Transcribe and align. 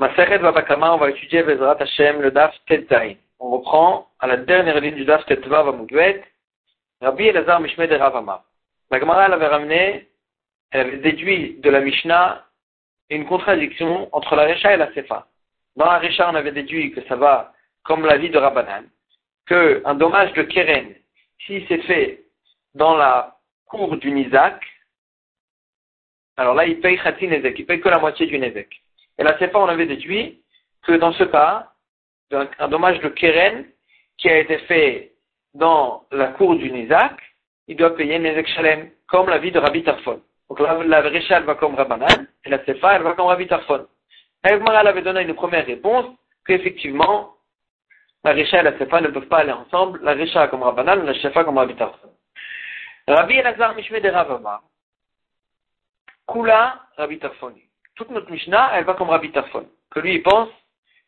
Maseret 0.00 0.38
Babakama, 0.38 0.94
on 0.94 0.96
va 0.96 1.10
étudier 1.10 1.42
Bezrat 1.42 1.76
Hashem, 1.78 2.22
le 2.22 2.30
Daf 2.30 2.54
Tetzain. 2.66 3.16
On 3.38 3.50
reprend 3.50 4.08
à 4.18 4.26
la 4.26 4.38
dernière 4.38 4.80
ligne 4.80 4.94
du 4.94 5.04
Daf 5.04 5.26
Tetva 5.26 5.62
Vamugvet, 5.62 6.24
Rabbi 7.02 7.26
Elazar 7.26 7.60
Mishme 7.60 7.86
de 7.86 7.96
Ravama. 7.96 8.42
La 8.90 8.98
Gemara, 8.98 9.26
elle 9.26 9.34
avait 9.34 9.48
ramené, 9.48 10.08
elle 10.70 10.86
avait 10.86 10.96
déduit 10.96 11.58
de 11.60 11.68
la 11.68 11.80
Mishnah 11.80 12.46
une 13.10 13.26
contradiction 13.26 14.08
entre 14.12 14.36
la 14.36 14.46
Recha 14.46 14.72
et 14.72 14.78
la 14.78 14.90
Sefa. 14.94 15.26
Dans 15.76 15.84
la 15.84 15.98
Recha, 15.98 16.30
on 16.30 16.34
avait 16.34 16.52
déduit 16.52 16.92
que 16.92 17.02
ça 17.06 17.16
va 17.16 17.52
comme 17.84 18.06
la 18.06 18.16
vie 18.16 18.30
de 18.30 18.38
Rabbanan, 18.38 18.86
que 19.44 19.82
un 19.84 19.96
dommage 19.96 20.32
de 20.32 20.44
Keren, 20.44 20.94
si 21.44 21.66
c'est 21.68 21.82
fait 21.82 22.24
dans 22.74 22.96
la 22.96 23.36
cour 23.66 23.98
du 23.98 24.10
Nizak, 24.12 24.64
alors 26.38 26.54
là, 26.54 26.64
il 26.64 26.80
paye 26.80 26.96
Khatin 26.96 27.32
Ezek, 27.32 27.58
il 27.58 27.66
paye 27.66 27.82
que 27.82 27.88
la 27.90 27.98
moitié 27.98 28.24
du 28.24 28.38
Nezek. 28.38 28.80
Et 29.20 29.22
la 29.22 29.34
CFA, 29.34 29.58
on 29.58 29.68
avait 29.68 29.84
déduit 29.84 30.40
que 30.82 30.92
dans 30.92 31.12
ce 31.12 31.24
cas, 31.24 31.68
un, 32.32 32.68
dommage 32.68 33.00
de 33.00 33.08
Keren 33.08 33.66
qui 34.16 34.30
a 34.30 34.38
été 34.38 34.56
fait 34.60 35.12
dans 35.52 36.04
la 36.10 36.28
cour 36.28 36.56
du 36.56 36.70
Nizak, 36.72 37.20
il 37.68 37.76
doit 37.76 37.94
payer 37.94 38.18
Nezek 38.18 38.48
Shalem, 38.48 38.90
comme 39.08 39.28
la 39.28 39.36
vie 39.36 39.52
de 39.52 39.58
Rabbi 39.58 39.82
Tarfon. 39.82 40.22
Donc 40.48 40.60
la, 40.60 40.82
la 40.82 41.02
elle 41.04 41.44
va 41.44 41.54
comme 41.54 41.74
Rabbanan, 41.74 42.28
et 42.44 42.48
la 42.48 42.60
CFA, 42.60 42.96
elle 42.96 43.02
va 43.02 43.12
comme 43.12 43.26
Rabbi 43.26 43.46
Tarfon. 43.46 43.86
elle 44.42 44.62
avait 44.66 45.02
donné 45.02 45.20
une 45.22 45.34
première 45.34 45.66
réponse, 45.66 46.06
qu'effectivement, 46.46 47.34
la 48.24 48.32
Recha 48.32 48.60
et 48.60 48.62
la 48.62 48.78
Sefa 48.78 49.02
ne 49.02 49.08
peuvent 49.08 49.28
pas 49.28 49.40
aller 49.40 49.52
ensemble, 49.52 50.00
la 50.02 50.14
Recha 50.14 50.48
comme 50.48 50.62
Rabbanan, 50.62 51.04
la 51.04 51.12
Sefa 51.20 51.44
comme 51.44 51.58
Rabbi 51.58 51.74
Tarfon. 51.76 52.08
Rabbi 53.06 53.34
Elazar 53.34 53.74
Mishme 53.74 54.00
de 54.00 54.08
Ravama, 54.08 54.62
Kula 56.26 56.80
Rabbi 56.96 57.18
Tarfoni 57.18 57.69
toute 57.99 58.11
notre 58.11 58.31
Mishnah, 58.31 58.71
elle 58.73 58.85
va 58.85 58.93
comme 58.93 59.09
Rabbi 59.09 59.31
Tafon, 59.31 59.67
que 59.91 59.99
lui, 59.99 60.15
il 60.15 60.23
pense 60.23 60.49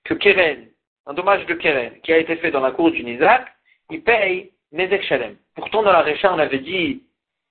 que 0.04 0.14
Keren, 0.14 0.68
un 1.06 1.14
dommage 1.14 1.46
de 1.46 1.54
Keren, 1.54 2.00
qui 2.02 2.14
a 2.14 2.18
été 2.18 2.36
fait 2.38 2.52
dans 2.52 2.62
la 2.62 2.72
cour 2.72 2.92
du 2.92 3.04
Nizak, 3.04 3.48
il 3.90 4.04
paye 4.04 4.52
Nezek 4.72 5.04
Shalem. 5.04 5.36
Pourtant, 5.56 5.84
dans 5.84 5.92
la 5.92 6.02
Récha, 6.02 6.34
on 6.34 6.40
avait 6.40 6.60
dit 6.60 7.04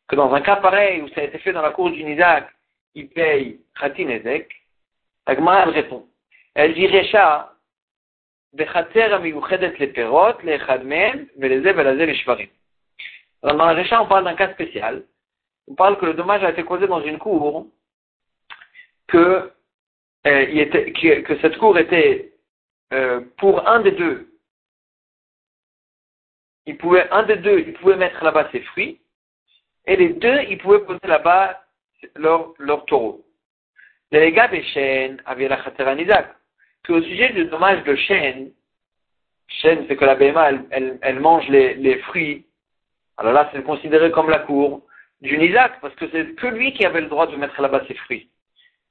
que 0.08 0.16
dans 0.16 0.32
un 0.32 0.40
cas 0.40 0.56
pareil, 0.56 1.02
où 1.02 1.08
ça 1.08 1.20
a 1.20 1.24
été 1.24 1.38
fait 1.38 1.52
dans 1.52 1.62
la 1.62 1.70
cour 1.70 1.90
du 1.90 2.02
Nizak, 2.04 2.48
il 2.94 3.08
paye 3.08 3.60
Khati 3.78 4.04
Nezek. 4.04 4.50
Agma, 5.26 5.62
elle 5.62 5.70
répond. 5.70 6.06
Elle 6.54 6.74
dit 6.74 6.86
Récha, 6.86 7.52
בחצר 8.56 9.14
המיוחדת 9.14 9.80
לפירות, 9.80 10.44
לאחד 10.44 10.84
מהם, 10.84 11.24
ולזה 11.36 11.70
ולזה 11.76 12.06
לשברים. 12.06 12.48
Dans 13.42 13.54
la 13.54 13.74
Récha, 13.74 14.00
on 14.00 14.06
parle 14.06 14.24
d'un 14.24 14.34
cas 14.34 14.52
spécial. 14.54 15.04
On 15.68 15.74
parle 15.74 15.98
que 15.98 16.06
le 16.06 16.14
dommage 16.14 16.42
a 16.42 16.50
été 16.50 16.64
causé 16.64 16.86
dans 16.86 17.02
une 17.02 17.18
cour 17.18 17.66
que, 19.11 19.51
euh, 20.25 21.21
que, 21.23 21.39
cette 21.41 21.57
cour 21.57 21.77
était 21.77 22.33
euh, 22.93 23.21
pour 23.37 23.67
un 23.67 23.81
des 23.81 23.91
deux. 23.91 24.27
Un 27.11 27.23
des 27.23 27.35
deux, 27.37 27.59
il 27.59 27.73
pouvait 27.73 27.97
mettre 27.97 28.23
là-bas 28.23 28.49
ses 28.51 28.61
fruits, 28.61 29.01
et 29.85 29.95
les 29.97 30.09
deux, 30.09 30.41
ils 30.49 30.57
pouvaient 30.57 30.85
poser 30.85 30.99
là-bas 31.03 31.61
leur, 32.15 32.53
leur 32.59 32.85
taureau. 32.85 33.25
Les 34.11 34.31
gars 34.31 34.47
des 34.47 34.63
chênes 34.63 35.21
avaient 35.25 35.47
la 35.47 35.57
khatera 35.57 35.95
Que 36.83 36.93
au 36.93 37.01
sujet 37.01 37.33
du 37.33 37.45
dommage 37.45 37.83
de 37.83 37.95
chêne, 37.95 38.51
chêne, 39.47 39.85
c'est 39.87 39.97
que 39.97 40.05
la 40.05 40.15
BMA, 40.15 40.51
elle, 40.71 41.19
mange 41.19 41.47
les, 41.49 41.73
les, 41.75 41.97
fruits. 41.99 42.45
Alors 43.17 43.33
là, 43.33 43.49
c'est 43.51 43.63
considéré 43.63 44.11
comme 44.11 44.29
la 44.29 44.39
cour 44.39 44.83
du 45.21 45.37
Nizak, 45.37 45.81
parce 45.81 45.95
que 45.95 46.09
c'est 46.11 46.35
que 46.35 46.47
lui 46.47 46.73
qui 46.73 46.85
avait 46.85 47.01
le 47.01 47.07
droit 47.07 47.27
de 47.27 47.35
mettre 47.35 47.61
là-bas 47.61 47.83
ses 47.87 47.95
fruits 47.95 48.30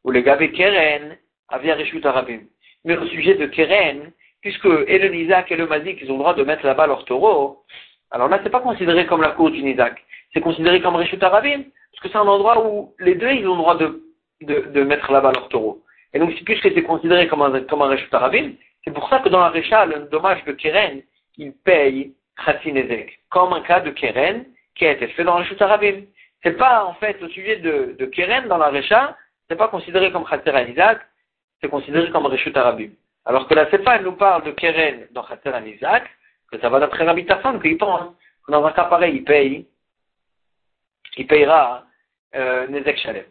ou 0.04 0.10
le 0.10 0.20
Gabé 0.20 0.52
Keren 0.52 1.16
Rishut 1.50 2.04
Arabim. 2.06 2.40
Mais 2.84 2.96
au 2.96 3.06
sujet 3.06 3.34
de 3.34 3.46
Keren, 3.46 4.12
puisque 4.40 4.68
et 4.86 4.98
le 4.98 5.08
Nizak 5.08 5.50
et 5.50 5.56
le 5.56 5.66
Mazik, 5.66 5.98
ils 6.00 6.10
ont 6.10 6.14
le 6.14 6.20
droit 6.20 6.34
de 6.34 6.44
mettre 6.44 6.64
là-bas 6.64 6.86
leur 6.86 7.04
taureau, 7.04 7.64
alors 8.10 8.28
là, 8.28 8.40
c'est 8.42 8.50
pas 8.50 8.60
considéré 8.60 9.06
comme 9.06 9.22
la 9.22 9.30
cour 9.30 9.50
du 9.50 9.62
Nizak. 9.62 10.02
C'est 10.32 10.40
considéré 10.40 10.80
comme 10.80 10.96
Rishut 10.96 11.22
Arabim, 11.22 11.62
parce 11.92 12.02
que 12.02 12.08
c'est 12.08 12.16
un 12.16 12.26
endroit 12.26 12.66
où 12.66 12.94
les 12.98 13.14
deux, 13.14 13.30
ils 13.30 13.46
ont 13.46 13.54
le 13.54 13.60
droit 13.60 13.76
de, 13.76 14.02
de, 14.42 14.60
de 14.60 14.82
mettre 14.82 15.12
là-bas 15.12 15.32
leur 15.32 15.48
taureau. 15.48 15.82
Et 16.12 16.18
donc, 16.18 16.34
puisque 16.44 16.72
c'est 16.72 16.82
considéré 16.82 17.28
comme 17.28 17.42
un, 17.42 17.60
comme 17.62 17.82
un 17.82 17.96
Arabim, 18.12 18.52
c'est 18.84 18.92
pour 18.92 19.08
ça 19.08 19.18
que 19.20 19.28
dans 19.28 19.40
la 19.40 19.50
Récha, 19.50 19.86
le 19.86 20.08
dommage 20.10 20.44
de 20.44 20.52
Keren, 20.52 21.02
il 21.36 21.52
paye 21.52 22.14
Khatinezek, 22.44 23.20
comme 23.28 23.52
un 23.52 23.60
cas 23.60 23.80
de 23.80 23.90
Keren 23.90 24.44
qui 24.74 24.86
a 24.86 24.92
été 24.92 25.06
fait 25.08 25.24
dans 25.24 25.36
Rishut 25.36 25.60
Arabim. 25.60 26.02
C'est 26.42 26.56
pas, 26.56 26.84
en 26.84 26.94
fait, 26.94 27.22
au 27.22 27.28
sujet 27.28 27.56
de, 27.56 27.94
de 27.98 28.06
Keren 28.06 28.48
dans 28.48 28.58
la 28.58 28.70
Récha, 28.70 29.16
n'est 29.50 29.58
pas 29.58 29.68
considéré 29.68 30.12
comme 30.12 30.24
Khater 30.24 30.52
Isaac, 30.68 31.00
c'est 31.60 31.68
considéré 31.68 32.10
comme 32.10 32.26
Reshut 32.26 32.56
Arabim. 32.56 32.90
Alors 33.24 33.46
que 33.46 33.54
la 33.54 33.70
Sefa, 33.70 33.96
elle 33.96 34.04
nous 34.04 34.12
parle 34.12 34.44
de 34.44 34.52
Keren 34.52 35.06
dans 35.12 35.22
Khater 35.22 35.52
Isaac, 35.66 36.04
que 36.50 36.58
ça 36.58 36.68
va 36.68 36.80
d'après 36.80 37.04
Rabbi 37.04 37.26
Tarfon, 37.26 37.58
qu'il 37.60 37.76
pense 37.78 38.14
que 38.46 38.52
dans 38.52 38.64
un 38.64 38.72
cas 38.72 38.84
pareil, 38.84 39.16
il 39.16 39.24
paye, 39.24 39.66
il 41.16 41.26
payera 41.26 41.84
euh, 42.34 42.66
Nezek 42.68 42.98
Shalem. 42.98 43.24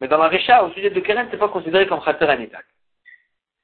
Mais 0.00 0.08
dans 0.08 0.18
la 0.18 0.28
Recha, 0.28 0.64
au 0.64 0.70
sujet 0.70 0.90
de 0.90 1.00
Keren, 1.00 1.28
c'est 1.30 1.38
pas 1.38 1.48
considéré 1.48 1.86
comme 1.86 2.02
Khater 2.02 2.24
Isaac. 2.24 2.64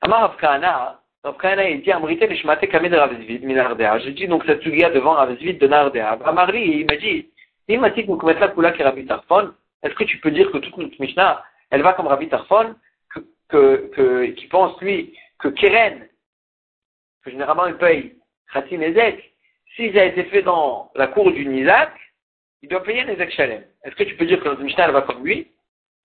Amar 0.00 0.24
Avkana, 0.24 1.00
Avkana, 1.24 1.68
il 1.68 1.82
dit, 1.82 1.92
Amrité 1.92 2.28
Nishmate 2.28 2.68
Kamed 2.68 2.94
Ravzvid, 2.94 3.44
Minardea. 3.44 3.98
Je 3.98 4.10
dis 4.10 4.28
donc 4.28 4.44
cette 4.46 4.62
sugia 4.62 4.90
devant 4.90 5.12
Ravzvid 5.12 5.58
de 5.58 5.66
Nardea. 5.66 6.18
Amarli, 6.24 6.80
il 7.68 7.80
m'a 7.80 7.90
dit, 7.90 8.06
Kula 8.06 8.72
Rabbi 8.78 9.06
Tarfon, 9.06 9.52
est-ce 9.82 9.94
que 9.94 10.04
tu 10.04 10.18
peux 10.18 10.30
dire 10.30 10.50
que 10.50 10.58
toute 10.58 10.76
notre 10.76 11.00
Mishnah, 11.00 11.42
elle 11.70 11.82
va 11.82 11.92
comme 11.92 12.06
Rabbi 12.06 12.28
Tarfon, 12.28 12.74
que, 13.48 14.26
qui 14.32 14.46
pense, 14.46 14.80
lui, 14.80 15.16
que 15.38 15.48
Keren, 15.48 16.06
que 17.22 17.30
généralement 17.30 17.66
il 17.66 17.76
paye 17.76 18.16
Khatin 18.52 18.80
Ezek, 18.80 19.32
s'il 19.74 19.98
a 19.98 20.04
été 20.04 20.24
fait 20.24 20.42
dans 20.42 20.90
la 20.94 21.06
cour 21.06 21.30
du 21.32 21.46
Nizak, 21.46 21.92
il 22.62 22.68
doit 22.68 22.82
payer 22.82 23.02
un 23.02 23.08
Ezek 23.08 23.30
Shalem. 23.30 23.64
Est-ce 23.84 23.94
que 23.94 24.04
tu 24.04 24.16
peux 24.16 24.26
dire 24.26 24.40
que 24.40 24.48
notre 24.48 24.62
Mishnah, 24.62 24.86
elle 24.86 24.92
va 24.92 25.02
comme 25.02 25.24
lui? 25.24 25.50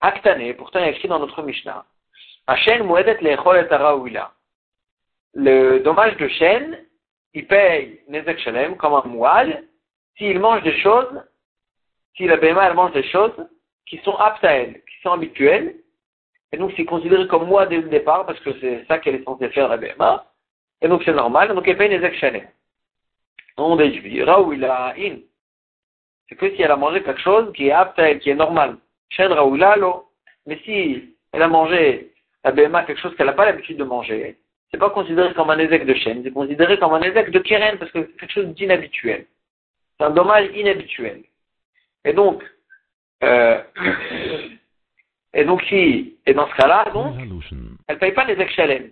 Aktane, 0.00 0.54
pourtant 0.54 0.80
il 0.80 0.86
y 0.86 0.88
a 0.88 0.90
écrit 0.90 1.08
dans 1.08 1.18
notre 1.18 1.42
Mishnah. 1.42 1.84
Mouedet 2.82 3.18
Lechol 3.20 3.56
et 3.56 4.18
Le 5.34 5.78
dommage 5.80 6.16
de 6.18 6.28
chêne, 6.28 6.78
il 7.32 7.46
paye 7.46 8.02
Nezek 8.08 8.38
Shalem 8.38 8.76
comme 8.76 8.94
un 8.94 9.02
moual 9.06 9.64
s'il 10.16 10.38
mange 10.38 10.62
des 10.62 10.78
choses, 10.80 11.22
si 12.16 12.26
la 12.26 12.36
BMA 12.36 12.68
elle 12.68 12.74
mange 12.74 12.92
des 12.92 13.08
choses 13.08 13.34
qui 13.86 13.98
sont 13.98 14.14
aptes 14.16 14.44
à 14.44 14.52
elle, 14.52 14.74
qui 14.74 15.00
sont 15.02 15.12
habituelles, 15.12 15.76
et 16.52 16.56
donc 16.56 16.72
c'est 16.76 16.84
considéré 16.84 17.26
comme 17.26 17.46
moi 17.46 17.66
dès 17.66 17.78
le 17.78 17.88
départ, 17.88 18.26
parce 18.26 18.40
que 18.40 18.50
c'est 18.60 18.84
ça 18.86 18.98
qu'elle 18.98 19.16
est 19.16 19.24
censée 19.24 19.48
faire 19.50 19.68
la 19.68 19.76
BMA, 19.76 20.24
et 20.80 20.88
donc 20.88 21.02
c'est 21.04 21.12
normal, 21.12 21.54
donc 21.54 21.66
elle 21.66 21.76
paye 21.76 21.88
les 21.88 22.04
actionnaires. 22.04 22.48
On 23.56 23.76
déduit, 23.76 24.22
Raoula 24.22 24.94
in. 24.98 25.16
C'est 26.28 26.36
que 26.36 26.54
si 26.54 26.62
elle 26.62 26.70
a 26.70 26.76
mangé 26.76 27.02
quelque 27.02 27.20
chose 27.20 27.52
qui 27.52 27.68
est 27.68 27.72
apte 27.72 27.98
à 27.98 28.10
elle, 28.10 28.18
qui 28.18 28.30
est 28.30 28.34
normal. 28.34 28.78
Chen 29.10 29.32
Raoula 29.32 29.76
lo. 29.76 30.06
Mais 30.46 30.58
si 30.64 31.16
elle 31.32 31.42
a 31.42 31.48
mangé 31.48 32.12
la 32.44 32.52
BMA 32.52 32.84
quelque 32.84 33.00
chose 33.00 33.14
qu'elle 33.16 33.26
n'a 33.26 33.32
pas 33.32 33.46
l'habitude 33.46 33.76
de 33.76 33.84
manger, 33.84 34.38
c'est 34.70 34.78
pas 34.78 34.90
considéré 34.90 35.32
comme 35.34 35.50
un 35.50 35.58
ézec 35.58 35.86
de 35.86 35.94
chêne, 35.94 36.22
c'est 36.24 36.32
considéré 36.32 36.78
comme 36.78 36.94
un 36.94 37.02
ézec 37.02 37.30
de 37.30 37.38
keren 37.38 37.78
parce 37.78 37.92
que 37.92 38.02
c'est 38.02 38.16
quelque 38.16 38.32
chose 38.32 38.46
d'inhabituel. 38.54 39.26
C'est 39.96 40.04
un 40.04 40.10
dommage 40.10 40.50
inhabituel. 40.54 41.22
Et 42.04 42.12
donc, 42.12 42.42
euh, 43.24 43.62
et 45.34 45.44
donc, 45.44 45.62
si, 45.64 46.16
et 46.26 46.34
dans 46.34 46.48
ce 46.48 46.54
cas-là, 46.54 46.86
donc, 46.92 47.16
elle 47.88 47.94
ne 47.94 48.00
paye 48.00 48.12
pas 48.12 48.24
les 48.24 48.40
ex-chalem. 48.40 48.90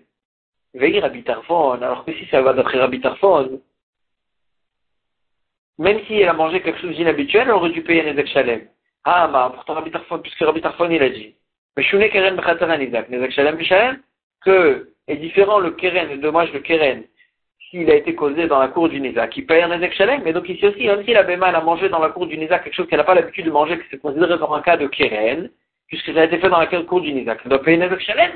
Veille 0.75 1.01
Rabbi 1.01 1.23
Tarfon, 1.23 1.73
alors 1.73 2.05
que 2.05 2.13
si 2.15 2.27
ça 2.27 2.41
va 2.41 2.55
d'après 2.55 2.79
Rabbi 2.79 3.01
Tarfon, 3.01 3.61
même 5.79 6.01
si 6.07 6.15
elle 6.15 6.29
a 6.29 6.33
mangé 6.33 6.63
quelque 6.63 6.81
chose 6.81 6.97
d'inhabituel, 6.97 7.43
elle 7.49 7.55
aurait 7.55 7.71
dû 7.71 7.83
payer 7.83 8.03
les 8.03 8.19
ex-chalem. 8.19 8.63
Ah, 9.05 9.29
bah, 9.29 9.51
pourtant 9.55 9.75
Rabbi 9.75 9.91
Tarfon, 9.91 10.19
puisque 10.21 10.41
Rabbi 10.41 10.61
Tarfon, 10.61 10.91
il 10.91 11.03
a 11.03 11.11
dit. 11.11 11.35
Mais 11.77 11.83
Shouné 11.83 12.11
Keren 12.11 12.37
Bechater 12.37 12.65
Anizak, 12.65 13.09
les 13.09 13.23
ex-chalem 13.23 13.59
que 14.45 14.93
est 15.09 15.17
différent 15.17 15.59
le 15.59 15.73
Keren, 15.73 16.09
le 16.11 16.19
dommage 16.19 16.53
de 16.53 16.59
Keren, 16.59 17.05
s'il 17.73 17.91
a 17.91 17.95
été 17.95 18.15
causé 18.15 18.49
dans 18.49 18.59
la 18.59 18.69
cour 18.69 18.91
du 18.91 19.01
Nisa, 19.01 19.29
qui 19.29 19.41
paye 19.41 19.63
un 19.63 19.73
Ezek 19.73 19.95
Shalem, 19.95 20.21
mais 20.23 20.35
donc 20.35 20.47
ici 20.47 20.67
aussi, 20.67 20.87
même 20.87 21.03
si 21.07 21.13
la 21.15 21.23
Béma 21.23 21.47
a 21.47 21.61
mangé 21.63 21.89
dans 21.89 22.01
la 22.01 22.11
cour 22.11 22.27
du 22.27 22.37
Nisa 22.37 22.59
quelque 22.59 22.75
chose 22.75 22.87
qu'elle 22.87 22.99
n'a 22.99 23.05
pas 23.05 23.15
l'habitude 23.15 23.47
de 23.47 23.51
manger, 23.51 23.79
que 23.79 23.85
c'est 23.91 23.99
considéré 23.99 24.39
comme 24.39 24.53
un 24.53 24.61
cas 24.61 24.77
de 24.77 24.87
Keren, 24.89 25.51
puisque 25.89 26.13
ça 26.13 26.21
a 26.21 26.25
été 26.25 26.39
fait 26.39 26.51
dans 26.51 26.59
la 26.59 26.67
cour 26.67 27.01
du 27.01 27.15
Nisa, 27.15 27.35
elle 27.43 27.49
doit 27.49 27.63
payer 27.63 27.83
un 27.83 27.87
Ezek 27.87 28.01
Shalem. 28.01 28.33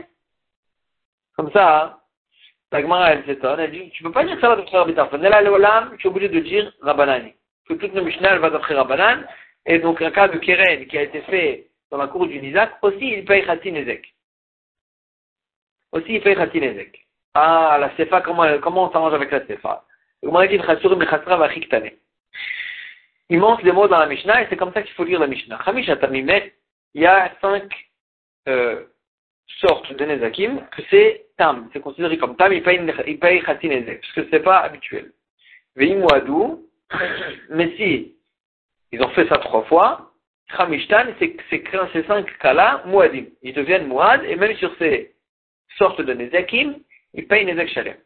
Comme 1.36 1.52
ça, 1.52 1.84
hein, 1.84 1.96
la 2.72 2.80
Gemara, 2.80 3.12
elle 3.12 3.26
s'étonne, 3.26 3.60
elle 3.60 3.72
dit, 3.72 3.90
tu 3.90 4.02
peux 4.02 4.10
pas 4.10 4.24
dire 4.24 4.40
ça 4.40 4.48
Rabbi 4.48 4.94
Tarfon. 4.94 5.22
A 5.22 5.42
l'Olam, 5.42 5.94
tu 5.98 6.06
es 6.06 6.10
obligé 6.10 6.30
de 6.30 6.40
dire 6.40 6.72
Rabbanani. 6.80 7.34
Que 7.68 7.74
toute 7.74 7.92
la 7.92 8.00
Mishnah, 8.00 8.32
elle 8.32 8.38
va 8.38 8.48
d'après 8.48 8.74
Rabbanan, 8.74 9.22
et 9.66 9.78
donc 9.80 10.00
un 10.00 10.12
cas 10.12 10.28
de 10.28 10.38
Keren 10.38 10.86
qui 10.86 10.96
a 10.96 11.02
été 11.02 11.20
fait 11.22 11.66
dans 11.90 11.98
la 11.98 12.06
cour 12.06 12.26
du 12.26 12.40
Nizak, 12.40 12.72
aussi 12.80 13.06
il 13.06 13.26
paye 13.26 13.44
Khatin 13.44 13.74
Ezek. 13.74 14.14
Aussi 15.92 16.14
il 16.14 16.22
paye 16.22 16.36
Khatin 16.36 16.62
Ezek. 16.62 17.05
Ah, 17.38 17.76
la 17.78 17.94
Sefa, 17.96 18.22
comment, 18.22 18.46
comment 18.62 18.84
on 18.84 18.90
s'arrange 18.90 19.12
avec 19.12 19.30
la 19.30 19.46
Sefa? 19.46 19.84
Il 20.22 20.30
montre 23.38 23.62
les 23.62 23.72
mots 23.72 23.88
dans 23.88 23.98
la 23.98 24.06
Mishnah 24.06 24.40
et 24.42 24.46
c'est 24.48 24.56
comme 24.56 24.72
ça 24.72 24.80
qu'il 24.80 24.94
faut 24.94 25.04
lire 25.04 25.20
la 25.20 25.26
Mishnah. 25.26 25.62
il 25.74 27.02
y 27.02 27.06
a 27.06 27.30
cinq, 27.42 27.70
euh, 28.48 28.86
sorte 29.60 29.92
de 29.92 30.04
Nezakim 30.06 30.66
que 30.70 30.80
c'est 30.88 31.26
Tam. 31.36 31.68
C'est 31.74 31.80
considéré 31.80 32.16
comme 32.16 32.36
Tam, 32.36 32.54
il 32.54 32.62
paye, 32.62 33.42
Khatin 33.42 33.68
Nezek, 33.68 34.00
parce 34.00 34.12
que 34.14 34.28
c'est 34.30 34.42
pas 34.42 34.60
habituel. 34.60 35.12
Veimouadou, 35.74 36.66
mais 37.50 37.70
si 37.76 38.14
ils 38.92 39.02
ont 39.02 39.10
fait 39.10 39.28
ça 39.28 39.36
trois 39.36 39.64
fois, 39.64 40.10
Khamishtan, 40.56 41.04
ces 41.18 42.02
cinq 42.04 42.38
cas-là, 42.38 42.82
Mouadim. 42.86 43.26
Ils 43.42 43.52
deviennent 43.52 43.88
Mouad, 43.88 44.24
et 44.24 44.36
même 44.36 44.56
sur 44.56 44.74
ces 44.78 45.14
sortes 45.76 46.00
de 46.00 46.14
Nezakim, 46.14 46.76
ils 47.16 47.26
payent 47.26 47.44
Nezek 47.44 47.68
Shalem. 47.68 47.96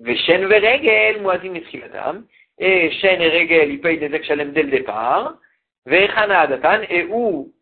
Veshen 0.00 0.46
Veregel, 0.46 1.22
Mouadim 1.22 1.52
Mitrilatam, 1.52 2.26
et 2.58 2.90
Shen 3.00 3.20
et 3.20 3.28
Regel, 3.30 3.70
ils 3.70 3.80
payent 3.80 3.98
Nezek 3.98 4.24
Shalem 4.24 4.52
dès 4.52 4.64
le 4.64 4.70
départ. 4.70 5.38
Vechana 5.86 6.40
Adatan, 6.40 6.82
et 6.90 7.04
où, 7.04 7.52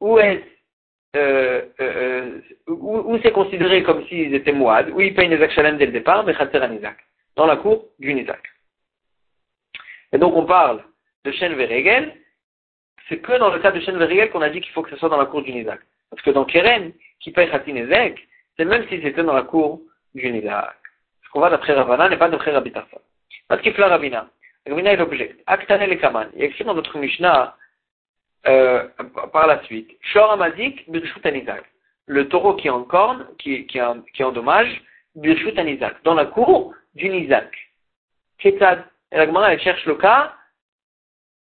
où 0.00 0.18
est 0.18 0.42
euh, 1.16 1.62
euh, 1.80 2.40
euh, 2.68 2.72
où, 2.72 3.18
c'est 3.22 3.32
considéré 3.32 3.82
comme 3.82 4.06
s'ils 4.06 4.34
étaient 4.34 4.52
Mouad, 4.52 4.90
où 4.90 5.00
ils 5.00 5.14
payent 5.14 5.28
Nezek 5.28 5.50
Shalem 5.50 5.76
dès 5.76 5.86
le 5.86 5.92
départ, 5.92 6.24
mais 6.24 6.34
Khatser 6.34 6.60
dans 7.36 7.46
la 7.46 7.56
cour 7.56 7.86
du 7.98 8.14
Nizak. 8.14 8.42
Et 10.12 10.18
donc 10.18 10.34
on 10.34 10.44
parle 10.44 10.84
de 11.24 11.32
Shen 11.32 11.54
Veregel, 11.54 12.14
c'est 13.08 13.18
que 13.18 13.38
dans 13.38 13.50
le 13.50 13.58
cas 13.60 13.72
de 13.72 13.80
Shen 13.80 13.96
Verigel 13.96 14.30
qu'on 14.30 14.42
a 14.42 14.50
dit 14.50 14.60
qu'il 14.60 14.72
faut 14.72 14.82
que 14.82 14.90
ce 14.90 14.96
soit 14.96 15.08
dans 15.08 15.16
la 15.16 15.26
cour 15.26 15.42
du 15.42 15.52
Nizak. 15.52 15.80
Parce 16.10 16.22
que 16.22 16.30
dans 16.30 16.44
Keren, 16.44 16.92
qui 17.20 17.30
paye 17.30 17.50
Khatin 17.50 17.76
Ezek, 17.76 18.18
c'est 18.58 18.64
même 18.64 18.86
si 18.88 19.00
c'était 19.00 19.22
dans 19.22 19.34
la 19.34 19.42
cour 19.42 19.80
du 20.14 20.30
Nizak. 20.30 20.74
Ce 21.24 21.30
qu'on 21.30 21.40
va 21.40 21.50
d'après 21.50 21.74
Ravana 21.74 22.08
n'est 22.08 22.16
pas 22.16 22.28
d'après 22.28 22.52
Rabbi 22.52 22.72
Tarfa. 22.72 22.98
Parce 23.46 23.62
qu'il 23.62 23.72
fait 23.72 23.84
Ravina. 23.84 24.28
Ravina 24.66 24.92
est 24.92 24.96
l'objet. 24.96 25.36
Aktane 25.46 25.88
le 25.88 25.94
Kaman. 25.96 26.28
Il 26.34 26.42
y 26.42 26.44
écrit 26.44 26.64
dans 26.64 26.74
notre 26.74 26.98
Mishnah, 26.98 27.56
euh, 28.46 28.88
par 29.32 29.46
la 29.46 29.62
suite, 29.64 29.90
Shor 30.00 30.32
Amazik, 30.32 30.90
Birshut 30.90 31.24
Anizak. 31.24 31.64
Le 32.06 32.28
taureau 32.28 32.54
qui 32.54 32.66
est 32.66 32.70
en 32.70 32.82
corne, 32.84 33.26
qui, 33.38 33.66
qui, 33.66 33.78
qui 34.14 34.24
endommage, 34.24 34.82
Birshut 35.14 35.56
Anizak. 35.58 36.02
Dans 36.02 36.14
la 36.14 36.26
cour 36.26 36.74
du 36.94 37.08
Nizak. 37.08 37.54
Ketad. 38.38 38.84
Et 39.12 39.16
la 39.16 39.26
Gemara, 39.26 39.56
cherche 39.58 39.84
le 39.86 39.94
cas 39.94 40.34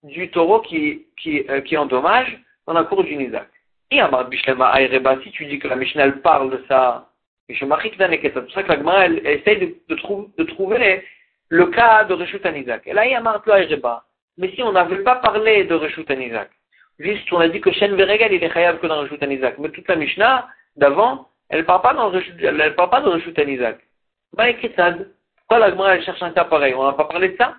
du 0.03 0.29
taureau 0.31 0.61
qui, 0.61 1.07
qui, 1.17 1.45
euh, 1.49 1.61
qui 1.61 1.77
endommage 1.77 2.39
dans 2.67 2.73
la 2.73 2.83
cour 2.83 3.03
du 3.03 3.15
Nizak. 3.15 3.47
Et 3.91 3.99
Amar 3.99 4.27
Bishlema 4.29 4.79
Ayreba, 4.79 5.17
si 5.23 5.31
tu 5.31 5.45
dis 5.45 5.59
que 5.59 5.67
la 5.67 5.75
Mishnah 5.75 6.11
parle 6.23 6.51
de 6.51 6.63
ça, 6.67 7.09
c'est 7.47 7.59
pour 7.59 7.79
ça 7.79 8.63
que 8.63 8.67
la 8.69 8.77
Gemara 8.77 9.05
elle, 9.05 9.21
elle 9.23 9.39
essaie 9.39 9.57
de, 9.57 10.45
trouver 10.45 11.03
le 11.49 11.67
cas 11.67 12.03
de 12.05 12.13
Reshut 12.15 12.43
Nizak. 12.43 12.87
Et 12.87 12.93
là, 12.93 13.05
il 13.05 13.11
y 13.11 13.15
a 13.15 13.21
Martlo 13.21 13.53
Ayreba. 13.53 14.03
Mais 14.37 14.49
si 14.55 14.63
on 14.63 14.71
n'avait 14.71 15.03
pas 15.03 15.17
parlé 15.17 15.63
de 15.65 15.75
Reshut 15.75 16.09
Nizak, 16.09 16.49
juste 16.97 17.31
on 17.31 17.39
a 17.39 17.47
dit 17.47 17.61
que 17.61 17.71
Shen 17.71 17.95
Veregal 17.95 18.33
il 18.33 18.43
est 18.43 18.49
khayab 18.49 18.79
que 18.79 18.87
dans 18.87 19.01
Reshut 19.01 19.21
Nizak, 19.21 19.59
mais 19.59 19.69
toute 19.69 19.87
la 19.87 19.95
Mishnah 19.95 20.47
d'avant, 20.75 21.29
elle 21.49 21.59
elle 21.59 21.65
parle 21.65 21.81
pas 21.81 23.01
de 23.01 23.09
Reshut 23.09 23.37
Nizak. 23.37 23.79
Bah, 24.33 24.45
Pourquoi 24.51 25.59
la 25.59 25.69
Gemara 25.69 25.95
elle 25.95 26.03
cherche 26.03 26.23
un 26.23 26.31
cas 26.31 26.45
pareil? 26.45 26.73
On 26.73 26.83
n'a 26.83 26.93
pas 26.93 27.05
parlé 27.05 27.29
de 27.29 27.37
ça? 27.37 27.55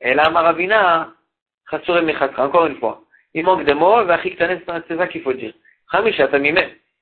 Et 0.00 0.14
là, 0.14 0.28
Maravina, 0.30 1.12
encore 1.70 2.66
une 2.66 2.76
fois. 2.76 3.02
Il 3.34 3.44
manque 3.44 3.64
des 3.64 3.74
mots, 3.74 4.06
c'est 4.06 4.96
ça 4.96 5.08
qu'il 5.08 5.22
faut 5.22 5.32
dire. 5.32 5.52
Il 5.94 6.10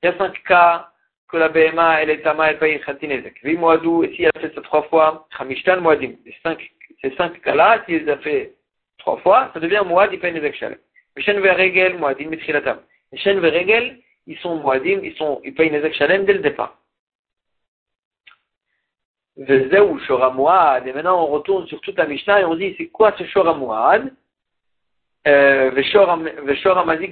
y 0.03 0.07
a 0.07 0.17
cinq 0.17 0.43
cas 0.43 0.89
que 1.29 1.37
la 1.37 1.49
BMA, 1.49 2.01
elle 2.01 2.09
est 2.09 2.21
tama, 2.21 2.51
elle 2.51 2.59
paye 2.59 2.79
khatinezek. 2.81 3.39
Vi 3.43 3.55
moadou, 3.55 4.03
et 4.03 4.13
si 4.15 4.23
elle 4.23 4.31
a 4.35 4.39
fait 4.39 4.53
ça 4.53 4.61
trois 4.61 4.83
fois, 4.83 5.27
chamishtan 5.37 5.81
moadim. 5.81 6.13
Ces 7.01 7.11
cinq 7.15 7.41
cas-là, 7.41 7.83
s'il 7.85 8.03
les 8.03 8.11
a 8.11 8.17
fait 8.17 8.53
trois 8.97 9.17
fois, 9.17 9.49
ça 9.53 9.59
devient 9.59 9.83
moad, 9.85 10.09
il 10.11 10.19
paye 10.19 10.33
nezek 10.33 10.55
shalem. 10.55 10.77
Mishen 11.15 11.39
veregel, 11.39 11.97
moadim, 11.97 12.29
mitrilatam. 12.29 12.79
Mishen 13.11 13.39
veregel, 13.39 13.97
ils 14.27 14.37
sont 14.39 14.57
moadim, 14.57 14.99
ils 15.03 15.15
sont, 15.15 15.41
ils 15.43 15.53
payent 15.53 15.71
nezek 15.71 15.93
shalem 15.93 16.25
dès 16.25 16.33
le 16.33 16.39
départ. 16.39 16.77
Vezeu 19.37 19.97
Shoramouad. 20.05 20.87
Et 20.87 20.93
maintenant, 20.93 21.23
on 21.23 21.27
retourne 21.27 21.65
sur 21.67 21.79
toute 21.81 21.97
la 21.97 22.05
Mishnah 22.05 22.41
et 22.41 22.45
on 22.45 22.55
dit, 22.55 22.75
c'est 22.77 22.87
quoi 22.87 23.13
ce 23.17 23.23
Shoramouad? 23.25 24.13
Euh, 25.27 25.71
Veshoram 25.71 26.23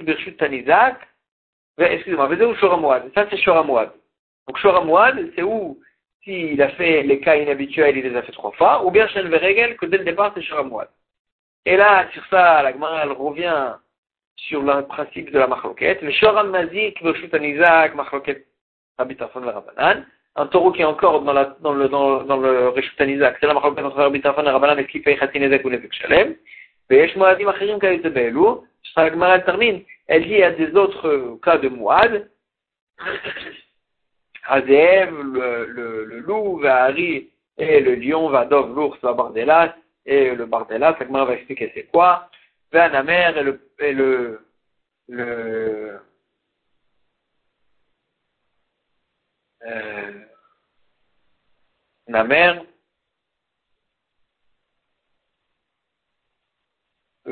Birshut 0.04 0.36
Tanizak. 0.36 0.96
Excusez-moi, 1.78 2.26
Vezeu 2.26 2.54
Shoramouad. 2.56 3.10
Ça, 3.14 3.26
c'est 3.30 3.38
Shoramouad. 3.38 3.90
Donc, 4.46 4.58
Shoramouad, 4.58 5.32
c'est 5.34 5.42
où, 5.42 5.78
s'il 6.22 6.60
a 6.60 6.68
fait 6.70 7.02
les 7.02 7.20
cas 7.20 7.36
inhabituels, 7.36 7.96
il 7.96 8.04
les 8.04 8.16
a 8.16 8.22
fait 8.22 8.32
trois 8.32 8.52
fois, 8.52 8.84
ou 8.84 8.90
bien 8.90 9.06
Shen 9.08 9.28
Veregel, 9.28 9.76
que 9.76 9.86
dès 9.86 9.98
le 9.98 10.04
départ, 10.04 10.32
c'est 10.34 10.42
Shoramouad. 10.42 10.88
Et 11.64 11.76
là, 11.76 12.06
sur 12.12 12.24
ça, 12.26 12.62
la 12.62 12.72
Gemara, 12.72 13.02
elle 13.04 13.12
revient 13.12 13.74
sur 14.36 14.62
le 14.62 14.82
principe 14.82 15.30
de 15.32 15.38
la 15.38 15.46
machloket. 15.46 16.02
Le 16.02 16.10
Shoram 16.10 16.50
Mazik, 16.50 17.02
Birshut 17.02 17.30
Tanizak, 17.30 17.94
machloket, 17.94 18.46
Rabbi 18.98 19.16
Tarfon 19.16 19.40
Rabanan 19.40 20.04
un 20.36 20.46
taureau 20.46 20.72
qui 20.72 20.82
est 20.82 20.84
encore 20.84 21.22
dans, 21.22 21.32
le, 21.32 21.88
dans, 21.88 22.22
dans 22.22 22.36
le 22.36 22.68
Reshut 22.68 23.00
Anizak, 23.00 23.36
c'est 23.40 23.46
la 23.46 23.54
marque 23.54 23.66
entre 23.66 23.96
Rabbi 23.96 24.20
et 24.24 24.28
Rabbanan, 24.28 24.78
est-ce 24.78 24.88
qu'il 24.88 25.02
paye 25.02 25.18
ou 25.64 25.70
Nezek 25.70 25.92
Shalem 25.92 26.36
Veyesh 26.90 27.16
Moadim 27.16 27.50
elle 30.08 30.24
dit 30.26 30.42
à 30.42 30.50
des 30.50 30.74
autres 30.74 31.38
cas 31.42 31.58
de 31.58 31.68
le, 34.48 36.04
le 36.04 36.18
loup, 36.18 36.60
et 37.58 37.80
le 37.80 37.94
lion, 37.94 38.28
Vadov, 38.28 38.74
l'ours, 38.74 38.98
la 39.02 39.12
le 39.12 40.44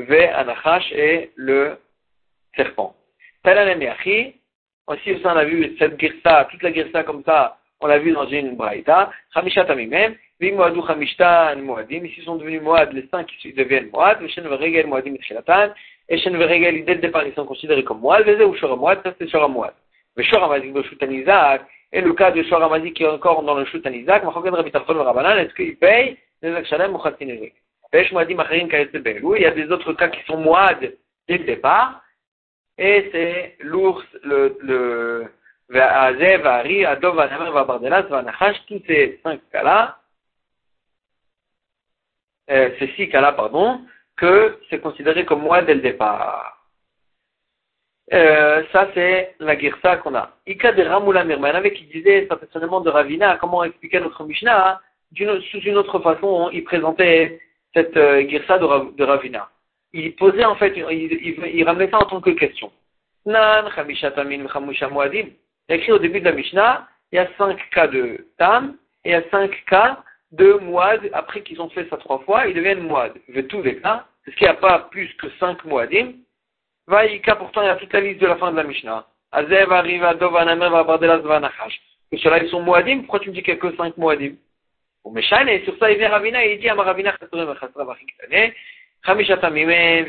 Ve 0.03 0.29
Anachash 0.33 0.91
et 0.93 1.31
le 1.35 1.77
serpent. 2.55 2.95
Talanemiachi, 3.43 4.35
aussi 4.87 5.15
on 5.23 5.29
a 5.29 5.45
vu 5.45 5.75
cette 5.77 5.99
girsa, 5.99 6.47
toute 6.51 6.63
la 6.63 6.73
girsa 6.73 7.03
comme 7.03 7.23
ça, 7.23 7.57
on 7.81 7.87
l'a 7.87 7.99
vu 7.99 8.11
dans 8.11 8.27
une 8.27 8.55
braïta, 8.55 9.11
Chamishat 9.33 9.65
Amimem, 9.69 10.15
Vimoadou 10.39 10.85
Chamishtan 10.85 11.57
Moadim, 11.57 12.05
ici 12.05 12.21
sont 12.23 12.35
devenus 12.35 12.61
Moad, 12.61 12.91
les 12.93 13.07
cinq 13.09 13.27
qui 13.41 13.53
deviennent 13.53 13.89
Moad, 13.91 14.25
Shen 14.27 14.47
Veregel 14.47 14.87
Moadim 14.87 15.15
Tchilatan, 15.17 15.73
et 16.07 16.17
Shen 16.17 16.35
Veregel, 16.37 16.85
dès 16.85 16.95
le 16.95 17.01
départ, 17.01 17.25
ils 17.25 17.33
sont 17.33 17.45
considérés 17.45 17.83
comme 17.83 17.99
Moad, 17.99 18.25
Veze 18.25 18.41
ou 18.41 18.55
Shora 18.55 18.75
Moad, 18.75 18.99
ça 19.03 19.13
c'est 19.17 19.29
Shora 19.29 19.47
Moad. 19.47 19.73
Mais 20.17 20.23
Shora 20.23 20.47
Mazik 20.47 20.73
Boshutanizak, 20.73 21.61
et 21.91 22.01
le 22.01 22.13
cas 22.13 22.31
de 22.31 22.43
Shor 22.43 22.61
Amazi 22.63 22.93
qui 22.93 23.03
est 23.03 23.07
encore 23.07 23.43
dans 23.43 23.55
le 23.55 23.65
Shut 23.65 23.85
Anizak, 23.85 24.23
Machoken 24.23 24.53
Rabbi 24.53 24.71
Tarfon 24.71 24.95
est-ce 25.37 25.53
qu'il 25.53 25.77
paye 25.77 26.17
Nezak 26.41 26.65
Shalem 26.65 26.95
ou 26.95 26.99
Khatinezek 26.99 27.53
Kaesebelou, 27.91 29.35
il 29.35 29.41
y 29.41 29.45
a 29.45 29.51
des 29.51 29.71
autres 29.71 29.93
cas 29.93 30.09
qui 30.09 30.23
sont 30.25 30.37
Moad 30.37 30.97
dès 31.27 31.37
le 31.37 31.43
départ, 31.45 32.03
et 32.77 33.09
c'est 33.11 33.57
l'ours, 33.59 34.05
le, 34.23 34.57
le, 34.61 35.25
tous 38.67 38.81
ces 38.87 39.19
cinq 39.23 39.41
cas-là, 39.51 39.99
euh, 42.49 42.69
ces 42.79 42.87
six 42.95 43.09
cas-là, 43.09 43.33
pardon, 43.33 43.81
que 44.17 44.59
c'est 44.69 44.79
considéré 44.79 45.25
comme 45.25 45.43
Moad 45.43 45.65
dès 45.65 45.75
le 45.75 45.81
départ. 45.81 46.55
Euh, 48.11 48.63
ça, 48.71 48.89
c'est 48.95 49.35
la 49.39 49.57
girsa 49.57 49.97
qu'on 49.97 50.15
a. 50.15 50.31
Ika 50.47 50.71
de 50.71 50.83
Ramula 50.83 51.23
Mirman, 51.23 51.61
qui 51.71 51.85
disait 51.85 52.23
personnellement 52.23 52.81
de 52.81 52.89
Ravina, 52.89 53.37
comment 53.37 53.63
expliquer 53.63 53.99
notre 53.99 54.23
Mishnah, 54.23 54.81
sous 55.15 55.59
une 55.59 55.77
autre 55.77 55.99
façon, 55.99 56.49
il 56.51 56.63
présentait 56.63 57.39
cette 57.73 57.95
euh, 57.97 58.27
girsa 58.27 58.57
de, 58.57 59.03
Ravina. 59.03 59.49
Il 59.93 60.15
posait 60.15 60.45
en 60.45 60.55
fait, 60.55 60.73
il, 60.75 61.45
il, 61.53 61.63
ramenait 61.63 61.89
ça 61.89 61.99
en 61.99 62.05
tant 62.05 62.21
que 62.21 62.31
question. 62.31 62.71
Nan. 63.25 63.65
Il 65.69 65.75
écrit 65.75 65.91
au 65.91 65.99
début 65.99 66.19
de 66.19 66.25
la 66.25 66.31
Mishnah, 66.31 66.87
il 67.11 67.15
y 67.15 67.19
a 67.19 67.27
cinq 67.37 67.57
cas 67.71 67.87
de 67.87 68.27
Tam, 68.37 68.75
et 69.03 69.09
il 69.09 69.11
y 69.11 69.15
a 69.15 69.23
cinq 69.29 69.51
cas 69.65 70.03
de 70.31 70.59
Muad, 70.61 71.09
après 71.13 71.41
qu'ils 71.41 71.61
ont 71.61 71.69
fait 71.69 71.87
ça 71.89 71.97
trois 71.97 72.19
fois, 72.19 72.47
ils 72.47 72.55
deviennent 72.55 72.83
Muad. 72.83 73.13
Je 73.29 73.41
tous 73.41 73.61
les 73.61 73.75
qu'il 73.75 74.45
n'y 74.45 74.47
a 74.47 74.53
pas 74.53 74.79
plus 74.91 75.11
que 75.15 75.27
cinq 75.39 75.63
Muadim 75.65 76.13
Vaïka, 76.87 77.35
pourtant, 77.35 77.61
il 77.61 77.65
y 77.65 77.69
a 77.69 77.75
toute 77.75 77.93
la 77.93 78.01
liste 78.01 78.19
de 78.19 78.27
la 78.27 78.35
fin 78.37 78.51
de 78.51 78.57
la 78.57 78.63
Mishnah. 78.63 79.05
Azev 79.31 79.71
arrive 79.71 80.03
à 80.03 80.15
Dov, 80.15 80.35
Anamer, 80.35 80.69
Vabardelas, 80.69 81.19
Vanachash. 81.19 81.79
Que 82.11 82.17
ceux-là, 82.17 82.43
ils 82.43 82.49
sont 82.49 82.61
Moadim, 82.61 83.01
pourquoi 83.01 83.19
tu 83.19 83.29
me 83.29 83.35
dis 83.35 83.43
qu'il 83.43 83.53
n'y 83.53 83.59
a 83.59 83.61
que 83.61 83.75
cinq 83.75 83.95
Moadim 83.97 84.33
Ou 84.33 84.33
Meshan, 84.33 84.37
et 84.37 84.48
sur 85.65 85.77
ça, 85.77 85.91
il 85.91 85.97
vient 85.97 86.09
Ravina 86.09 86.45
il 86.45 86.59
dit 86.59 86.69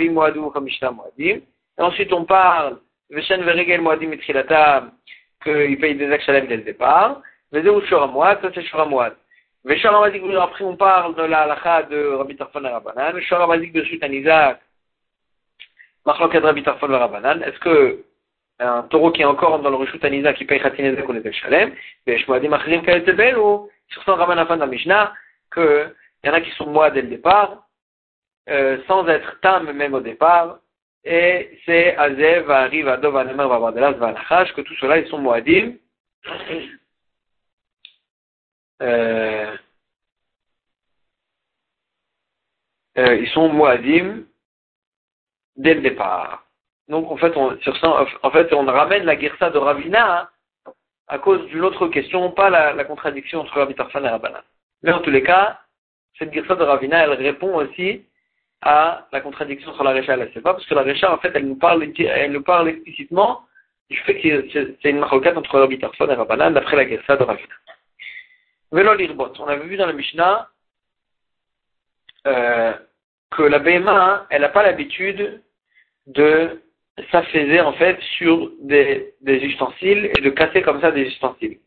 Moadim. 0.08 1.40
Ensuite, 1.78 2.12
on 2.12 2.24
parle, 2.24 2.78
qu'il 5.42 5.78
paye 5.80 5.94
des 5.94 6.12
achalem 6.12 6.46
dès 6.46 6.56
le 6.56 6.62
départ. 6.62 7.22
Ça 7.52 7.60
c'est 8.54 8.74
après, 10.36 10.64
on 10.64 10.76
parle 10.76 11.14
de 11.14 11.22
la 11.22 11.42
halakha 11.42 11.82
de 11.84 12.06
Rabbi 12.14 12.36
Tarfan 12.36 12.64
et 12.64 12.68
Rabbanan. 12.68 13.14
De 13.14 13.84
Shutanizak, 13.84 14.60
est-ce 16.06 17.58
que 17.60 18.04
un 18.60 18.82
taureau 18.82 19.10
qui 19.10 19.22
est 19.22 19.26
encore 19.26 19.58
dans 19.60 19.70
le 19.70 19.76
Rishut 19.76 20.04
Anisa 20.04 20.32
qui 20.34 20.44
paye 20.44 20.60
sur 23.90 24.02
son 24.04 24.14
Raman 24.14 24.38
Afan 24.38 24.66
Mishnah, 24.66 25.14
qu'il 25.52 25.94
y 26.24 26.28
en 26.30 26.32
a 26.32 26.40
qui 26.40 26.50
sont 26.52 26.66
moi 26.66 26.90
dès 26.90 27.02
le 27.02 27.08
départ, 27.08 27.66
euh, 28.48 28.78
sans 28.86 29.06
être 29.08 29.40
tam 29.40 29.70
même 29.72 29.94
au 29.94 30.00
départ, 30.00 30.58
et 31.04 31.58
c'est 31.64 31.96
Azev, 31.96 32.50
Arrive, 32.50 32.88
Adov, 32.88 33.16
Anemer, 33.16 33.48
Vavardelas, 33.48 33.92
Vanachash, 33.92 34.52
que 34.54 34.60
tout 34.60 34.74
cela 34.76 34.98
ils 34.98 35.08
sont 35.08 35.18
Moadim. 35.18 35.74
Euh, 38.82 39.56
euh, 42.96 43.14
ils 43.16 43.28
sont 43.28 43.48
Moadim 43.50 44.24
dès 45.56 45.74
le 45.74 45.82
départ. 45.82 46.46
Donc 46.88 47.10
en 47.10 47.16
fait, 47.16 47.36
on, 47.36 47.58
sur 47.60 47.74
en 48.22 48.30
fait, 48.30 48.52
on 48.52 48.64
ramène 48.66 49.04
la 49.04 49.18
Girsa 49.18 49.50
de 49.50 49.58
Ravina 49.58 50.20
hein, 50.22 50.28
à 51.10 51.18
cause 51.18 51.44
d'une 51.46 51.64
autre 51.64 51.88
question, 51.88 52.30
pas 52.30 52.50
la, 52.50 52.84
contradiction 52.84 53.40
entre 53.40 53.58
Rabbi 53.58 53.74
Tarfan 53.74 54.04
et 54.04 54.08
Rabbanan. 54.08 54.42
Mais 54.82 54.92
en 54.92 55.00
tous 55.00 55.10
les 55.10 55.24
cas, 55.24 55.60
cette 56.16 56.32
Girsa 56.32 56.54
de 56.54 56.62
Ravina, 56.62 57.02
elle 57.02 57.12
répond 57.14 57.56
aussi 57.56 58.04
à 58.62 59.08
la 59.12 59.20
contradiction 59.20 59.74
sur 59.74 59.82
la 59.82 59.90
Récha 59.90 60.14
et 60.14 60.16
la 60.16 60.40
parce 60.42 60.64
que 60.64 60.74
la 60.74 60.82
Récha, 60.82 61.12
en 61.12 61.18
fait, 61.18 61.32
elle 61.34 61.48
nous 61.48 61.56
parle, 61.56 61.82
explicitement 61.82 63.42
du 63.90 63.96
fait 63.98 64.20
que 64.20 64.76
c'est 64.80 64.90
une 64.90 65.00
maroquette 65.00 65.36
entre 65.36 65.58
Rabbi 65.58 65.80
Tarfon 65.80 66.08
et 66.08 66.14
Rabbanan 66.14 66.52
d'après 66.52 66.76
la 66.76 66.86
Girsa 66.88 67.16
de 67.16 67.24
Ravina. 67.24 67.54
Velo 68.70 68.94
Lirbot, 68.94 69.32
on 69.40 69.48
avait 69.48 69.66
vu 69.66 69.76
dans 69.76 69.86
la 69.86 69.92
Mishnah 69.92 70.48
euh, 72.28 72.72
que 73.32 73.42
la 73.42 73.58
BMA, 73.58 74.28
elle 74.30 74.42
n'a 74.42 74.48
pas 74.48 74.62
l'habitude 74.62 75.42
de 76.06 76.62
s'affaiser 77.10 77.60
en 77.60 77.72
fait 77.74 78.00
sur 78.16 78.50
des, 78.60 79.14
ustensiles 79.22 80.10
et 80.16 80.20
de 80.20 80.30
casser 80.30 80.62
comme 80.62 80.80
ça 80.80 80.90
des 80.90 81.02
ustensiles. 81.02 81.58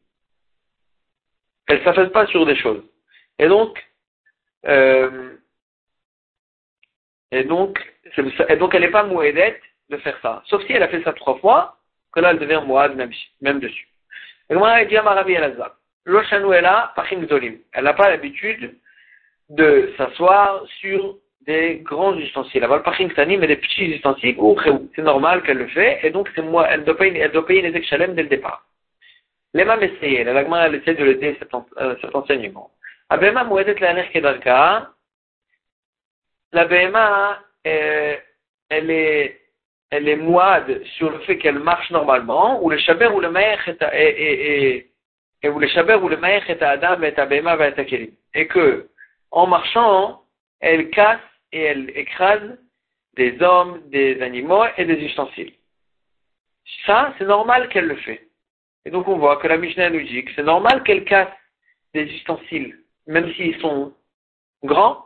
Elle 1.67 1.79
ne 1.79 1.83
s'affaise 1.83 2.11
pas 2.11 2.25
sur 2.27 2.45
des 2.45 2.55
choses. 2.55 2.83
Et 3.39 3.47
donc, 3.47 3.83
euh, 4.65 5.35
et 7.31 7.43
donc, 7.43 7.79
et 8.49 8.55
donc 8.57 8.75
elle 8.75 8.81
n'est 8.81 8.91
pas 8.91 9.03
mouedette 9.03 9.61
de 9.89 9.97
faire 9.97 10.19
ça. 10.21 10.43
Sauf 10.47 10.63
si 10.65 10.73
elle 10.73 10.83
a 10.83 10.87
fait 10.87 11.03
ça 11.03 11.13
trois 11.13 11.37
fois, 11.39 11.77
que 12.13 12.19
là 12.19 12.31
elle 12.31 12.39
devient 12.39 12.61
mouad 12.65 12.95
même, 12.95 13.59
dessus. 13.59 13.87
Et. 14.49 14.55
Elle 17.73 17.83
n'a 17.83 17.93
pas 17.93 18.09
l'habitude 18.09 18.77
de 19.49 19.93
s'asseoir 19.97 20.65
sur 20.79 21.17
des 21.45 21.77
grands 21.83 22.15
ustensiles. 22.17 22.63
Elle 22.63 22.83
Pachim 22.83 23.09
Ktanim 23.09 23.39
mais 23.39 23.47
des 23.47 23.57
petits 23.57 23.85
ustensiles, 23.85 24.35
ou 24.37 24.57
c'est 24.95 25.01
normal 25.01 25.43
qu'elle 25.43 25.57
le 25.57 25.67
fait, 25.67 25.99
et 26.03 26.09
donc 26.09 26.29
c'est 26.35 26.41
moi, 26.41 26.67
elle 26.69 26.83
doit 26.83 26.97
payer, 26.97 27.19
elle 27.19 27.31
doit 27.31 27.45
payer 27.45 27.61
les 27.61 27.83
Shalem 27.83 28.15
dès 28.15 28.23
le 28.23 28.29
départ. 28.29 28.65
L'Emam 29.53 29.83
essayé, 29.83 30.23
la 30.23 30.33
Lagma, 30.33 30.65
elle 30.65 30.75
essaie 30.75 30.95
de 30.95 31.03
l'aider 31.03 31.35
cet, 31.39 31.53
euh, 31.53 31.95
cet 32.01 32.15
enseignement. 32.15 32.71
Abema 33.09 33.43
Mouedet 33.43 33.75
la 33.79 34.03
Kedarka, 34.05 34.89
la 36.53 36.65
BMA, 36.65 37.39
euh, 37.67 38.15
elle 38.69 38.89
est, 38.89 39.39
elle 39.91 40.07
est 40.07 40.15
moide 40.15 40.83
sur 40.97 41.11
le 41.11 41.19
fait 41.19 41.37
qu'elle 41.37 41.59
marche 41.59 41.91
normalement, 41.91 42.63
ou 42.63 42.69
le 42.69 42.77
shaber 42.77 43.07
ou 43.07 43.19
le 43.19 43.29
maïch 43.29 43.59
et, 43.93 44.89
et, 45.43 45.49
ou 45.49 45.59
le 45.59 45.67
shaber 45.67 45.95
ou 45.95 46.09
le 46.09 46.17
maïch 46.17 46.49
est 46.49 46.63
adam 46.63 47.01
et 47.03 47.11
BMA 47.11 47.55
va 47.55 47.67
être 47.67 47.79
Et 48.33 48.47
que, 48.47 48.87
en 49.29 49.45
marchant, 49.45 50.23
elle 50.59 50.89
casse 50.89 51.19
et 51.53 51.61
elle 51.61 51.97
écrase 51.97 52.57
des 53.15 53.41
hommes, 53.41 53.81
des 53.89 54.21
animaux 54.21 54.65
et 54.77 54.85
des 54.85 55.01
ustensiles. 55.05 55.53
Ça, 56.85 57.13
c'est 57.17 57.25
normal 57.25 57.69
qu'elle 57.69 57.87
le 57.87 57.95
fait. 57.95 58.27
Et 58.85 58.91
donc 58.91 59.07
on 59.07 59.17
voit 59.17 59.37
que 59.37 59.47
la 59.47 59.57
Mishnah 59.57 59.89
nous 59.91 60.01
dit 60.01 60.25
que 60.25 60.31
c'est 60.35 60.43
normal 60.43 60.83
qu'elle 60.83 61.05
casse 61.05 61.31
des 61.93 62.03
ustensiles, 62.03 62.77
même 63.07 63.31
s'ils 63.33 63.57
sont 63.61 63.93
grands, 64.63 65.05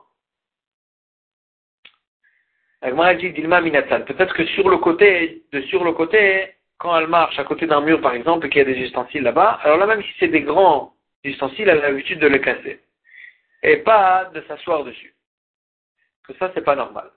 Peut-être 2.81 4.33
que 4.35 4.45
sur 4.45 4.69
le 4.69 4.77
côté, 4.77 5.43
de 5.51 5.61
sur 5.63 5.83
le 5.83 5.93
côté, 5.93 6.53
quand 6.77 6.97
elle 6.97 7.07
marche 7.07 7.37
à 7.39 7.43
côté 7.43 7.65
d'un 7.65 7.81
mur 7.81 8.01
par 8.01 8.13
exemple, 8.13 8.45
et 8.45 8.49
qu'il 8.49 8.59
y 8.59 8.61
a 8.61 8.73
des 8.73 8.79
ustensiles 8.79 9.23
là-bas, 9.23 9.59
alors 9.63 9.77
là 9.77 9.87
même 9.87 10.03
si 10.03 10.09
c'est 10.19 10.27
des 10.27 10.41
grands 10.41 10.93
ustensiles, 11.23 11.67
elle 11.67 11.79
a 11.79 11.89
l'habitude 11.89 12.19
de 12.19 12.27
les 12.27 12.39
casser. 12.39 12.79
Et 13.63 13.77
pas 13.77 14.25
de 14.33 14.41
s'asseoir 14.41 14.83
dessus. 14.83 15.16
Que 16.27 16.34
ça, 16.39 16.51
c'est 16.53 16.63
pas 16.63 16.75
normal. 16.75 17.10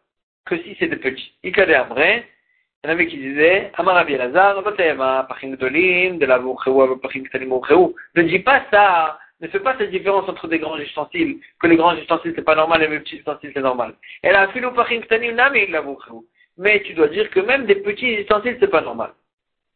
Que 0.46 0.56
si 0.58 0.76
c'est 0.78 0.88
des 0.88 0.96
petits. 0.96 1.32
Il 1.42 1.50
y 1.56 2.88
en 2.88 2.92
avait 2.92 3.06
qui 3.08 3.18
disaient, 3.18 3.70
Amarabi 3.74 4.14
Elazar, 4.14 4.62
de 4.62 6.26
la 6.26 6.38
Ne 8.14 8.22
dis 8.22 8.38
pas 8.38 8.62
ça 8.70 9.18
ne 9.40 9.48
fait 9.48 9.60
pas 9.60 9.76
cette 9.78 9.90
différence 9.90 10.28
entre 10.28 10.48
des 10.48 10.58
grands 10.58 10.78
ustensiles, 10.78 11.38
que 11.60 11.66
les 11.66 11.76
grands 11.76 11.94
ustensiles 11.94 12.32
c'est 12.36 12.44
pas 12.44 12.54
normal 12.54 12.82
et 12.82 12.88
les 12.88 13.00
petits 13.00 13.16
ustensiles 13.16 13.50
c'est 13.54 13.60
normal. 13.60 13.94
Elle 14.22 14.36
a 14.36 14.48
mais 16.58 16.82
tu 16.82 16.92
dois 16.94 17.08
dire 17.08 17.30
que 17.30 17.40
même 17.40 17.66
des 17.66 17.76
petits 17.76 18.14
ustensiles 18.20 18.56
c'est 18.60 18.70
pas 18.70 18.82
normal. 18.82 19.12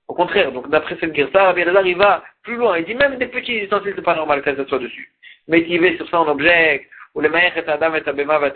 Au 0.09 0.15
contraire, 0.15 0.53
donc 0.53 0.69
d'après 0.69 0.97
cette 1.01 1.13
guerre, 1.13 1.31
Rabbi 1.33 1.63
il 1.63 1.97
va 1.97 2.23
plus 2.43 2.57
loin. 2.57 2.79
Il 2.79 2.85
dit 2.85 2.95
même 2.95 3.17
des 3.17 3.27
petits 3.27 3.61
ustensiles 3.61 3.95
c'est 3.97 4.03
pas 4.03 4.17
normal 4.17 4.43
qu'elle 4.43 4.67
soit 4.67 4.79
dessus. 4.79 5.13
Mais 5.49 5.65
il 5.67 5.81
va 5.81 5.97
sur 5.97 6.09
ça 6.09 6.21
en 6.21 6.29
objet, 6.29 6.87
ou 7.15 7.21
le 7.21 7.29
maïr 7.29 7.57
et 7.57 7.69
adam 7.69 7.95
et 7.95 8.09
abema 8.09 8.39
va 8.39 8.51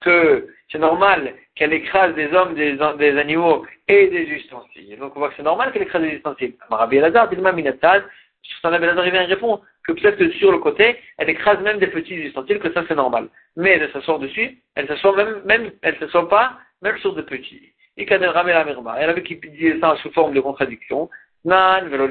que 0.00 0.48
c'est 0.70 0.78
normal 0.78 1.34
qu'elle 1.54 1.72
écrase 1.72 2.14
des 2.14 2.32
hommes, 2.32 2.54
des, 2.54 2.76
des, 2.98 3.18
animaux 3.18 3.64
et 3.88 4.08
des 4.08 4.24
ustensiles. 4.24 4.98
Donc 4.98 5.16
on 5.16 5.20
voit 5.20 5.28
que 5.30 5.36
c'est 5.36 5.42
normal 5.42 5.72
qu'elle 5.72 5.82
écrase 5.82 6.02
des 6.02 6.16
ustensiles. 6.16 6.54
Rabbi 6.70 6.96
Elazar, 6.96 7.28
dit 7.28 7.36
sur 7.36 8.58
son 8.60 8.72
Elazar, 8.72 9.06
il 9.06 9.12
vient 9.12 9.24
répondre 9.24 9.62
que 9.86 9.92
peut-être 9.92 10.16
que 10.16 10.30
sur 10.32 10.50
le 10.50 10.58
côté, 10.58 10.96
elle 11.18 11.30
écrase 11.30 11.60
même 11.60 11.78
des 11.78 11.86
petits 11.86 12.14
ustensiles, 12.14 12.58
que 12.58 12.72
ça 12.72 12.84
c'est 12.88 12.94
normal. 12.94 13.28
Mais 13.56 13.70
elle 13.70 13.90
s'assoit 13.92 14.18
dessus, 14.18 14.58
elle 14.74 14.88
s'assoit 14.88 15.16
même, 15.16 15.42
même, 15.44 15.70
elle 15.82 15.96
s'assoit 15.98 16.28
pas, 16.28 16.58
même 16.82 16.98
sur 16.98 17.14
des 17.14 17.22
petits. 17.22 17.74
Et 17.96 18.06
elle 18.10 18.24
avait 18.24 19.22
qui 19.22 19.36
disait 19.36 19.78
ça 19.80 19.96
sous 20.02 20.10
forme 20.10 20.34
de 20.34 20.40
contradiction. 20.40 21.08
Nan, 21.44 21.88
velo 21.88 22.08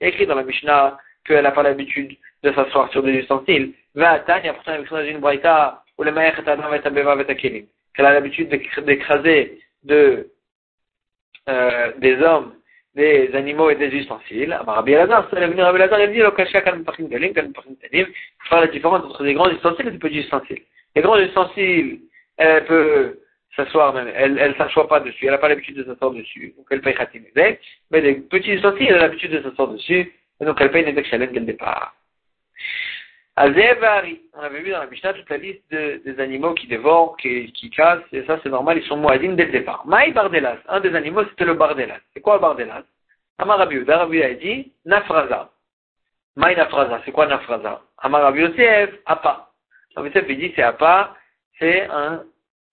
écrit 0.00 0.26
dans 0.26 0.34
la 0.34 0.42
Mishnah 0.42 0.98
qu'elle 1.24 1.44
n'a 1.44 1.52
pas 1.52 1.62
l'habitude 1.62 2.16
de 2.42 2.52
s'asseoir 2.52 2.90
sur 2.90 3.02
des 3.02 3.12
ustensiles. 3.12 3.74
Va 3.94 4.18
Tanya, 4.20 4.54
pourtant, 4.54 4.72
avec 4.72 4.88
son 4.88 4.98
une 4.98 5.18
braïta, 5.18 5.84
ou 6.02 6.04
le 6.04 6.10
et 6.10 7.56
et 7.56 7.66
Qu'elle 7.94 8.06
a 8.06 8.12
l'habitude 8.12 8.48
d'écraser 8.48 9.58
de, 9.84 10.30
des 11.98 12.22
hommes 12.22 12.54
des 12.94 13.30
animaux 13.34 13.70
et 13.70 13.76
des 13.76 13.88
ustensiles. 13.88 14.52
Rabbi 14.66 14.92
Elazar, 14.92 15.26
c'est 15.30 15.38
Rabbi 15.38 15.58
Elazar, 15.58 16.00
il 16.00 16.12
dit, 16.12 16.18
il 16.18 16.24
faut 16.24 16.32
faire 18.48 18.60
la 18.60 18.66
différence 18.66 19.04
entre 19.04 19.24
des 19.24 19.34
grands 19.34 19.50
ustensiles 19.50 19.88
et 19.88 19.92
des 19.92 19.98
petits 19.98 20.18
ustensiles. 20.18 20.62
Les 20.94 21.00
grands 21.00 21.18
ustensiles, 21.18 22.00
elle 22.36 22.64
peut 22.66 23.18
s'asseoir 23.56 23.94
même, 23.94 24.10
elle, 24.14 24.38
elle 24.38 24.54
s'assoit 24.56 24.88
pas 24.88 25.00
dessus, 25.00 25.24
elle 25.26 25.32
n'a 25.32 25.38
pas 25.38 25.48
l'habitude 25.48 25.76
de 25.76 25.84
s'asseoir 25.84 26.10
dessus, 26.12 26.54
donc 26.56 26.66
elle 26.70 26.80
paye 26.80 26.94
Khatim 26.94 27.22
mais 27.34 28.00
les 28.00 28.14
petits 28.14 28.52
ustensiles, 28.52 28.86
elle 28.88 28.96
a 28.96 29.00
l'habitude 29.00 29.30
de 29.30 29.42
s'asseoir 29.42 29.68
dessus, 29.68 30.12
et 30.40 30.44
donc 30.44 30.58
elle 30.60 30.70
paye 30.70 31.04
Shalem 31.04 31.32
dès 31.32 31.40
le 31.40 31.46
départ. 31.46 31.94
Azévari, 33.34 34.20
on 34.34 34.40
avait 34.40 34.60
vu 34.60 34.70
dans 34.70 34.80
la 34.80 34.86
Mishnah 34.86 35.14
toute 35.14 35.30
la 35.30 35.38
liste 35.38 35.62
de, 35.70 36.02
des 36.04 36.20
animaux 36.20 36.52
qui 36.52 36.66
dévorent, 36.66 37.16
qui, 37.16 37.50
qui 37.52 37.70
cassent, 37.70 38.02
et 38.12 38.24
ça 38.26 38.38
c'est 38.42 38.50
normal, 38.50 38.76
ils 38.76 38.86
sont 38.86 38.98
moadines 38.98 39.36
dès 39.36 39.46
le 39.46 39.52
départ. 39.52 39.86
Maï 39.86 40.12
Bardelas, 40.12 40.58
un 40.68 40.80
des 40.80 40.94
animaux 40.94 41.24
c'était 41.30 41.46
le 41.46 41.54
Bardelas. 41.54 42.00
C'est 42.12 42.20
quoi 42.20 42.34
le 42.34 42.40
Bardelas? 42.40 42.82
Amar 43.38 43.58
Rabbi 43.58 44.22
a 44.22 44.34
dit 44.34 44.72
Nafraza. 44.84 45.50
Maï 46.36 46.56
Nafraza, 46.56 47.00
c'est 47.04 47.12
quoi 47.12 47.26
Nafraza? 47.26 47.82
Amar 47.98 48.22
Rabbi 48.22 48.40
Yosef, 48.40 48.90
Apa. 49.06 49.50
Rabbi 49.96 50.08
Yosef 50.08 50.26
il 50.28 50.38
dit 50.38 50.52
c'est 50.54 50.62
Apa, 50.62 51.16
c'est 51.58 51.88
un 51.88 52.24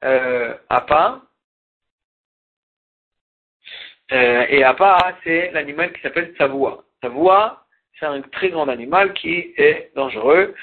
euh, 0.04 0.54
Apa. 0.70 1.22
Euh, 4.12 4.46
et 4.50 4.64
Apa, 4.66 5.16
c'est 5.24 5.52
l'animal 5.52 5.94
qui 5.94 6.02
s'appelle 6.02 6.34
Savoua. 6.38 6.84
Savoua, 7.02 7.64
c'est 8.00 8.06
un 8.06 8.22
très 8.22 8.50
grand 8.50 8.68
animal 8.68 9.14
qui 9.14 9.54
est 9.58 9.92
dangereux. 9.96 10.54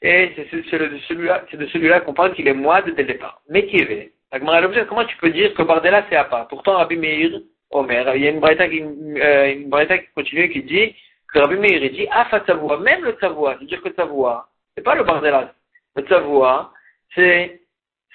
Et 0.00 0.32
c'est 0.36 0.56
de 0.56 1.66
celui-là, 1.66 2.00
qu'on 2.00 2.14
parle 2.14 2.34
qu'il 2.34 2.46
est 2.46 2.54
moide 2.54 2.94
dès 2.94 3.02
le 3.02 3.08
départ. 3.08 3.40
Mais 3.48 3.66
qui 3.66 3.76
est 3.78 4.12
Comment 4.30 5.04
tu 5.06 5.16
peux 5.16 5.30
dire 5.30 5.54
que 5.54 5.62
Bardella 5.62 6.04
c'est 6.08 6.16
Apa 6.16 6.46
Pourtant, 6.48 6.76
Rabbi 6.76 6.96
Meir, 6.96 7.40
Omer, 7.70 8.14
il 8.14 8.22
y 8.22 8.26
a 8.26 8.30
une 8.30 8.40
braïta 8.40 8.68
qui, 8.68 8.82
euh, 8.82 9.52
une 9.52 9.70
qui 9.70 10.12
continue 10.14 10.50
qui 10.50 10.62
dit 10.62 10.94
que 11.32 11.38
Rabbi 11.38 11.56
Meir, 11.56 11.90
dit 11.90 12.06
Afa 12.10 12.44
Savoua, 12.46 12.78
même 12.78 13.04
le 13.04 13.16
Savoua, 13.20 13.56
c'est-à-dire 13.56 13.82
que 13.82 13.92
Savoua, 13.94 14.48
c'est 14.76 14.84
pas 14.84 14.94
le 14.94 15.04
Bardella. 15.04 15.52
Le 15.96 16.06
Savoua, 16.06 16.72
c'est, 17.14 17.62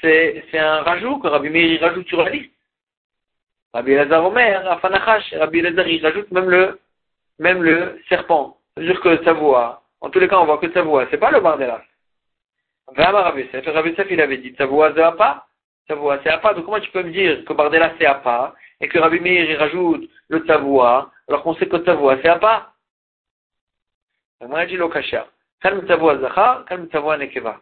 c'est, 0.01 0.43
c'est 0.51 0.59
un 0.59 0.81
rajout 0.83 1.19
que 1.19 1.27
Rabbi 1.27 1.49
Meir 1.49 1.81
rajoute 1.81 2.07
sur 2.07 2.23
la 2.23 2.29
liste. 2.29 2.53
Rabbi 3.73 3.91
Elazar 3.91 4.23
Omer, 4.25 4.71
Afanachash, 4.71 5.33
Rabbi 5.33 5.59
Elazar, 5.59 5.87
il 5.87 6.05
rajoute 6.05 6.31
même 6.31 6.49
le, 6.49 6.79
même 7.39 7.63
le 7.63 7.99
serpent. 8.07 8.57
C'est-à-dire 8.75 9.01
que 9.01 9.23
Savoie, 9.23 9.83
en 10.01 10.09
tous 10.09 10.19
les 10.19 10.27
cas, 10.27 10.39
on 10.39 10.45
voit 10.45 10.57
que 10.57 10.71
Savoie, 10.71 11.07
c'est 11.11 11.17
pas 11.17 11.31
le 11.31 11.39
Bardelas. 11.39 11.83
Rabbi 12.95 13.47
Sef, 13.51 14.07
il 14.09 14.21
avait 14.21 14.37
dit 14.37 14.55
Savoie, 14.57 14.93
c'est 14.95 15.17
pas. 15.17 15.47
Savoie, 15.87 16.19
c'est 16.23 16.41
pas. 16.41 16.53
Donc 16.53 16.65
comment 16.65 16.79
tu 16.79 16.91
peux 16.91 17.03
me 17.03 17.11
dire 17.11 17.43
que 17.45 17.53
Bardella 17.53 17.93
c'est 17.99 18.05
pas 18.23 18.55
et 18.79 18.87
que 18.87 18.99
Rabbi 18.99 19.19
Meir 19.19 19.49
y 19.49 19.55
rajoute 19.55 20.09
le 20.29 20.43
tavoua, 20.45 21.11
alors 21.27 21.43
qu'on 21.43 21.55
sait 21.55 21.67
que 21.67 21.77
le 21.77 21.83
tavoua 21.83 22.17
c'est 22.21 22.39
part. 22.39 22.73
Moi, 24.41 24.65
l'okasher. 24.65 25.23
Kalm 25.61 25.85
tavoua 25.85 26.19
zachar, 26.19 26.65
kalm 26.65 26.87
tavoua 26.89 27.17
nekeva. 27.17 27.61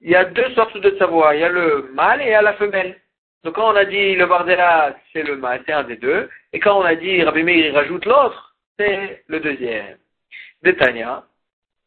Il 0.00 0.10
y 0.10 0.16
a 0.16 0.24
deux 0.24 0.54
sortes 0.54 0.76
de 0.76 0.90
tavoua. 0.90 1.34
Il 1.34 1.40
y 1.40 1.44
a 1.44 1.48
le 1.48 1.90
mâle 1.94 2.20
et 2.20 2.26
il 2.26 2.30
y 2.30 2.34
a 2.34 2.42
la 2.42 2.54
femelle. 2.54 3.00
Donc 3.42 3.54
quand 3.54 3.72
on 3.72 3.76
a 3.76 3.84
dit 3.84 4.14
le 4.14 4.26
bardella, 4.26 4.96
c'est 5.12 5.22
le 5.22 5.36
mâle, 5.36 5.62
c'est 5.66 5.72
un 5.72 5.84
des 5.84 5.96
deux. 5.96 6.28
Et 6.52 6.60
quand 6.60 6.78
on 6.78 6.84
a 6.84 6.94
dit 6.94 7.22
Rabbi 7.22 7.42
Meir 7.42 7.66
y 7.66 7.70
rajoute 7.70 8.04
l'autre, 8.04 8.54
c'est 8.78 9.24
le 9.26 9.40
deuxième. 9.40 9.98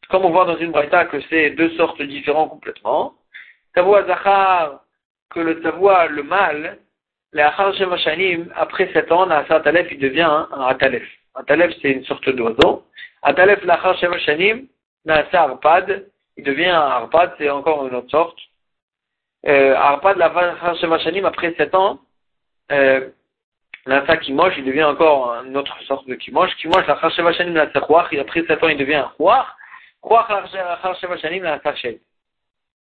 Comme 0.10 0.26
on 0.26 0.32
voit 0.32 0.46
dans 0.46 0.58
une 0.58 0.72
braïta 0.72 1.06
que 1.06 1.22
c'est 1.30 1.52
deux 1.52 1.72
sortes 1.78 2.02
différentes 2.02 2.50
complètement. 2.50 3.14
Tavoua 3.76 4.06
zachar, 4.06 4.82
que 5.30 5.40
le 5.40 5.62
tavoua, 5.62 6.08
le 6.08 6.24
mâle, 6.24 6.80
après 8.56 8.92
sept 8.92 9.12
ans, 9.12 9.30
un 9.30 9.44
Talef, 9.44 9.92
il 9.92 10.00
devient 10.00 10.22
un, 10.22 10.62
Atalef. 10.68 11.04
Un 11.36 11.44
Talef, 11.44 11.72
c'est 11.82 11.92
une 11.92 12.04
sorte 12.06 12.28
d'oiseau. 12.30 12.86
Atalef, 13.22 13.64
Lachar 13.64 13.98
Sheva 14.00 14.18
Shanim, 14.20 14.66
Nasa 15.06 15.44
Arpad, 15.44 16.08
il 16.38 16.44
devient 16.44 16.70
un 16.70 16.80
Arpad, 16.80 17.34
c'est 17.38 17.50
encore 17.50 17.86
une 17.86 17.96
autre 17.96 18.10
sorte. 18.10 18.38
Euh, 19.46 19.76
Arpad, 19.76 20.18
Lachar 20.18 20.76
Sheva 20.78 20.98
Shanim, 21.00 21.26
après 21.26 21.54
sept 21.56 21.76
ans, 21.76 22.00
euh, 22.72 23.10
Nasa 23.90 24.18
Kimosh, 24.18 24.54
il 24.56 24.66
devient 24.66 24.84
encore 24.84 25.34
une 25.44 25.58
autre 25.58 25.76
sorte 25.86 26.08
de 26.08 26.14
Kimosh. 26.14 26.56
Kimosh, 26.58 26.86
Lachar 26.86 27.12
Sheva 27.12 27.34
Shanim, 27.34 27.54
Nasa 27.54 27.80
Chouach, 27.88 28.10
et 28.12 28.20
après 28.20 28.46
sept 28.46 28.64
ans, 28.64 28.68
il 28.68 28.78
devient 28.78 29.02
un 29.06 29.12
Chouach. 29.18 29.48
Chouach, 30.04 30.30
Lachar 30.30 30.96
Sheva 31.00 31.18
Shanim, 31.18 31.42
Nasa 31.42 31.74
Shed. 31.74 32.00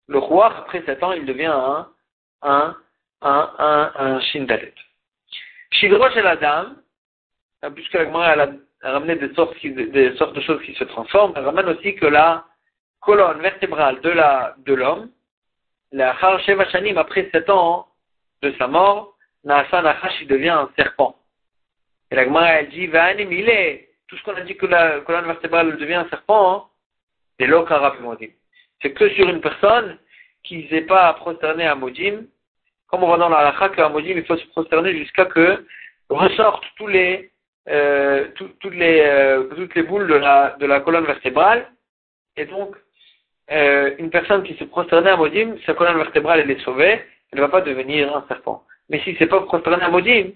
Le 0.08 0.20
Chouach, 0.20 0.54
après 0.58 0.82
sept 0.84 1.00
ans, 1.04 1.12
il 1.12 1.24
devient 1.24 1.54
un, 1.54 1.86
un, 2.42 2.76
un, 3.22 3.50
un, 3.58 3.92
un 3.94 4.20
shindalet. 4.22 4.74
Shidrosh 5.70 6.16
et 6.16 6.22
la 6.22 6.34
dame, 6.34 6.78
puisque 7.76 7.94
la 7.94 8.32
elle 8.32 8.60
a 8.82 8.92
ramené 8.92 9.14
des 9.14 9.32
sortes, 9.34 9.54
des 9.64 10.16
sortes 10.16 10.34
de 10.34 10.40
choses 10.40 10.60
qui 10.62 10.74
se 10.74 10.84
transforment, 10.84 11.32
elle 11.36 11.44
ramène 11.44 11.68
aussi 11.68 11.94
que 11.94 12.06
la 12.06 12.44
colonne 13.00 13.40
vertébrale 13.40 14.00
de 14.00 14.10
la, 14.10 14.56
de 14.66 14.74
l'homme, 14.74 15.10
la 15.92 16.16
Sheva 16.40 16.68
Shanim, 16.70 16.98
après 16.98 17.30
sept 17.30 17.48
ans 17.50 17.86
de 18.42 18.52
sa 18.58 18.66
mort, 18.66 19.14
Nachash, 19.48 20.20
il 20.20 20.28
devient 20.28 20.50
un 20.50 20.70
serpent. 20.76 21.16
Et 22.10 22.16
la 22.16 22.24
Gemara, 22.24 22.60
elle 22.60 22.68
dit, 22.68 22.86
Vahanim, 22.86 23.32
il 23.32 23.48
est, 23.48 23.90
tout 24.06 24.16
ce 24.16 24.22
qu'on 24.22 24.34
a 24.34 24.42
dit 24.42 24.56
que 24.56 24.66
la 24.66 25.00
colonne 25.00 25.26
vertébrale 25.26 25.76
devient 25.76 25.94
un 25.94 26.08
serpent, 26.08 26.68
c'est 27.38 27.46
l'Okara 27.46 27.94
Modim. 28.00 28.28
C'est 28.80 28.92
que 28.92 29.08
sur 29.10 29.28
une 29.28 29.40
personne 29.40 29.98
qui 30.44 30.64
ne 30.64 30.68
s'est 30.68 30.82
pas 30.82 31.12
prosterné 31.14 31.66
à 31.66 31.74
Modim, 31.74 32.22
comme 32.88 33.02
on 33.02 33.06
voit 33.06 33.18
dans 33.18 33.28
la 33.28 33.38
halakha 33.38 33.68
qu'un 33.70 33.90
modim, 33.90 34.14
il 34.16 34.24
faut 34.24 34.36
se 34.36 34.46
prosterner 34.46 34.96
jusqu'à 34.96 35.26
que 35.26 35.66
ressortent 36.08 36.64
tous 36.76 36.86
les, 36.86 37.30
euh, 37.68 38.28
toutes, 38.34 38.74
les, 38.74 39.00
euh, 39.00 39.44
toutes 39.54 39.74
les 39.74 39.82
boules 39.82 40.08
de 40.08 40.14
la, 40.14 40.56
de 40.58 40.66
la 40.66 40.80
colonne 40.80 41.04
vertébrale. 41.04 41.70
Et 42.36 42.46
donc, 42.46 42.76
euh, 43.50 43.94
une 43.98 44.10
personne 44.10 44.42
qui 44.42 44.54
se 44.54 44.64
prosternait 44.64 45.10
à 45.10 45.16
modim, 45.16 45.56
sa 45.66 45.74
colonne 45.74 45.98
vertébrale, 45.98 46.40
elle 46.40 46.50
est 46.50 46.64
sauvée, 46.64 47.04
elle 47.30 47.38
ne 47.38 47.44
va 47.44 47.48
pas 47.48 47.60
devenir 47.60 48.14
un 48.16 48.24
serpent. 48.26 48.64
Mais 48.88 49.00
si 49.00 49.14
c'est 49.18 49.26
pas 49.26 49.40
prosterné 49.42 49.82
à 49.82 49.90
modim, 49.90 50.30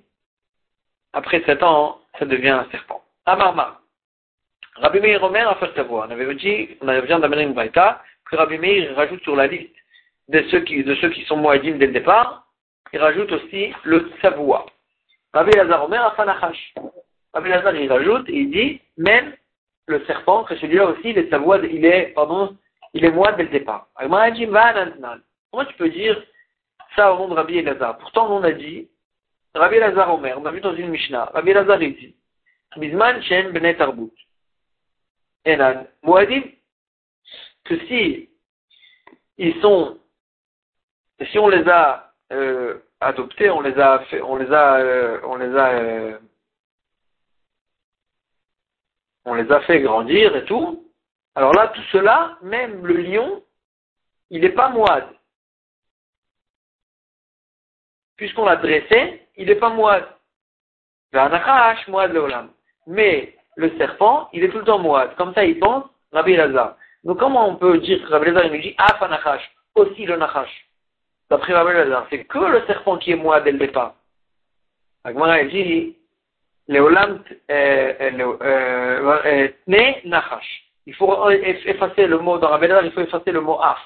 après 1.13 1.43
7 1.45 1.63
ans, 1.63 2.01
ça 2.19 2.25
devient 2.25 2.51
un 2.51 2.67
serpent. 2.71 3.03
Amarma. 3.27 3.81
Rabbi 4.77 5.01
Meir 5.01 5.23
Omer 5.23 5.49
a 5.49 5.55
fait 5.57 5.75
savoir. 5.75 6.09
On 6.09 6.11
avait 6.11 6.35
dit, 6.35 6.71
on 6.81 6.89
avait 6.89 7.03
besoin 7.03 7.19
d'amener 7.19 7.43
une 7.43 7.53
baïta, 7.53 8.03
que 8.31 8.37
Rabbi 8.37 8.59
Meir 8.59 8.95
rajoute 8.97 9.23
sur 9.23 9.37
la 9.37 9.47
liste 9.47 9.75
de 10.29 10.43
ceux 10.51 10.61
qui, 10.61 10.83
de 10.83 10.95
ceux 10.97 11.11
qui 11.11 11.23
sont 11.25 11.37
moadim 11.37 11.77
dès 11.77 11.87
le 11.87 11.93
départ, 11.93 12.47
il 12.93 12.99
rajoute 13.01 13.33
aussi 13.33 13.73
le 13.85 14.11
savoie. 14.21 14.67
Rabbi 15.33 15.53
Lazar 15.57 15.85
Omer 15.85 16.05
Afanachash. 16.05 16.75
Rabbi 17.35 17.49
Lazar, 17.49 17.75
il 17.75 17.91
rajoute, 17.91 18.27
il 18.29 18.51
dit, 18.51 18.81
même 18.97 19.35
le 19.87 20.05
serpent, 20.07 20.45
que 20.45 20.57
celui-là 20.57 20.87
aussi, 20.87 21.11
il 21.11 21.19
est 21.19 21.31
savoie, 21.31 21.59
il 21.59 21.85
est, 21.85 22.13
pardon, 22.15 22.57
il 22.95 23.05
est 23.05 23.11
dès 23.11 23.43
le 23.43 23.49
départ. 23.49 23.89
Comment 23.97 25.65
tu 25.65 25.75
peux 25.75 25.89
dire 25.89 26.23
ça 26.97 27.15
au 27.15 27.29
de 27.29 27.35
Rabbi 27.35 27.63
Lazar 27.63 27.99
Pourtant, 27.99 28.31
on 28.31 28.43
a 28.43 28.53
dit, 28.53 28.89
Rabbi 29.55 29.79
Lazar 29.79 30.13
Omer, 30.15 30.39
on 30.39 30.47
a 30.47 30.51
vu 30.51 30.61
dans 30.61 30.75
une 30.75 30.89
Mishnah, 30.89 31.27
Rabbi 31.27 31.53
Lazar, 31.53 31.83
il 31.83 31.95
dit, 31.97 32.17
Bizman 32.77 33.23
Shen 33.23 33.51
Benet 33.53 33.81
Arbut. 33.81 34.13
Enan, 35.45 35.87
Moadim, 36.03 36.43
que 37.65 37.79
si 37.87 38.31
ils 39.39 39.61
sont 39.61 39.99
si 41.31 41.39
on 41.39 41.49
les 41.49 41.69
a 41.69 42.13
euh, 42.33 42.79
adoptés, 43.01 43.51
on 43.51 43.61
les 43.61 43.79
a 43.79 44.01
fait, 44.11 44.21
on 44.23 44.37
les 44.37 44.51
a, 44.53 44.77
euh, 44.77 45.21
on 45.25 45.37
les 45.37 45.55
a, 45.57 45.71
euh, 45.73 46.19
on 49.25 49.35
les 49.35 49.51
a 49.51 49.61
fait 49.63 49.81
grandir 49.81 50.35
et 50.37 50.45
tout. 50.45 50.91
Alors 51.35 51.55
là, 51.55 51.69
tout 51.69 51.83
cela, 51.93 52.39
même 52.43 52.85
le 52.87 52.95
lion, 52.95 53.43
il 54.31 54.41
n'est 54.41 54.51
pas 54.51 54.71
moide. 54.71 55.07
Puisqu'on 58.17 58.45
l'a 58.45 58.57
dressé, 58.57 59.27
il 59.37 59.47
n'est 59.47 59.57
pas 59.57 59.71
moide. 59.71 60.07
Mais 62.87 63.35
le 63.57 63.77
serpent, 63.77 64.29
il 64.33 64.45
est 64.45 64.49
tout 64.49 64.59
le 64.59 64.65
temps 64.65 64.79
moide. 64.79 65.15
Comme 65.17 65.35
ça, 65.35 65.45
il 65.45 65.59
pense 65.59 65.85
Rabbi 66.13 66.37
Lazar. 66.37 66.77
Donc 67.05 67.19
comment 67.19 67.49
on 67.49 67.57
peut 67.57 67.79
dire 67.79 68.03
que 68.03 68.11
Rabbi 68.11 68.27
Lazar, 68.27 68.47
il 68.47 68.53
nous 68.53 68.63
dit 68.63 68.75
Ah, 68.79 68.99
aussi 69.75 70.05
le 70.05 70.17
Nachash 70.17 70.67
D'après 71.31 71.55
Rabbi 71.55 71.73
c'est 72.11 72.25
que 72.25 72.39
le 72.39 72.63
serpent 72.67 72.99
qui 72.99 73.13
est 73.13 73.17
moi 73.17 73.41
dès 73.41 73.53
le 73.53 73.59
départ. 73.59 73.95
Agmara, 75.05 75.41
elle 75.41 75.51
dit, 75.51 75.97
Léolam 76.69 77.23
euh, 77.51 77.93
euh, 78.01 79.19
euh, 79.25 79.49
Tne 79.67 79.95
Nachash. 80.05 80.65
Il 80.87 80.95
faut 80.95 81.31
effacer 81.31 82.07
le 82.07 82.19
mot 82.19 82.39
dans 82.39 82.49
Rabbi 82.49 82.69
il 82.85 82.93
faut 82.93 83.01
effacer 83.01 83.33
le 83.33 83.41
mot 83.41 83.59
Af. 83.61 83.79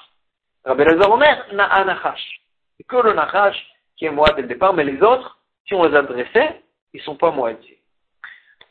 Rabbi 0.65 0.83
Lazar 0.83 1.11
Omer, 1.11 1.45
Nachash. 1.53 2.41
C'est 2.77 2.85
que 2.85 2.97
le 2.97 3.13
Nachash 3.13 3.57
qui 3.97 4.05
est 4.05 4.11
moi 4.11 4.29
dès 4.35 4.43
le 4.43 4.47
départ, 4.47 4.73
mais 4.73 4.83
les 4.83 5.01
autres, 5.01 5.39
si 5.65 5.73
on 5.73 5.83
les 5.83 5.95
a 5.95 6.03
dressés, 6.03 6.61
ils 6.93 6.99
ne 6.99 7.03
sont 7.03 7.17
pas 7.17 7.31
moitié. 7.31 7.81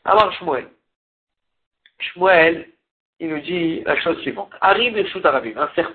Alors 0.03 0.31
Shmuel. 0.33 0.69
Shmuel, 1.99 2.69
il 3.19 3.29
nous 3.29 3.39
dit 3.41 3.81
la 3.81 3.99
chose 3.99 4.19
suivante. 4.21 4.51
Arrive 4.61 4.95
le 4.95 5.07
shoot 5.07 5.25
un, 5.25 5.41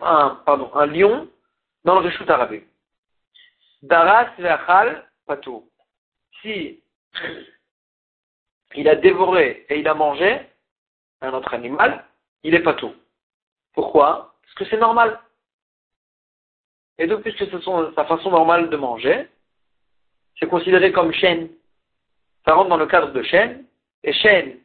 un, 0.02 0.40
pardon, 0.44 0.70
un 0.74 0.86
lion 0.86 1.28
dans 1.84 1.98
le 1.98 2.08
Rishut 2.08 2.28
Arabim. 2.28 2.62
Daras 3.82 4.30
ve'achal 4.38 5.04
patou. 5.26 5.68
Si 6.40 6.80
il 8.74 8.88
a 8.88 8.96
dévoré 8.96 9.66
et 9.68 9.80
il 9.80 9.88
a 9.88 9.94
mangé 9.94 10.40
un 11.20 11.32
autre 11.32 11.54
animal, 11.54 12.04
il 12.42 12.54
est 12.54 12.62
patou. 12.62 12.94
Pourquoi? 13.72 14.34
Parce 14.42 14.54
que 14.54 14.64
c'est 14.66 14.78
normal. 14.78 15.20
Et 16.98 17.06
donc, 17.06 17.22
puisque 17.22 17.44
c'est 17.50 17.94
sa 17.94 18.04
façon 18.04 18.30
normale 18.30 18.68
de 18.68 18.76
manger, 18.76 19.28
c'est 20.38 20.48
considéré 20.48 20.92
comme 20.92 21.12
chaîne. 21.12 21.48
Ça 22.44 22.54
rentre 22.54 22.68
dans 22.68 22.76
le 22.76 22.86
cadre 22.86 23.12
de 23.12 23.22
chaîne. 23.22 23.64
Et 24.04 24.12
chaîne, 24.12 24.58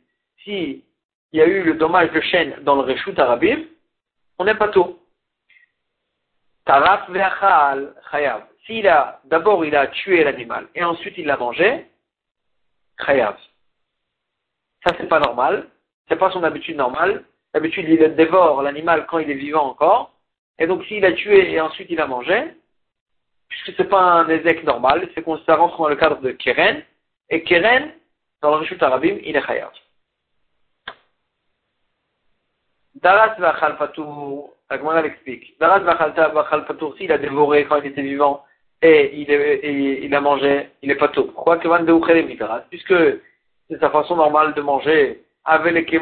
si 0.43 0.83
il 1.31 1.39
y 1.39 1.41
a 1.41 1.45
eu 1.45 1.63
le 1.63 1.75
dommage 1.75 2.11
de 2.11 2.21
chaîne 2.21 2.55
dans 2.63 2.75
le 2.75 2.81
Rishut 2.81 3.17
Arabim, 3.19 3.65
on 4.39 4.45
n'est 4.45 4.55
pas 4.55 4.69
tout. 4.69 4.97
Taraf 6.65 7.09
ve'achal 7.09 7.93
chayav. 8.11 8.43
S'il 8.65 8.87
a, 8.87 9.21
d'abord 9.25 9.63
il 9.63 9.75
a 9.75 9.87
tué 9.87 10.23
l'animal 10.23 10.67
et 10.75 10.83
ensuite 10.83 11.17
il 11.17 11.25
l'a 11.25 11.37
mangé, 11.37 11.85
chayav. 13.05 13.37
Ça 14.85 14.95
c'est 14.97 15.07
pas 15.07 15.19
normal. 15.19 15.69
C'est 16.07 16.17
pas 16.17 16.31
son 16.31 16.43
habitude 16.43 16.77
normale. 16.77 17.23
D'habitude 17.53 17.87
il 17.87 18.15
dévore 18.15 18.61
l'animal 18.61 19.05
quand 19.07 19.19
il 19.19 19.29
est 19.29 19.35
vivant 19.35 19.67
encore. 19.69 20.16
Et 20.59 20.67
donc 20.67 20.83
s'il 20.85 21.05
a 21.05 21.13
tué 21.13 21.51
et 21.51 21.61
ensuite 21.61 21.87
il 21.89 21.99
a 21.99 22.07
mangé, 22.07 22.53
puisque 23.49 23.75
c'est 23.77 23.89
pas 23.89 24.01
un 24.01 24.29
ézek 24.29 24.63
normal, 24.63 25.09
c'est 25.13 25.21
qu'on 25.21 25.37
ça 25.39 25.55
rentre 25.55 25.77
dans 25.77 25.89
le 25.89 25.95
cadre 25.95 26.21
de 26.21 26.31
keren. 26.31 26.83
Et 27.29 27.43
keren, 27.43 27.91
dans 28.41 28.51
le 28.51 28.57
Rishut 28.57 28.81
Arabim, 28.81 29.17
il 29.23 29.35
est 29.35 29.45
chayav. 29.45 29.71
Daras 32.95 33.35
ve'achal 33.37 33.77
patou 33.77 34.51
la 34.69 34.77
Gemara 34.77 35.01
l'explique. 35.01 35.57
Daras 35.59 35.79
Bachal 35.79 36.65
Patour, 36.65 36.95
il 36.99 37.11
a 37.11 37.17
dévoré 37.17 37.65
quand 37.65 37.77
il 37.77 37.87
était 37.87 38.01
vivant 38.01 38.43
et 38.81 39.15
il, 39.15 40.13
a 40.13 40.21
mangé, 40.21 40.69
il 40.81 40.89
n'est 40.89 40.95
pas 40.95 41.07
tout. 41.07 41.25
Pourquoi 41.25 41.57
que 41.57 41.67
Van 41.67 41.79
de 41.79 42.63
Puisque 42.69 42.93
c'est 43.69 43.79
sa 43.79 43.89
façon 43.89 44.15
normale 44.15 44.53
de 44.53 44.61
manger 44.61 45.23
avec 45.45 45.73
les 45.73 45.99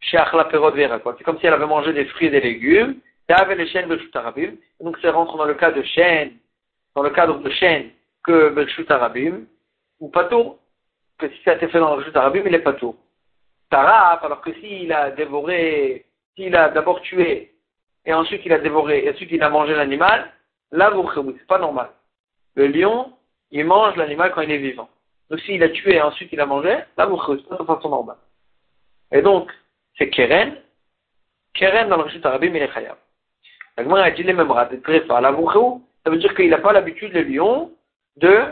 chez 0.00 0.16
Vera, 0.16 0.98
quoi. 1.00 1.16
C'est 1.18 1.24
comme 1.24 1.40
si 1.40 1.46
elle 1.46 1.54
avait 1.54 1.66
mangé 1.66 1.92
des 1.92 2.04
fruits 2.04 2.28
et 2.28 2.30
des 2.30 2.40
légumes, 2.40 2.96
avec 3.34 3.58
les 3.58 3.68
chaînes 3.68 3.88
de 3.88 3.98
Chutarabim. 3.98 4.54
Donc 4.80 4.98
c'est 5.00 5.10
rentre 5.10 5.36
dans 5.36 5.44
le 5.44 5.54
cas 5.54 5.70
de 5.70 5.82
dans 6.94 7.02
le 7.02 7.10
cadre 7.10 7.38
de 7.38 7.50
chaîne 7.50 7.90
que 8.24 8.50
Bershut 8.50 8.90
Arabim, 8.90 9.44
ou 10.00 10.08
Patour, 10.08 10.58
que 11.18 11.28
si 11.28 11.42
ça 11.44 11.52
a 11.52 11.54
été 11.54 11.68
fait 11.68 11.78
dans 11.78 11.96
le 11.96 12.16
Arabim, 12.16 12.42
il 12.46 12.54
est 12.54 12.60
Patour. 12.60 12.96
Taraf, 13.70 14.24
alors 14.24 14.40
que 14.40 14.52
s'il 14.54 14.92
a 14.92 15.10
dévoré, 15.10 16.06
s'il 16.34 16.56
a 16.56 16.70
d'abord 16.70 17.00
tué 17.02 17.52
et 18.04 18.14
ensuite 18.14 18.42
il 18.44 18.52
a 18.52 18.58
dévoré, 18.58 19.04
et 19.04 19.10
ensuite 19.10 19.30
il 19.30 19.42
a 19.42 19.50
mangé 19.50 19.74
l'animal, 19.74 20.32
là 20.72 20.90
vous 20.90 21.08
c'est 21.38 21.46
pas 21.46 21.58
normal. 21.58 21.90
Le 22.54 22.66
lion, 22.66 23.12
il 23.50 23.64
mange 23.66 23.96
l'animal 23.96 24.32
quand 24.32 24.40
il 24.40 24.50
est 24.50 24.58
vivant. 24.58 24.88
Donc 25.30 25.40
s'il 25.40 25.62
a 25.62 25.68
tué 25.68 25.96
et 25.96 26.02
ensuite 26.02 26.30
il 26.32 26.40
a 26.40 26.46
mangé, 26.46 26.78
là 26.96 27.06
vous 27.06 27.20
c'est 27.36 27.48
pas 27.48 27.56
de 27.56 27.64
façon 27.64 27.90
normale. 27.90 28.16
Et 29.12 29.22
donc, 29.22 29.50
c'est 29.96 30.10
Keren. 30.10 30.56
Keren 31.54 31.88
dans 31.88 31.96
le 31.96 32.04
Rishut 32.04 32.24
Arabim, 32.24 32.54
il 32.54 32.62
est 32.62 32.72
Khayab. 32.72 32.96
La 33.78 33.84
Gemara 33.84 34.02
a 34.02 34.10
dit 34.10 34.24
les 34.24 34.32
mêmes 34.32 34.50
rats, 34.50 34.68
ça 34.68 36.10
veut 36.10 36.18
dire 36.18 36.34
qu'il 36.34 36.50
n'a 36.50 36.58
pas 36.58 36.72
l'habitude, 36.72 37.12
le 37.12 37.22
lion, 37.22 37.72
de 38.16 38.46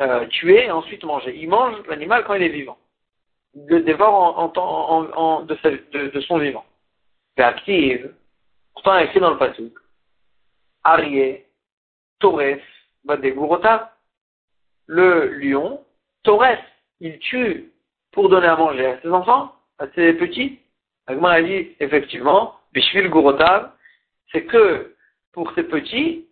euh, 0.00 0.26
tuer 0.28 0.64
et 0.64 0.70
ensuite 0.70 1.04
manger. 1.04 1.36
Il 1.36 1.50
mange 1.50 1.76
l'animal 1.88 2.24
quand 2.24 2.32
il 2.32 2.42
est 2.42 2.48
vivant. 2.48 2.78
Il 3.54 3.66
le 3.66 3.82
dévore 3.82 4.38
en, 4.38 5.42
de, 5.42 6.20
son 6.20 6.38
vivant. 6.38 6.64
C'est 7.36 7.42
active. 7.42 8.14
Pourtant, 8.72 8.96
écrit 8.98 9.20
dans 9.20 9.32
le 9.32 9.36
passage. 9.36 9.60
Arié, 10.84 11.44
Torres, 12.18 12.62
Badegurota. 13.04 13.94
Le 14.86 15.34
lion, 15.34 15.84
Torres, 16.22 16.64
il 17.00 17.18
tue 17.18 17.70
pour 18.12 18.30
donner 18.30 18.46
à 18.46 18.56
manger 18.56 18.86
à 18.86 19.00
ses 19.02 19.10
enfants, 19.10 19.54
à 19.78 19.86
ses 19.94 20.14
petits. 20.14 20.60
Agma 21.06 21.32
a 21.32 21.42
dit, 21.42 21.76
effectivement, 21.78 22.54
Bishvil 22.72 23.10
Gurotav, 23.10 23.72
c'est 24.32 24.44
que 24.44 24.94
pour 25.32 25.52
ses 25.52 25.64
petits, 25.64 26.26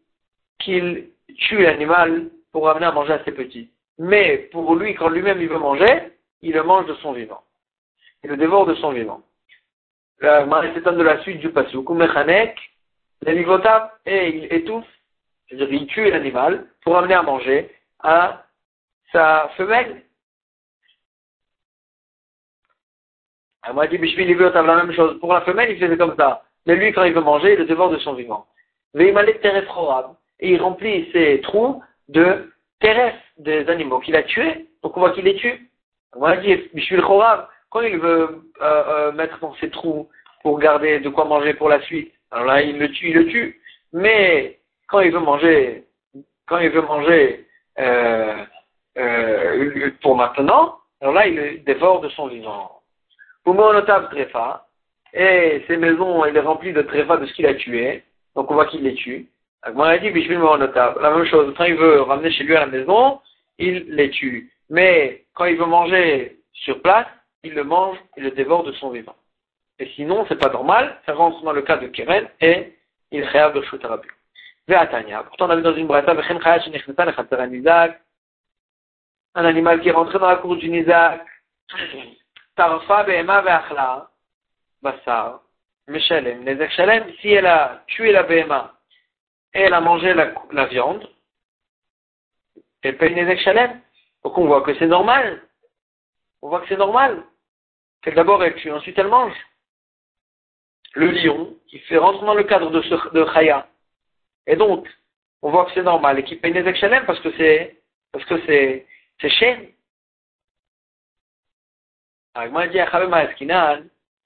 qu'il 0.58 1.10
tue 1.38 1.62
l'animal 1.62 2.30
pour 2.52 2.68
amener 2.68 2.86
à 2.86 2.92
manger 2.92 3.14
à 3.14 3.24
ses 3.24 3.32
petits. 3.32 3.70
Mais 3.98 4.38
pour 4.52 4.74
lui, 4.74 4.94
quand 4.94 5.08
lui-même 5.08 5.40
il 5.40 5.48
veut 5.48 5.58
manger, 5.58 6.12
il 6.42 6.52
le 6.52 6.62
mange 6.62 6.86
de 6.86 6.94
son 6.94 7.12
vivant. 7.12 7.42
Il 8.24 8.30
le 8.30 8.36
dévore 8.36 8.66
de 8.66 8.74
son 8.74 8.90
vivant. 8.90 9.22
La 10.20 10.74
s'étonne 10.74 10.98
de 10.98 11.02
la 11.02 11.20
suite 11.22 11.40
du 11.40 11.50
passage. 11.50 11.74
Et 14.06 14.28
il 14.28 14.52
étouffe, 14.52 14.86
c'est-à-dire 15.48 15.72
il 15.72 15.86
tue 15.86 16.10
l'animal 16.10 16.66
pour 16.82 16.96
amener 16.96 17.14
à 17.14 17.22
manger 17.22 17.70
à 18.00 18.46
sa 19.12 19.50
femelle. 19.56 20.02
Elle 23.66 23.74
m'a 23.74 23.86
dit, 23.86 23.98
la 23.98 24.62
même 24.62 24.92
chose. 24.92 25.18
Pour 25.18 25.32
la 25.32 25.40
femelle, 25.42 25.70
il 25.70 25.78
faisait 25.78 25.96
comme 25.96 26.16
ça. 26.16 26.45
Mais 26.66 26.74
lui, 26.76 26.92
quand 26.92 27.04
il 27.04 27.14
veut 27.14 27.20
manger, 27.20 27.52
il 27.52 27.58
le 27.58 27.64
dévore 27.64 27.90
de 27.90 27.98
son 27.98 28.14
vivant. 28.14 28.46
Et 28.98 29.12
il 30.40 30.60
remplit 30.60 31.10
ses 31.12 31.40
trous 31.42 31.82
de 32.08 32.52
terrestres, 32.80 33.18
des 33.38 33.68
animaux 33.68 34.00
qu'il 34.00 34.16
a 34.16 34.22
tués. 34.22 34.66
Donc 34.82 34.96
on 34.96 35.00
voit 35.00 35.10
qu'il 35.10 35.24
les 35.24 35.36
tue. 35.36 35.70
On 36.14 36.20
m'a 36.20 36.36
dit, 36.36 36.56
Bishvil 36.74 37.02
Chorav, 37.02 37.48
quand 37.70 37.82
il 37.82 37.98
veut 37.98 38.42
euh, 38.62 38.84
euh, 38.88 39.12
mettre 39.12 39.38
dans 39.40 39.54
ses 39.56 39.70
trous 39.70 40.08
pour 40.42 40.58
garder 40.58 41.00
de 41.00 41.08
quoi 41.08 41.24
manger 41.24 41.54
pour 41.54 41.68
la 41.68 41.80
suite, 41.82 42.12
alors 42.30 42.46
là, 42.46 42.62
il 42.62 42.78
le 42.78 42.90
tue, 42.90 43.10
il 43.10 43.14
le 43.14 43.26
tue. 43.26 43.60
Mais 43.92 44.58
quand 44.88 45.00
il 45.00 45.12
veut 45.12 45.20
manger, 45.20 45.84
quand 46.46 46.58
il 46.58 46.70
veut 46.70 46.82
manger 46.82 47.46
euh, 47.78 48.44
pour 50.02 50.16
maintenant, 50.16 50.78
alors 51.00 51.14
là, 51.14 51.26
il 51.26 51.36
le 51.36 51.58
dévore 51.58 52.00
de 52.00 52.08
son 52.10 52.28
vivant. 52.28 52.80
Pour 53.44 53.54
notable 53.54 54.08
tréfa, 54.08 54.65
et 55.12 55.64
ses 55.66 55.76
maisons, 55.76 56.24
il 56.24 56.36
est 56.36 56.40
rempli 56.40 56.72
de 56.72 56.82
tréfa 56.82 57.16
de 57.16 57.26
ce 57.26 57.32
qu'il 57.32 57.46
a 57.46 57.54
tué, 57.54 58.02
donc 58.34 58.50
on 58.50 58.54
voit 58.54 58.66
qu'il 58.66 58.82
les 58.82 58.94
tue. 58.94 59.28
a 59.62 59.98
dit. 59.98 60.10
La 60.10 61.10
même 61.10 61.24
chose, 61.26 61.54
quand 61.56 61.64
il 61.64 61.76
veut 61.76 62.02
ramener 62.02 62.30
chez 62.30 62.44
lui 62.44 62.56
à 62.56 62.60
la 62.60 62.66
maison, 62.66 63.20
il 63.58 63.86
les 63.88 64.10
tue. 64.10 64.52
Mais 64.70 65.24
quand 65.34 65.46
il 65.46 65.56
veut 65.56 65.66
manger 65.66 66.38
sur 66.52 66.80
place, 66.82 67.06
il 67.42 67.54
le 67.54 67.64
mange, 67.64 67.96
il 68.16 68.24
le 68.24 68.30
dévore 68.32 68.64
de 68.64 68.72
son 68.72 68.90
vivant. 68.90 69.16
Et 69.78 69.86
sinon, 69.94 70.24
c'est 70.28 70.40
pas 70.40 70.50
normal, 70.50 70.98
ça 71.06 71.14
rentre 71.14 71.42
dans 71.42 71.52
le 71.52 71.62
cas 71.62 71.76
de 71.76 71.86
Keren 71.88 72.28
et 72.40 72.72
il 73.10 73.22
réave 73.24 73.54
de. 73.54 73.62
Ve'atania. 74.68 75.22
Pourtant, 75.22 75.46
on 75.46 75.50
a 75.50 75.56
vu 75.56 75.62
dans 75.62 75.74
une 75.76 75.86
brata, 75.86 76.12
un 79.36 79.44
animal 79.44 79.80
qui 79.80 79.88
est 79.88 79.92
rentré 79.92 80.18
dans 80.18 80.28
la 80.28 80.36
cour 80.36 80.56
du 80.56 80.68
Nizak, 80.68 81.24
Tarfa 82.56 83.04
Behema 83.04 83.42
Ve'achla, 83.42 84.08
Bassar, 84.82 85.40
Meshalem, 85.88 86.44
Nezek 86.44 86.70
Shalem, 86.72 87.12
si 87.20 87.28
elle 87.28 87.46
a 87.46 87.84
tué 87.86 88.12
la 88.12 88.24
Behema 88.24 88.74
et 89.54 89.60
elle 89.60 89.74
a 89.74 89.80
mangé 89.80 90.12
la, 90.14 90.66
viande, 90.66 91.08
elle 92.82 92.96
paye 92.98 93.14
Nezek 93.14 93.38
Shalem. 93.40 93.80
Donc 94.24 94.36
on 94.36 94.46
voit 94.46 94.62
que 94.62 94.74
c'est 94.78 94.86
normal. 94.86 95.42
On 96.42 96.48
voit 96.48 96.60
que 96.60 96.68
c'est 96.68 96.76
normal. 96.76 97.24
Qu'elle 98.02 98.14
d'abord 98.14 98.42
elle 98.42 98.56
tue, 98.56 98.72
ensuite 98.72 98.98
elle 98.98 99.08
mange. 99.08 99.36
Le 100.94 101.10
lion, 101.10 101.56
qui 101.68 101.78
fait 101.80 101.98
rentrer 101.98 102.26
dans 102.26 102.34
le 102.34 102.44
cadre 102.44 102.70
de, 102.70 102.82
ce, 102.82 103.08
de 103.12 103.26
Chaya. 103.32 103.68
Et 104.46 104.56
donc, 104.56 104.88
on 105.42 105.50
voit 105.50 105.66
que 105.66 105.72
c'est 105.74 105.82
normal 105.82 106.18
et 106.18 106.24
qu'il 106.24 106.40
paye 106.40 106.52
Nezek 106.52 106.76
Shalem 106.76 107.06
parce 107.06 107.20
que 107.20 107.32
c'est, 107.36 107.80
parce 108.12 108.24
que 108.24 108.44
c'est, 108.46 108.86
c'est 109.20 109.30
chaîne. 109.30 109.68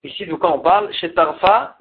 Ici, 0.03 0.25
de 0.27 0.35
quoi 0.35 0.55
on 0.55 0.61
parle 0.61 0.93
Chez 0.95 1.13
Tarfa, 1.13 1.77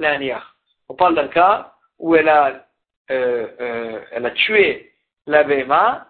On 0.90 0.96
parle 0.96 1.16
d'un 1.16 1.28
cas 1.30 1.74
où 1.98 2.16
elle 2.16 2.28
a, 2.28 2.66
euh, 3.12 3.48
euh, 3.62 4.00
elle 4.12 4.26
a 4.26 4.32
tué 4.32 4.92
la 5.26 5.44
BMA 5.44 6.08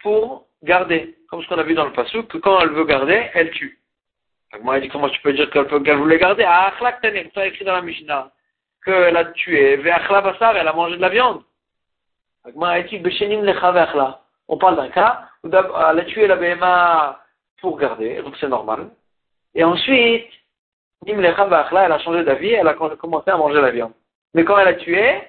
pour 0.00 0.46
garder. 0.62 1.18
Comme 1.28 1.42
ce 1.42 1.48
qu'on 1.48 1.58
a 1.58 1.62
vu 1.62 1.74
dans 1.74 1.84
le 1.84 1.92
passou, 1.92 2.22
que 2.22 2.38
quand 2.38 2.60
elle 2.60 2.70
veut 2.70 2.84
garder, 2.84 3.28
elle 3.34 3.50
tue. 3.50 3.78
Moi, 4.62 4.80
dit 4.80 4.88
comment 4.88 5.08
tu 5.08 5.20
peux 5.20 5.32
dire 5.32 5.50
qu'elle 5.50 5.96
voulait 5.96 6.18
garder? 6.18 6.44
Ah, 6.46 6.68
Achlak 6.68 7.00
Tanim, 7.00 7.28
ça 7.34 7.46
écrit 7.46 7.64
dans 7.64 7.74
la 7.74 7.82
Mishnah. 7.82 8.30
Qu'elle 8.84 9.16
a 9.16 9.24
tué, 9.26 9.80
elle 9.82 9.88
a 9.88 10.72
mangé 10.72 10.96
de 10.96 11.00
la 11.00 11.08
viande. 11.08 11.42
On 14.46 14.58
parle 14.58 14.76
d'un 14.76 14.88
cas 14.90 15.28
où 15.42 15.48
elle 15.48 15.98
a 15.98 16.04
tué 16.04 16.26
la 16.26 16.36
BMA 16.36 17.20
pour 17.60 17.78
garder, 17.78 18.22
donc 18.22 18.36
c'est 18.38 18.48
normal. 18.48 18.90
Et 19.54 19.64
ensuite, 19.64 20.30
elle 21.06 21.92
a 21.92 21.98
changé 21.98 22.24
d'avis, 22.24 22.52
elle 22.52 22.68
a 22.68 22.74
commencé 22.74 23.30
à 23.30 23.36
manger 23.36 23.60
la 23.60 23.70
viande. 23.70 23.92
Mais 24.34 24.44
quand 24.44 24.58
elle 24.58 24.68
a 24.68 24.74
tué, 24.74 25.22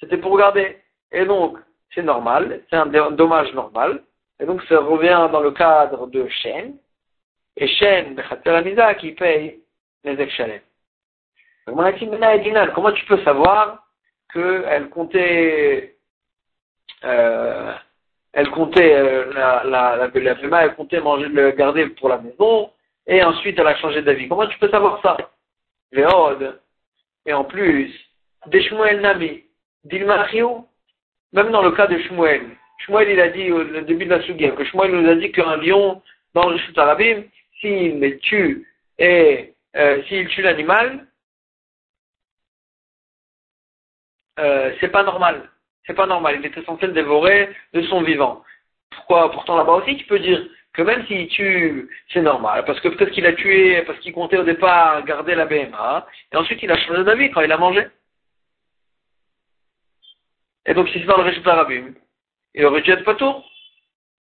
c'était 0.00 0.18
pour 0.18 0.36
garder. 0.36 0.78
Et 1.12 1.24
donc, 1.24 1.58
c'est 1.94 2.02
normal, 2.02 2.62
c'est 2.68 2.76
un 2.76 2.86
dommage 2.86 3.52
normal. 3.54 4.02
Et 4.40 4.44
donc, 4.44 4.62
ça 4.64 4.78
revient 4.78 5.28
dans 5.32 5.40
le 5.40 5.50
cadre 5.52 6.06
de 6.06 6.28
chaîne. 6.28 6.76
Et 7.56 7.66
chaîne, 7.66 8.22
qui 8.98 9.12
paye 9.12 9.60
les 10.04 10.20
exchalem. 10.20 10.60
Comment 11.64 12.92
tu 12.92 13.04
peux 13.06 13.22
savoir 13.24 13.86
qu'elle 14.32 14.88
comptait, 14.90 15.96
euh, 17.04 17.72
elle 18.32 18.50
comptait, 18.50 18.94
euh, 18.94 19.32
la, 19.32 19.64
la, 19.64 19.96
la, 19.96 20.08
la, 20.08 20.64
elle 20.64 20.74
comptait 20.74 21.00
manger, 21.00 21.28
le 21.28 21.50
garder 21.52 21.86
pour 21.86 22.10
la 22.10 22.18
maison, 22.18 22.70
et 23.06 23.22
ensuite 23.22 23.58
elle 23.58 23.66
a 23.66 23.76
changé 23.76 24.02
d'avis. 24.02 24.28
Comment 24.28 24.46
tu 24.46 24.58
peux 24.58 24.68
savoir 24.68 25.00
ça? 25.02 25.16
Et 25.92 27.32
en 27.32 27.44
plus, 27.44 27.92
des 28.46 28.62
Shmuel 28.62 29.00
Nami, 29.00 29.44
Dilmachiou, 29.84 30.66
même 31.32 31.50
dans 31.50 31.62
le 31.62 31.72
cas 31.72 31.86
de 31.86 31.98
Shmuel, 31.98 32.56
Shmuel 32.78 33.10
il 33.10 33.20
a 33.20 33.28
dit 33.28 33.50
au 33.50 33.64
début 33.82 34.04
de 34.04 34.10
la 34.10 34.22
Sugia, 34.22 34.50
que 34.50 34.64
Shmuel 34.64 34.92
nous 34.92 35.08
a 35.08 35.14
dit 35.14 35.32
qu'un 35.32 35.56
lion, 35.56 36.02
dans 36.34 36.48
le 36.48 36.58
Shut 36.58 36.76
Arabim, 36.78 37.24
s'il 37.60 38.18
tue 38.18 38.66
et 38.98 39.54
euh, 39.76 40.02
s'il 40.04 40.28
tue 40.28 40.42
l'animal, 40.42 41.06
euh, 44.38 44.74
c'est 44.80 44.88
pas 44.88 45.02
normal. 45.02 45.50
C'est 45.86 45.94
pas 45.94 46.06
normal. 46.06 46.36
Il 46.40 46.46
était 46.46 46.64
censé 46.64 46.86
le 46.86 46.92
dévorer 46.92 47.54
de 47.72 47.82
son 47.82 48.02
vivant. 48.02 48.42
Pourquoi? 48.90 49.30
Pourtant 49.30 49.56
là-bas 49.56 49.74
aussi, 49.74 49.96
tu 49.96 50.04
peux 50.06 50.18
dire 50.18 50.46
que 50.76 50.82
même 50.82 51.04
s'il 51.06 51.28
tue, 51.28 51.88
c'est 52.12 52.22
normal. 52.22 52.64
Parce 52.64 52.80
que 52.80 52.88
peut-être 52.88 53.10
qu'il 53.10 53.26
a 53.26 53.32
tué, 53.32 53.82
parce 53.82 53.98
qu'il 54.00 54.12
comptait 54.12 54.38
au 54.38 54.44
départ 54.44 55.04
garder 55.04 55.34
la 55.34 55.46
BMA, 55.46 56.06
et 56.32 56.36
ensuite 56.36 56.62
il 56.62 56.70
a 56.70 56.78
changé 56.78 57.02
d'avis 57.04 57.30
quand 57.30 57.40
il 57.40 57.52
a 57.52 57.58
mangé. 57.58 57.86
Et 60.66 60.74
donc 60.74 60.88
si 60.88 61.00
c'est 61.00 61.06
dans 61.06 61.16
le 61.16 61.24
résultat 61.24 61.52
Arabim, 61.52 61.94
il 62.54 62.64
aurait 62.64 62.82
dû 62.82 62.90
être 62.90 63.04
pas 63.04 63.14
tout. 63.14 63.34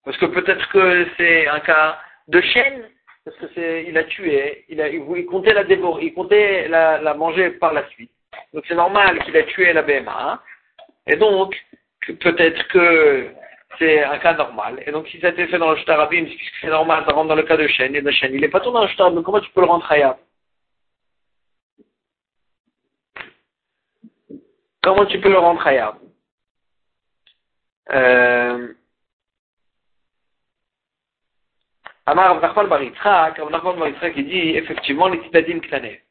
Parce 0.05 0.17
que 0.17 0.25
peut-être 0.25 0.67
que 0.69 1.07
c'est 1.17 1.47
un 1.47 1.59
cas 1.59 1.99
de 2.27 2.41
chaîne, 2.41 2.89
parce 3.25 3.37
que 3.37 3.45
c'est, 3.53 3.85
il 3.87 3.97
a 3.97 4.03
tué, 4.05 4.65
il 4.69 5.25
comptait 5.25 5.53
la 5.53 5.63
dévorer, 5.63 6.05
il 6.05 6.13
comptait 6.13 6.67
la, 6.67 6.99
la 6.99 7.13
manger 7.13 7.51
par 7.51 7.73
la 7.73 7.87
suite. 7.89 8.11
Donc 8.53 8.63
c'est 8.67 8.75
normal 8.75 9.23
qu'il 9.23 9.35
a 9.37 9.43
tué 9.43 9.73
la 9.73 9.81
BMA. 9.81 10.41
Et 11.07 11.15
donc, 11.15 11.55
peut-être 12.19 12.67
que 12.69 13.27
c'est 13.79 14.03
un 14.03 14.19
cas 14.19 14.33
normal. 14.33 14.83
Et 14.85 14.91
donc, 14.91 15.07
si 15.07 15.19
ça 15.19 15.27
a 15.27 15.29
été 15.31 15.47
fait 15.47 15.57
dans 15.57 15.71
le 15.71 15.77
Shtarabim, 15.77 16.25
puisque 16.25 16.55
c'est 16.61 16.67
normal, 16.67 17.03
ça 17.07 17.13
rentre 17.13 17.29
dans 17.29 17.35
le 17.35 17.43
cas 17.43 17.57
de 17.57 17.67
chaîne, 17.67 17.95
et 17.95 18.01
de 18.01 18.11
chaîne, 18.11 18.33
il 18.33 18.41
n'est 18.41 18.49
pas 18.49 18.59
tout 18.59 18.71
dans 18.71 18.83
le 18.83 18.87
Shtarabim, 18.89 19.23
comment 19.23 19.39
tu 19.39 19.49
peux 19.51 19.61
le 19.61 19.67
rendre 19.67 19.91
Hayab 19.91 20.17
Comment 24.83 25.05
tu 25.05 25.19
peux 25.19 25.29
le 25.29 25.39
rendre 25.39 25.65
Hayab 25.65 25.95
euh... 27.91 28.73
Amar 32.05 32.39
Bar 32.39 32.67
Baritzrak, 32.67 33.39
Bar 33.39 34.13
qui 34.13 34.23
dit 34.23 34.49
effectivement 34.55 35.07
les 35.09 35.19
Tidadim 35.21 35.59
Klané. 35.59 36.01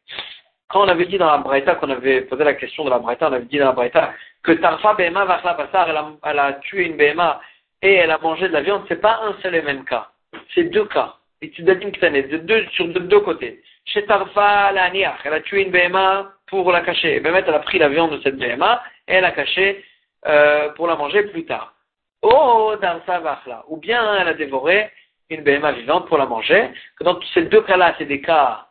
Quand 0.69 0.85
on 0.85 0.89
avait 0.89 1.07
dit 1.07 1.19
dans 1.19 1.27
la 1.27 1.39
Braïta, 1.39 1.75
qu'on 1.75 1.91
avait 1.91 2.21
posé 2.21 2.45
la 2.45 2.55
question 2.55 2.85
de 2.85 2.91
la 2.91 3.01
Braïta, 3.01 3.29
on 3.29 3.33
avait 3.33 3.47
dit 3.47 3.59
dans 3.59 3.67
la 3.67 3.73
Braïta 3.73 4.13
que 4.45 4.53
Tarfa 4.53 4.95
Behema 4.95 5.25
Vachla 5.25 5.57
a, 5.57 6.11
elle 6.25 6.39
a 6.39 6.53
tué 6.55 6.87
une 6.87 6.97
Behema 6.97 7.41
et 7.83 7.95
elle 7.95 8.11
a 8.11 8.19
mangé 8.19 8.49
de 8.49 8.53
la 8.53 8.63
viande, 8.63 8.85
c'est 8.89 9.01
pas 9.01 9.21
un 9.23 9.35
seul 9.43 9.55
et 9.55 9.63
même 9.63 9.85
cas. 9.85 10.09
C'est 10.55 10.65
deux 10.65 10.87
cas. 10.87 11.15
Et 11.41 11.51
tu 11.51 11.63
de 11.63 12.37
deux, 12.39 12.67
sur 12.73 12.89
de 12.89 12.99
deux 12.99 13.21
côtés. 13.21 13.63
Chez 13.85 14.05
Tarfa, 14.05 14.71
elle 14.73 15.33
a 15.33 15.41
tué 15.41 15.63
une 15.63 15.71
BMA 15.71 16.33
pour 16.49 16.73
la 16.73 16.81
cacher. 16.81 17.17
Et 17.17 17.23
elle 17.25 17.55
a 17.55 17.59
pris 17.61 17.79
la 17.79 17.89
viande 17.89 18.13
de 18.13 18.21
cette 18.23 18.37
BMA 18.37 18.83
et 19.07 19.15
elle 19.15 19.25
a 19.25 19.31
caché 19.31 19.85
euh, 20.27 20.71
pour 20.71 20.89
la 20.89 20.97
manger 20.97 21.23
plus 21.25 21.45
tard. 21.45 21.75
Oh, 22.23 22.75
Darsa 22.81 23.21
Vachla. 23.21 23.65
Ou 23.69 23.77
bien 23.77 24.21
elle 24.21 24.29
a 24.29 24.35
dévoré 24.35 24.91
une 25.31 25.43
BMA 25.43 25.73
vivante 25.73 26.09
pour 26.09 26.19
la 26.19 26.27
manger. 26.27 26.71
Dans 27.01 27.21
ces 27.35 27.43
deux 27.43 27.63
cas-là, 27.63 27.95
c'est 27.99 28.07
des 28.07 28.21
cas, 28.21 28.67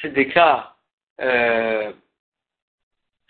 c'est 0.00 0.12
des 0.12 0.28
cas, 0.28 0.74
euh, 1.20 1.92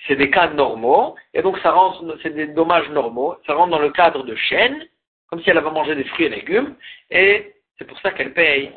c'est 0.06 0.16
des 0.16 0.30
cas 0.30 0.48
normaux. 0.48 1.14
Et 1.34 1.42
donc 1.42 1.58
ça 1.60 1.70
rentre, 1.70 2.18
c'est 2.22 2.34
des 2.34 2.48
dommages 2.48 2.88
normaux. 2.90 3.36
Ça 3.46 3.54
rentre 3.54 3.70
dans 3.70 3.78
le 3.78 3.90
cadre 3.90 4.24
de 4.24 4.34
chaîne, 4.34 4.84
comme 5.32 5.42
si 5.42 5.48
elle 5.48 5.56
avait 5.56 5.70
mangé 5.70 5.94
des 5.94 6.04
fruits 6.04 6.26
et 6.26 6.28
légumes. 6.28 6.74
Et 7.10 7.54
c'est 7.78 7.86
pour 7.86 7.98
ça 8.00 8.10
qu'elle 8.10 8.34
paye, 8.34 8.70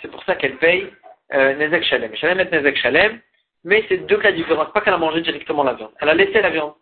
c'est 0.00 0.10
pour 0.10 0.24
ça 0.24 0.34
qu'elle 0.34 0.56
paye 0.56 0.88
euh, 1.32 1.54
Nezek 1.54 1.84
Shalem. 1.84 2.16
Shalem 2.16 2.40
est 2.40 2.50
Nezek 2.50 2.76
Shalem, 2.76 3.20
mais 3.62 3.84
c'est 3.88 3.98
deux 3.98 4.16
cas 4.16 4.32
différents. 4.32 4.66
Pas 4.66 4.80
qu'elle 4.80 4.94
a 4.94 4.98
mangé 4.98 5.20
directement 5.20 5.62
la 5.62 5.74
viande. 5.74 5.92
Elle 6.00 6.08
a 6.08 6.14
laissé 6.14 6.42
la 6.42 6.50
viande. 6.50 6.72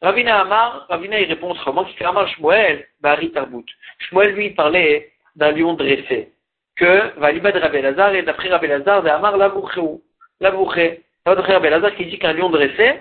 Ravina 0.00 0.42
Amar, 0.42 0.86
Ravina 0.88 1.18
il 1.18 1.26
répond 1.26 1.50
autrement, 1.50 1.84
Amar 2.02 2.28
Shmuel, 2.28 2.86
Bari 3.00 3.32
Tarbout. 3.32 3.66
Shmuel 3.98 4.36
lui 4.36 4.50
parlait 4.50 5.10
d'un 5.34 5.50
lion 5.50 5.74
dressé. 5.74 6.30
Que, 6.76 7.18
Valibad 7.18 7.52
de 7.52 7.58
Rabbi 7.58 7.80
Lazar, 7.82 8.14
et 8.14 8.22
d'après 8.22 8.48
Rabbi 8.48 8.68
Lazar, 8.68 9.02
de 9.02 9.08
Amar 9.08 9.36
Lavouchéou. 9.36 10.00
Lavouché. 10.38 11.02
D'après 11.26 11.54
Rabbi 11.54 11.68
Lazar 11.68 11.92
qui 11.96 12.06
dit 12.06 12.20
qu'un 12.20 12.32
lion 12.32 12.48
dressé, 12.48 12.92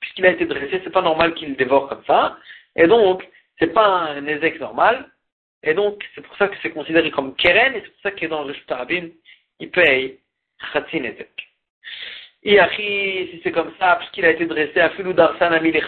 puisqu'il 0.00 0.26
a 0.26 0.30
été 0.32 0.44
dressé, 0.44 0.82
c'est 0.84 0.92
pas 0.92 1.00
normal 1.00 1.32
qu'il 1.32 1.56
dévore 1.56 1.88
comme 1.88 2.04
ça. 2.06 2.36
Et 2.76 2.86
donc, 2.86 3.26
c'est 3.58 3.72
pas 3.72 3.86
un 3.86 4.20
Nezek 4.20 4.60
normal, 4.60 5.10
et 5.62 5.74
donc, 5.74 6.04
c'est 6.14 6.20
pour 6.20 6.36
ça 6.36 6.48
que 6.48 6.56
c'est 6.62 6.70
considéré 6.70 7.10
comme 7.10 7.34
keren, 7.34 7.74
et 7.74 7.80
c'est 7.80 7.90
pour 7.90 8.02
ça 8.02 8.10
que 8.12 8.26
dans 8.26 8.44
le 8.44 8.54
Shtarabim, 8.54 9.08
il 9.60 9.70
paye 9.70 10.18
Khatzin 10.72 11.04
Ezek. 11.04 11.30
si 12.42 13.40
c'est 13.42 13.52
comme 13.52 13.72
ça, 13.78 13.96
puisqu'il 13.96 14.24
a 14.24 14.30
été 14.30 14.46
dressé 14.46 14.80
à 14.80 14.90
Filou 14.90 15.12
Darsan 15.12 15.52
Amil 15.52 15.80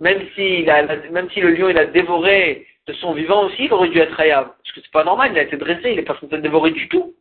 même 0.00 0.26
si, 0.34 0.64
même 1.10 1.30
si 1.30 1.40
le 1.40 1.50
lion 1.50 1.68
il 1.68 1.78
a 1.78 1.84
dévoré 1.84 2.66
de 2.86 2.92
son 2.94 3.12
vivant 3.12 3.44
aussi, 3.44 3.66
il 3.66 3.72
aurait 3.72 3.90
dû 3.90 3.98
être 3.98 4.18
Hayav. 4.18 4.46
Parce 4.46 4.72
que 4.72 4.80
c'est 4.80 4.90
pas 4.90 5.04
normal, 5.04 5.32
il 5.32 5.38
a 5.38 5.42
été 5.42 5.58
dressé, 5.58 5.90
il 5.90 5.96
n'est 5.96 6.02
pas 6.02 6.18
censé 6.18 6.38
dévorer 6.38 6.70
du 6.70 6.88
tout. 6.88 7.14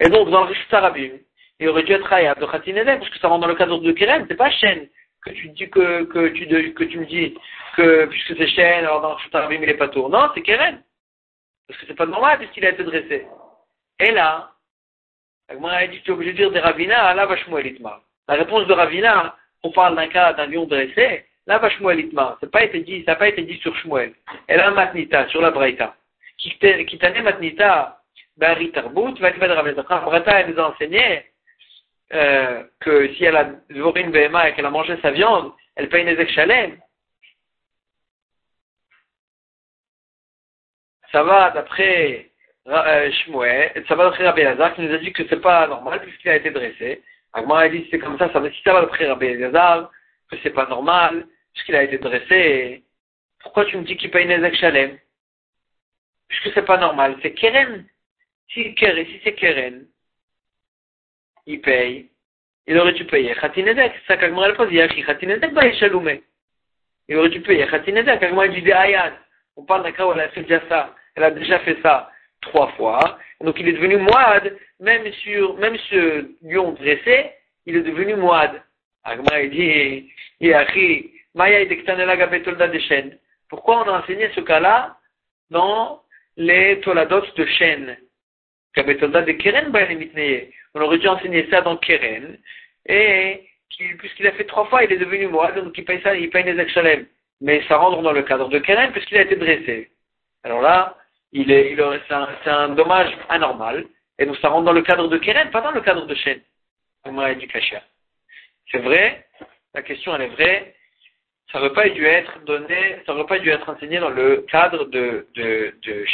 Et 0.00 0.08
donc, 0.08 0.30
dans 0.30 0.44
le 0.44 0.54
Shtarabim, 0.54 1.10
il 1.60 1.68
aurait 1.68 1.82
dû 1.82 1.92
être 1.92 2.10
Hayav 2.10 2.40
de 2.40 2.46
Khatzin 2.46 2.74
Ezek, 2.74 3.00
parce 3.00 3.10
que 3.10 3.18
ça 3.18 3.28
rentre 3.28 3.42
dans 3.42 3.48
le 3.48 3.54
cadre 3.54 3.78
de 3.78 3.92
keren, 3.92 4.24
c'est 4.28 4.34
pas 4.34 4.50
chaîne 4.50 4.88
que 5.24 5.30
tu 5.30 5.48
dis 5.48 5.70
que, 5.70 6.04
que 6.04 6.28
tu, 6.28 6.98
me 6.98 7.06
dis 7.06 7.34
que 7.76 8.06
puisque 8.06 8.36
c'est 8.36 8.46
chêne, 8.48 8.84
alors 8.84 9.00
dans 9.00 9.18
Chutarabim 9.18 9.62
il 9.62 9.68
est 9.68 9.74
pas 9.74 9.88
tour. 9.88 10.08
Non, 10.10 10.30
c'est 10.34 10.42
Keren. 10.42 10.82
Parce 11.66 11.80
que 11.80 11.86
c'est 11.86 11.94
pas 11.94 12.06
normal 12.06 12.38
puisqu'il 12.38 12.66
a 12.66 12.70
été 12.70 12.84
dressé. 12.84 13.26
Et 14.00 14.10
là, 14.10 14.50
a 15.48 15.86
dit 15.86 16.00
tu 16.02 16.10
es 16.10 16.14
obligé 16.14 16.32
de 16.32 16.36
dire 16.36 16.50
des 16.50 16.60
Ravina, 16.60 17.14
là 17.14 17.26
vachement 17.26 17.58
elitma. 17.58 18.00
La 18.28 18.34
réponse 18.34 18.66
de 18.66 18.72
Ravina, 18.72 19.36
on 19.62 19.70
parle 19.70 19.96
d'un 19.96 20.08
cas 20.08 20.34
d'un 20.34 20.46
lion 20.46 20.66
dressé, 20.66 21.24
là 21.46 21.58
vachement 21.58 21.90
elitma. 21.90 22.36
Ça 22.40 22.46
n'a 22.46 22.50
pas 22.50 22.64
été 22.64 22.80
dit, 22.80 23.02
ça 23.04 23.12
n'a 23.12 23.16
pas 23.16 23.28
été 23.28 23.42
dit 23.42 23.58
sur 23.58 23.74
Shmuel. 23.76 24.12
A 24.48 24.66
un 24.66 24.72
matnita, 24.72 25.28
sur 25.28 25.40
la 25.40 25.50
Braïta. 25.50 25.94
Qui 26.36 26.98
t'a 26.98 27.22
matnita, 27.22 28.00
Bari 28.36 28.72
Tarbout, 28.72 29.18
va 29.20 29.32
te 29.32 29.40
Ravina. 29.40 29.82
Braïta, 29.82 30.40
elle 30.40 30.50
nous 30.50 30.60
a 30.60 30.70
enseigné, 30.70 31.24
euh, 32.12 32.64
que 32.80 33.12
si 33.14 33.24
elle 33.24 33.36
a 33.36 33.44
dévoré 33.70 34.02
une 34.02 34.10
BMA 34.10 34.48
et 34.48 34.54
qu'elle 34.54 34.66
a 34.66 34.70
mangé 34.70 34.96
sa 35.00 35.10
viande, 35.10 35.52
elle 35.76 35.88
paye 35.88 36.06
une 36.06 36.28
Shalem. 36.28 36.78
Ça 41.12 41.22
va 41.22 41.50
d'après 41.50 42.30
euh, 42.66 43.10
ça 43.88 43.94
va 43.94 44.04
d'après 44.04 44.24
Rabbi 44.26 44.42
Lazar 44.42 44.74
qui 44.74 44.82
nous 44.82 44.94
a 44.94 44.98
dit 44.98 45.12
que 45.12 45.26
c'est 45.28 45.40
pas 45.40 45.66
normal 45.66 46.00
puisqu'il 46.00 46.30
a 46.30 46.36
été 46.36 46.50
dressé. 46.50 47.02
Agmar 47.32 47.58
a 47.58 47.68
dit 47.68 47.86
c'est 47.90 47.98
comme 47.98 48.18
ça, 48.18 48.32
ça 48.32 48.50
si 48.50 48.62
ça 48.62 48.72
va 48.72 48.80
d'après 48.82 49.06
Rabbi 49.06 49.34
Lazar, 49.34 49.90
que 50.30 50.36
c'est 50.42 50.50
pas 50.50 50.66
normal 50.66 51.26
puisqu'il 51.52 51.76
a 51.76 51.82
été 51.82 51.98
dressé, 51.98 52.84
pourquoi 53.40 53.66
tu 53.66 53.76
me 53.76 53.84
dis 53.84 53.96
qu'il 53.96 54.10
paye 54.10 54.26
une 54.26 54.54
Shalem 54.54 54.98
Puisque 56.28 56.54
c'est 56.54 56.64
pas 56.64 56.78
normal, 56.78 57.16
c'est 57.22 57.34
Keren. 57.34 57.86
Si, 58.48 58.74
si 58.74 59.20
c'est 59.22 59.34
Keren, 59.34 59.86
il 61.46 61.60
paye, 61.60 62.10
il 62.66 62.78
aurait 62.78 62.92
dû 62.92 63.04
payer 63.04 63.34
ça 63.34 64.16
qu'Agmar 64.16 64.48
le 64.48 64.54
pose, 64.54 64.68
il 64.70 64.78
aurait 67.16 67.28
dû 67.28 67.40
payer 67.40 67.66
Khatinedek. 67.66 68.22
Agmar 68.22 68.48
dit 68.48 68.72
Ayad. 68.72 69.14
On 69.56 69.64
parle 69.64 69.84
d'un 69.84 69.92
cas 69.92 70.06
où 70.06 70.12
elle 70.12 70.20
a 70.20 70.28
fait 70.30 70.42
déjà 70.42 70.60
ça. 70.68 70.94
Elle 71.14 71.24
a 71.24 71.30
déjà 71.30 71.58
fait 71.60 71.76
ça 71.82 72.10
trois 72.40 72.68
fois. 72.72 73.18
Donc 73.40 73.58
il 73.60 73.68
est 73.68 73.72
devenu 73.72 73.98
moide, 73.98 74.56
même 74.80 75.12
sur, 75.12 75.56
même 75.58 75.76
ce 75.90 76.30
lion 76.42 76.72
dressé, 76.72 77.32
il 77.66 77.76
est 77.76 77.82
devenu 77.82 78.16
moide. 78.16 78.62
Agmar 79.04 79.40
il 79.40 79.50
dit, 79.50 80.10
Maya 81.34 81.64
de 81.66 82.78
chêne. 82.78 83.18
Pourquoi 83.48 83.84
on 83.84 83.88
a 83.88 84.00
enseigné 84.00 84.30
ce 84.34 84.40
cas-là 84.40 84.96
dans 85.50 86.02
les 86.36 86.80
toladot 86.80 87.24
de 87.36 87.44
chêne? 87.44 87.96
On 90.74 90.80
aurait 90.80 90.98
dû 90.98 91.08
enseigner 91.08 91.48
ça 91.50 91.60
dans 91.60 91.76
Keren, 91.76 92.38
et 92.86 93.48
puisqu'il 93.98 94.26
a 94.26 94.32
fait 94.32 94.44
trois 94.44 94.66
fois, 94.66 94.84
il 94.84 94.92
est 94.92 94.98
devenu 94.98 95.26
moine, 95.28 95.54
donc 95.54 95.76
il 95.78 95.84
paye 95.84 96.00
ça, 96.02 96.14
il 96.14 96.30
paye 96.30 96.44
les. 96.44 97.06
Mais 97.40 97.62
ça 97.68 97.76
rentre 97.76 98.00
dans 98.02 98.12
le 98.12 98.22
cadre 98.22 98.48
de 98.48 98.58
Keren, 98.58 98.92
puisqu'il 98.92 99.18
a 99.18 99.22
été 99.22 99.36
dressé. 99.36 99.90
Alors 100.44 100.62
là, 100.62 100.96
c'est 101.32 102.50
un, 102.50 102.68
dommage 102.70 103.12
anormal, 103.28 103.84
et 104.18 104.26
donc 104.26 104.36
ça 104.38 104.48
rentre 104.48 104.64
dans 104.64 104.72
le 104.72 104.82
cadre 104.82 105.08
de 105.08 105.18
Keren, 105.18 105.50
pas 105.50 105.60
dans 105.60 105.72
le 105.72 105.80
cadre 105.80 106.06
de 106.06 106.14
Shen. 106.14 106.40
du 107.38 107.48
C'est 108.70 108.78
vrai, 108.78 109.26
la 109.74 109.82
question 109.82 110.14
elle 110.14 110.22
est 110.22 110.28
vraie, 110.28 110.74
ça 111.50 111.58
n'aurait 111.58 111.72
pas 111.72 111.88
dû 111.88 112.04
être 112.04 112.40
donné, 112.44 112.96
ça 113.06 113.12
n'aurait 113.12 113.26
pas 113.26 113.38
dû 113.38 113.50
être 113.50 113.68
enseigné 113.68 113.98
dans 113.98 114.10
le 114.10 114.44
cadre 114.50 114.86
de, 114.86 115.26
de, 115.34 116.04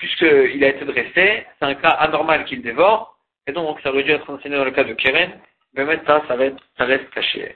puisqu'il 0.00 0.64
a 0.64 0.68
été 0.68 0.84
dressé, 0.84 1.46
c'est 1.58 1.64
un 1.64 1.74
cas 1.74 1.90
anormal 1.90 2.44
qu'il 2.46 2.62
dévore, 2.62 3.18
et 3.46 3.52
donc, 3.52 3.80
ça 3.82 3.90
aurait 3.90 4.02
dû 4.02 4.10
être 4.10 4.28
enseigné 4.30 4.56
dans 4.56 4.64
le 4.64 4.70
cas 4.70 4.84
de 4.84 4.94
Keren, 4.94 5.38
mais 5.74 5.84
maintenant, 5.84 6.22
ça, 6.26 6.34
reste, 6.34 6.58
ça 6.78 6.84
reste 6.86 7.10
caché. 7.10 7.54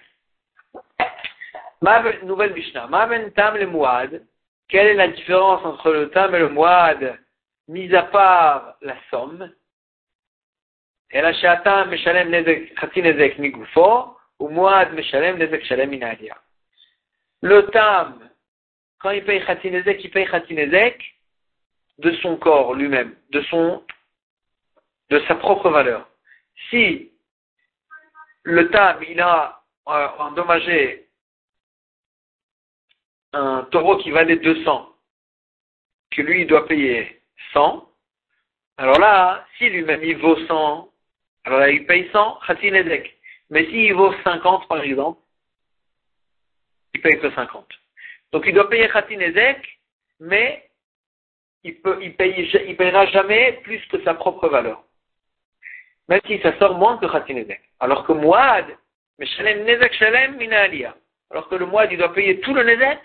Nouvelle 2.22 2.52
Mishnah. 2.52 2.86
Maven 2.86 3.32
tam 3.32 3.56
le 3.56 3.66
muad. 3.66 4.22
Quelle 4.68 4.88
est 4.88 4.94
la 4.94 5.08
différence 5.08 5.64
entre 5.64 5.90
le 5.90 6.10
tam 6.10 6.34
et 6.34 6.38
le 6.38 6.48
muad, 6.48 7.18
mis 7.68 7.94
à 7.94 8.02
part 8.02 8.76
la 8.82 8.96
somme? 9.10 9.50
Et 11.10 11.20
la 11.20 11.32
shatam 11.32 11.90
meshalem 11.90 12.30
nezek, 12.30 12.72
nezek 12.96 13.38
migufo, 13.38 14.16
ou 14.38 14.48
muad 14.48 14.92
meshalem 14.92 15.38
nezek 15.38 15.64
shalem. 15.64 15.92
Le 17.42 17.62
tam, 17.70 18.30
quand 19.00 19.10
il 19.10 19.24
paye 19.24 19.44
chatzin 19.46 19.70
nezek, 19.70 20.04
il 20.04 20.10
paye 20.10 20.26
chatzin 20.26 20.56
nezek 20.56 21.14
de 21.98 22.12
son 22.16 22.36
corps 22.36 22.74
lui-même, 22.74 23.14
de 23.30 23.40
son 23.42 23.82
de 25.10 25.20
sa 25.28 25.34
propre 25.34 25.70
valeur. 25.70 26.08
Si 26.70 27.12
le 28.42 28.70
tam, 28.70 29.02
il 29.08 29.20
a 29.20 29.62
euh, 29.88 30.08
endommagé 30.18 31.08
un 33.32 33.64
taureau 33.70 33.98
qui 33.98 34.10
valait 34.10 34.36
200, 34.36 34.94
que 36.10 36.22
lui, 36.22 36.42
il 36.42 36.46
doit 36.46 36.66
payer 36.66 37.20
100, 37.52 37.88
alors 38.76 38.98
là, 38.98 39.46
si 39.56 39.68
lui-même 39.68 40.02
il 40.02 40.16
vaut 40.16 40.36
100, 40.46 40.90
alors 41.44 41.60
là, 41.60 41.70
il 41.70 41.86
paye 41.86 42.08
100, 42.12 42.40
Khatinezek. 42.46 43.16
Mais 43.50 43.66
s'il 43.66 43.94
vaut 43.94 44.12
50, 44.24 44.68
par 44.68 44.82
exemple, 44.82 45.20
il 46.94 47.00
paye 47.00 47.20
que 47.20 47.30
50. 47.30 47.66
Donc 48.32 48.44
il 48.46 48.54
doit 48.54 48.68
payer 48.68 48.88
Khatinezek, 48.88 49.80
mais 50.20 50.68
il, 51.64 51.76
il 52.00 52.76
payera 52.76 53.06
jamais 53.06 53.60
plus 53.64 53.80
que 53.86 54.02
sa 54.04 54.14
propre 54.14 54.48
valeur 54.48 54.84
même 56.08 56.20
si 56.26 56.38
ça 56.40 56.56
sort 56.58 56.76
moins 56.76 56.98
que 56.98 57.06
Khatinezek. 57.06 57.60
Alors 57.80 58.06
que 58.06 58.12
Mouad, 58.12 58.66
Nezek 59.18 59.94
Shalem 59.94 60.36
Mina 60.36 60.66
Alors 61.30 61.48
que 61.48 61.54
le 61.54 61.66
Mouad, 61.66 61.90
il 61.92 61.98
doit 61.98 62.12
payer 62.12 62.40
tout 62.40 62.54
le 62.54 62.62
Nezek 62.62 63.00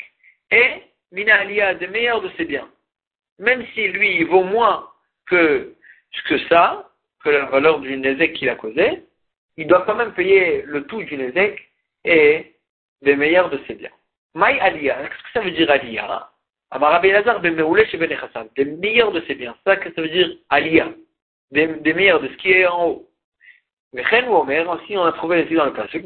et 0.51 0.83
Mina 1.11 1.39
Aliyah, 1.39 1.75
des 1.75 1.87
meilleurs 1.87 2.21
de 2.21 2.29
ses 2.37 2.45
biens. 2.45 2.69
Même 3.39 3.65
si 3.73 3.87
lui, 3.87 4.17
il 4.17 4.25
vaut 4.27 4.43
moins 4.43 4.89
que, 5.27 5.73
que 6.27 6.37
ça, 6.47 6.89
que 7.23 7.29
la 7.29 7.45
valeur 7.45 7.79
du 7.79 7.95
Nezek 7.97 8.33
qu'il 8.33 8.49
a 8.49 8.55
causé, 8.55 9.03
il 9.57 9.67
doit 9.67 9.83
quand 9.85 9.95
même 9.95 10.13
payer 10.13 10.63
le 10.63 10.85
tout 10.85 11.03
du 11.03 11.17
Nezek 11.17 11.59
et 12.05 12.55
des 13.01 13.15
meilleurs 13.15 13.49
de 13.49 13.59
ses 13.67 13.75
biens. 13.75 13.91
Maï 14.33 14.59
Aliyah, 14.59 15.07
qu'est-ce 15.07 15.23
que 15.23 15.31
ça 15.33 15.41
veut 15.41 15.51
dire 15.51 15.69
Aliyah? 15.71 16.29
Amarabe 16.71 17.05
Lazar, 17.05 17.41
des 17.41 17.51
meilleurs 18.65 19.11
de 19.11 19.21
ses 19.21 19.35
biens. 19.35 19.55
Ça, 19.65 19.75
que 19.77 19.91
ça 19.93 20.01
veut 20.01 20.09
dire 20.09 20.29
Aliyah. 20.49 20.89
Des, 21.51 21.67
des 21.67 21.93
meilleurs 21.93 22.21
de 22.21 22.27
ce 22.27 22.37
qui 22.37 22.51
est 22.51 22.67
en 22.67 22.87
haut. 22.87 23.09
Mais 23.93 24.03
ou 24.27 24.35
Omer, 24.35 24.69
ainsi 24.69 24.95
on 24.95 25.03
a 25.03 25.11
trouvé 25.13 25.43
ici 25.43 25.55
dans 25.55 25.65
le 25.65 25.73
passage, 25.73 25.99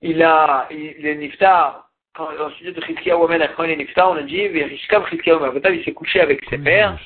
il 0.00 0.22
a, 0.22 0.68
il 0.70 1.06
est 1.06 1.14
niftar, 1.16 1.90
quand, 2.14 2.30
le 2.30 2.50
sujet 2.52 2.72
de 2.72 2.80
Chizkiyahu 2.80 3.24
Amelech, 3.24 3.54
quand 3.56 3.64
il 3.64 3.70
est 3.70 3.76
niftar, 3.76 4.10
on 4.10 4.16
a 4.16 4.22
dit, 4.22 4.48
Vérishkav 4.48 5.08
Chizkiyahu 5.08 5.44
Amelech, 5.44 5.64
il 5.72 5.84
s'est 5.84 5.92
couché 5.92 6.20
avec 6.20 6.44
ses 6.50 6.58
pères, 6.58 6.98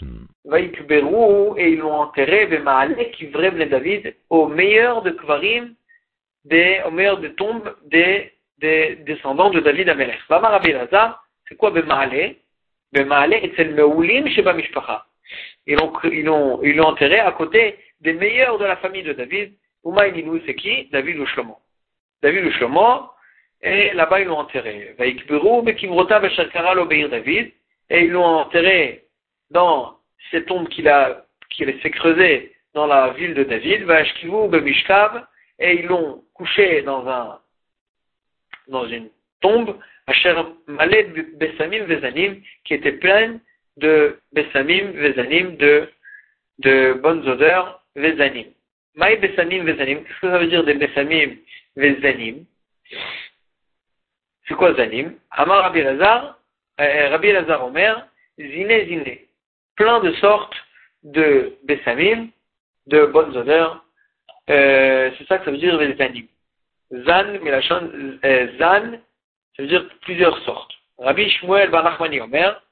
Vaikberou, 0.45 1.55
et 1.57 1.71
ils 1.73 1.79
l'ont 1.79 1.93
enterré, 1.93 2.47
Vemaale, 2.47 3.11
qui 3.13 3.27
vrai 3.27 3.51
David, 3.67 4.15
au 4.31 4.47
meilleur 4.47 5.03
de 5.03 5.11
Kvarim, 5.11 5.75
des, 6.45 6.81
au 6.87 6.91
meilleur 6.91 7.19
des 7.19 7.35
tombes 7.35 7.75
des, 7.87 8.33
des 8.63 8.97
descendants 9.05 9.51
de 9.51 9.61
David 9.61 9.89
Amelech. 9.91 10.21
Vamar 10.29 10.53
Rabbi 10.53 10.73
c'est 11.49 11.57
quoi 11.57 11.71
Bemaale? 11.71 12.37
Bemaale, 12.93 13.35
et 13.35 13.53
c'est 13.57 13.65
le 13.65 13.75
Meulim 13.75 14.29
Sheba 14.29 14.53
Mishpacha. 14.53 15.05
Ils 15.67 15.77
l'ont, 15.77 15.93
ils 16.05 16.25
l'ont, 16.25 16.63
ils 16.63 16.77
l'ont 16.77 16.87
enterré 16.87 17.19
à 17.19 17.33
côté 17.33 17.77
des 18.01 18.13
meilleurs 18.13 18.59
de 18.59 18.65
la 18.65 18.77
famille 18.77 19.03
de 19.03 19.13
David. 19.13 19.53
Uma 19.85 20.05
c'est 20.47 20.55
qui? 20.55 20.89
David 20.93 21.19
ou 21.19 21.27
Shlomo. 21.27 21.59
David 22.23 22.45
ou 22.45 22.53
Shlomo, 22.53 23.11
et 23.61 23.93
là-bas 23.95 24.21
ils 24.21 24.27
l'ont 24.27 24.39
enterré. 24.39 24.95
Vaikberu, 24.99 25.63
Mekimrota, 25.63 26.21
Vesharkara, 26.21 26.75
l'Obeir 26.75 27.09
David, 27.09 27.51
et 27.91 28.05
ils 28.05 28.11
l'ont 28.11 28.25
enterré 28.25 29.05
dans 29.51 29.97
ces 30.31 30.45
tombes 30.45 30.69
qu'il 30.69 30.89
a, 30.89 31.25
qu'il 31.51 31.69
s'est 31.81 31.91
creusé 31.91 32.53
dans 32.75 32.87
la 32.87 33.11
ville 33.11 33.35
de 33.35 33.43
David, 33.43 33.83
Vashkivu, 33.83 34.49
Bemishkav, 34.49 35.27
et 35.59 35.81
ils 35.81 35.87
l'ont 35.87 36.23
couché 36.35 36.83
dans 36.83 37.09
un, 37.09 37.39
dans 38.69 38.87
une 38.87 39.09
tombe, 39.41 39.77
Asher 40.07 40.35
Maled 40.67 41.39
Besamim 41.39 41.85
Vezanim, 41.85 42.41
qui 42.65 42.75
était 42.75 42.93
pleine 42.93 43.41
de 43.77 44.19
Besamim 44.33 44.93
Vezanim, 44.93 45.57
de, 45.57 45.89
de 46.59 46.95
bonnes 46.95 47.27
odeurs 47.29 47.83
Vezanim. 47.97 48.47
Maï 48.95 49.17
Besamim 49.19 49.65
Vezanim, 49.65 50.05
qu'est-ce 50.05 50.21
que 50.21 50.31
ça 50.31 50.39
veut 50.39 50.49
dire 50.49 50.65
des 50.65 50.75
Besamim 50.75 51.37
Vezanim? 51.77 52.45
C'est 54.47 54.55
quoi 54.55 54.75
Zanim? 54.75 55.15
Amar 55.31 55.63
Rabbi 55.63 55.83
Lazar, 55.83 56.39
euh, 56.81 57.09
Rabbi 57.11 57.33
Lazar 57.33 57.65
Omer, 57.65 58.07
Zine 58.39 58.87
Zine, 58.87 59.19
plein 59.77 60.01
de 60.01 60.13
sortes 60.15 60.57
de 61.05 61.57
Besamim, 61.65 62.29
de 62.87 63.07
bonnes 63.07 63.37
odeurs, 63.37 63.85
euh, 64.51 65.11
c'est 65.17 65.27
ça 65.27 65.39
que 65.39 65.45
ça 65.45 65.51
veut 65.51 65.59
dire 65.59 65.79
Vezanim. 65.79 66.27
Zan, 66.93 67.39
euh, 68.25 68.59
Zan, 68.59 68.99
ça 69.57 69.63
veut 69.63 69.69
dire 69.69 69.89
plusieurs 70.03 70.39
sortes. 70.45 70.73
Rabbi 70.99 71.29
Shmuel 71.31 71.71
Ben 71.71 71.87
Achmani 71.87 72.21
Omer, 72.21 72.63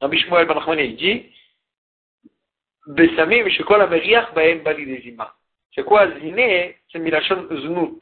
Rabbi 0.00 0.18
Shmuel 0.18 0.46
Ben 0.46 0.58
Achmani 0.58 0.94
dit, 0.94 1.26
Besamim, 2.86 3.48
Shekol 3.48 3.80
Ameriach 3.80 4.34
Baem 4.34 4.62
Balidezima. 4.62 5.34
C'est 5.74 5.84
quoi 5.84 6.10
Ziné? 6.18 6.76
C'est 6.90 6.98
Milachon 6.98 7.46
Znout. 7.50 8.00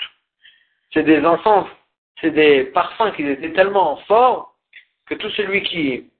C'est 0.92 1.02
des 1.02 1.24
encens, 1.24 1.66
c'est 2.20 2.30
des 2.30 2.64
parfums 2.64 3.12
qui 3.14 3.22
étaient 3.22 3.52
tellement 3.52 3.96
forts 4.08 4.56
que 5.06 5.14
tout 5.14 5.30
celui 5.30 5.62
qui, 5.62 6.10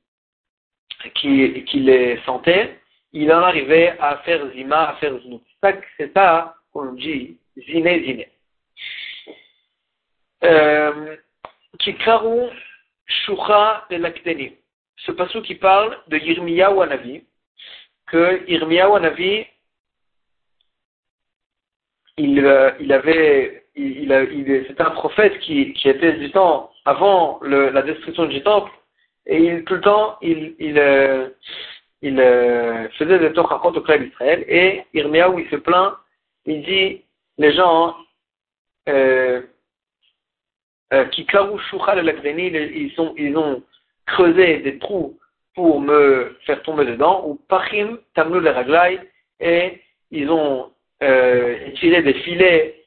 les 1.74 2.20
sentait, 2.27 2.79
il 3.12 3.33
en 3.33 3.40
arrivait 3.40 3.96
à 3.98 4.18
faire 4.18 4.46
Zima, 4.53 4.90
à 4.90 4.96
faire 4.96 5.18
Znout. 5.20 5.42
C'est 5.96 6.12
ça 6.12 6.55
qu'on 6.72 6.92
dit 6.92 7.38
Ziné, 7.66 8.05
Ziné. 8.05 8.29
Euh, 10.44 11.16
Kikaru 11.79 12.51
Shucha 13.07 13.87
et 13.90 13.99
Lakteni. 13.99 14.53
Ce 14.97 15.12
passage 15.12 15.42
qui 15.42 15.55
parle 15.55 15.99
de 16.09 16.18
Yirmiya 16.18 16.73
ou 16.73 16.83
Anavi, 16.83 17.25
que 18.07 18.49
Yirmiya 18.49 18.90
ou 18.90 18.97
Anavi, 18.97 19.47
il, 22.16 22.44
euh, 22.44 22.73
il 22.81 22.92
avait, 22.92 23.64
il, 23.77 24.11
il, 24.11 24.64
c'était 24.66 24.83
un 24.83 24.90
prophète 24.90 25.38
qui, 25.40 25.73
qui 25.75 25.88
était 25.88 26.14
du 26.14 26.31
temps 26.31 26.71
avant 26.85 27.40
la 27.42 27.83
destruction 27.83 28.27
du 28.27 28.42
temple, 28.42 28.73
et 29.27 29.38
il, 29.38 29.64
tout 29.64 29.75
le 29.75 29.81
temps, 29.81 30.16
il, 30.23 30.55
il, 30.59 30.79
euh, 30.79 31.29
il 32.03 32.18
euh, 32.18 32.88
faisait 32.90 33.18
des 33.18 33.33
tours 33.33 33.53
au 33.53 33.81
clan 33.81 33.99
d'Israël, 33.99 34.44
et 34.49 34.85
où 34.94 35.38
il 35.38 35.49
se 35.51 35.57
plaint, 35.57 35.94
il 36.47 36.62
dit, 36.62 37.03
les 37.38 37.53
gens, 37.53 37.96
euh, 38.88 39.42
euh, 40.92 41.05
qui 41.07 41.27
ils, 41.33 42.94
ils 43.16 43.37
ont 43.37 43.62
creusé 44.07 44.59
des 44.59 44.79
trous 44.79 45.18
pour 45.55 45.81
me 45.81 46.37
faire 46.46 46.62
tomber 46.62 46.85
dedans, 46.85 47.24
ou 47.27 47.35
pachim 47.48 47.98
tamnu 48.14 48.40
le 48.40 48.51
raglai, 48.51 49.01
et 49.40 49.81
ils 50.11 50.31
ont 50.31 50.72
euh, 51.03 51.70
tiré 51.77 52.03
des 52.03 52.14
filets 52.14 52.85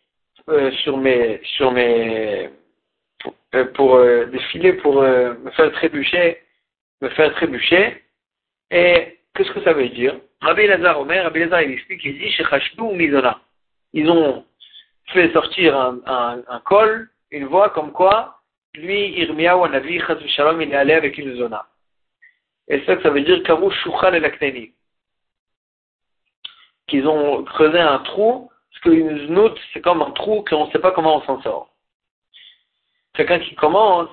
euh, 0.49 0.71
sur 0.83 0.97
mes, 0.97 1.39
sur 1.43 1.71
mes, 1.71 2.49
euh, 3.55 3.65
pour 3.73 3.99
des 4.01 4.39
filets 4.51 4.73
pour 4.73 5.01
me 5.01 5.51
faire 5.51 5.71
trébucher, 5.73 6.37
me 7.01 7.09
faire 7.09 7.33
trébucher. 7.35 8.03
Et 8.71 9.19
qu'est-ce 9.35 9.51
que 9.51 9.63
ça 9.63 9.73
veut 9.73 9.89
dire? 9.89 10.19
Rabbi 10.41 10.65
Lazar 10.65 10.99
Omer, 10.99 11.23
Rabbi 11.23 11.39
Lazar 11.41 11.59
explique, 11.59 12.03
il 12.03 12.17
dit, 12.17 12.31
Ils 13.93 14.09
ont 14.09 14.45
fait 15.07 15.31
sortir 15.33 15.77
un, 15.77 16.61
col 16.65 17.09
une 17.31 17.45
voix 17.45 17.69
comme 17.69 17.91
quoi, 17.91 18.39
lui, 18.73 19.19
Irmiyahu 19.19 19.69
Navi, 19.69 20.01
Shalom, 20.29 20.61
il 20.61 20.71
est 20.71 20.75
allé 20.75 20.93
avec 20.93 21.17
une 21.17 21.35
zona. 21.35 21.65
Et 22.67 22.83
ça, 22.85 23.01
ça 23.01 23.09
veut 23.09 23.21
dire 23.21 23.41
Qu'ils 26.87 27.07
ont 27.07 27.43
creusé 27.43 27.79
un 27.79 27.99
trou, 27.99 28.49
parce 28.69 28.81
qu'une 28.83 29.27
znout, 29.27 29.57
c'est 29.73 29.81
comme 29.81 30.01
un 30.01 30.11
trou 30.11 30.43
qu'on 30.43 30.67
ne 30.67 30.71
sait 30.71 30.79
pas 30.79 30.91
comment 30.91 31.17
on 31.17 31.21
s'en 31.23 31.41
sort. 31.41 31.73
Quelqu'un 33.13 33.39
qui 33.39 33.55
commence, 33.55 34.09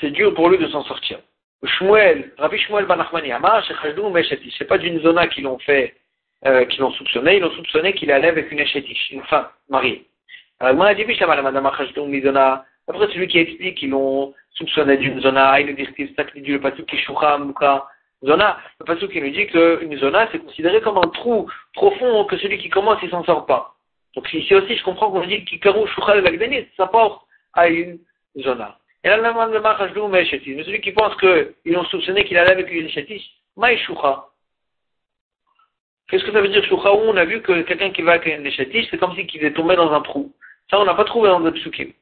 c'est 0.00 0.10
dur 0.10 0.34
pour 0.34 0.50
lui 0.50 0.58
de 0.58 0.68
s'en 0.68 0.84
sortir. 0.84 1.18
Shmuel, 1.64 2.34
Rabbi 2.36 2.58
Shmuel 2.58 2.86
Banachmani 2.86 3.32
Amar, 3.32 3.64
c'est 3.66 4.64
pas 4.66 4.78
d'une 4.78 5.00
zona 5.00 5.26
qu'ils 5.28 5.44
l'ont 5.44 5.58
fait, 5.58 5.96
euh, 6.46 6.64
qu'ils 6.64 6.80
l'ont 6.80 6.92
soupçonné, 6.92 7.36
ils 7.36 7.40
l'ont 7.42 7.50
soupçonné 7.50 7.92
qu'il 7.92 8.10
allait 8.10 8.28
avec 8.28 8.50
une 8.50 8.60
échetiche, 8.60 9.10
une 9.10 9.22
femme 9.24 9.48
mariée. 9.68 10.06
Alors, 10.60 10.74
dit, 10.94 11.02
après 12.88 13.06
celui 13.08 13.28
qui 13.28 13.38
explique 13.38 13.78
qu'ils 13.78 13.90
l'ont 13.90 14.32
soupçonné 14.52 14.96
d'une 14.96 15.20
zona, 15.20 15.60
il 15.60 15.66
nous 15.66 15.72
dit 15.74 15.84
que 15.86 15.92
c'est 15.96 16.34
le 16.34 16.60
pasuk 16.60 16.86
qui 16.86 16.96
zona. 18.24 18.58
Le 18.80 18.84
pasuk 18.84 19.10
qui 19.10 19.20
nous 19.20 19.30
dit 19.30 19.46
qu'une 19.48 19.98
zona, 19.98 20.28
c'est 20.32 20.38
considéré 20.38 20.80
comme 20.80 20.98
un 20.98 21.08
trou 21.08 21.48
profond 21.74 22.24
que 22.24 22.38
celui 22.38 22.58
qui 22.58 22.70
commence, 22.70 22.98
il 23.02 23.10
s'en 23.10 23.24
sort 23.24 23.46
pas. 23.46 23.74
Donc 24.14 24.32
ici 24.32 24.54
aussi, 24.54 24.76
je 24.76 24.84
comprends 24.84 25.10
qu'on 25.10 25.26
dit 25.26 25.44
qu'ikaru 25.44 25.86
shucha 25.88 26.14
le 26.14 26.66
ça 26.76 26.86
porte 26.86 27.26
à 27.52 27.68
une 27.68 27.98
zona. 28.38 28.78
Et 29.04 29.08
là, 29.08 29.16
le 29.18 30.08
mais 30.08 30.24
celui 30.24 30.80
qui 30.80 30.92
pense 30.92 31.14
qu'ils 31.16 31.76
ont 31.76 31.84
soupçonné 31.84 32.24
qu'il 32.24 32.38
allait 32.38 32.52
avec 32.52 32.70
une 32.72 32.88
chatish, 32.88 33.22
maïshucha. 33.56 34.26
Qu'est-ce 36.08 36.24
que 36.24 36.32
ça 36.32 36.40
veut 36.40 36.48
dire 36.48 36.64
shucha 36.64 36.92
On 36.92 37.16
a 37.16 37.24
vu 37.24 37.42
que 37.42 37.62
quelqu'un 37.62 37.90
qui 37.90 38.02
va 38.02 38.12
avec 38.12 38.26
une 38.26 38.50
chatish, 38.50 38.86
c'est 38.90 38.98
comme 38.98 39.14
si 39.14 39.26
qu'il 39.26 39.44
est 39.44 39.52
tombé 39.52 39.76
dans 39.76 39.92
un 39.92 40.00
trou. 40.02 40.32
Ça, 40.70 40.80
on 40.80 40.84
n'a 40.84 40.94
pas 40.94 41.04
trouvé 41.04 41.28
dans 41.28 41.40
le 41.40 41.52
psukim. 41.52 41.92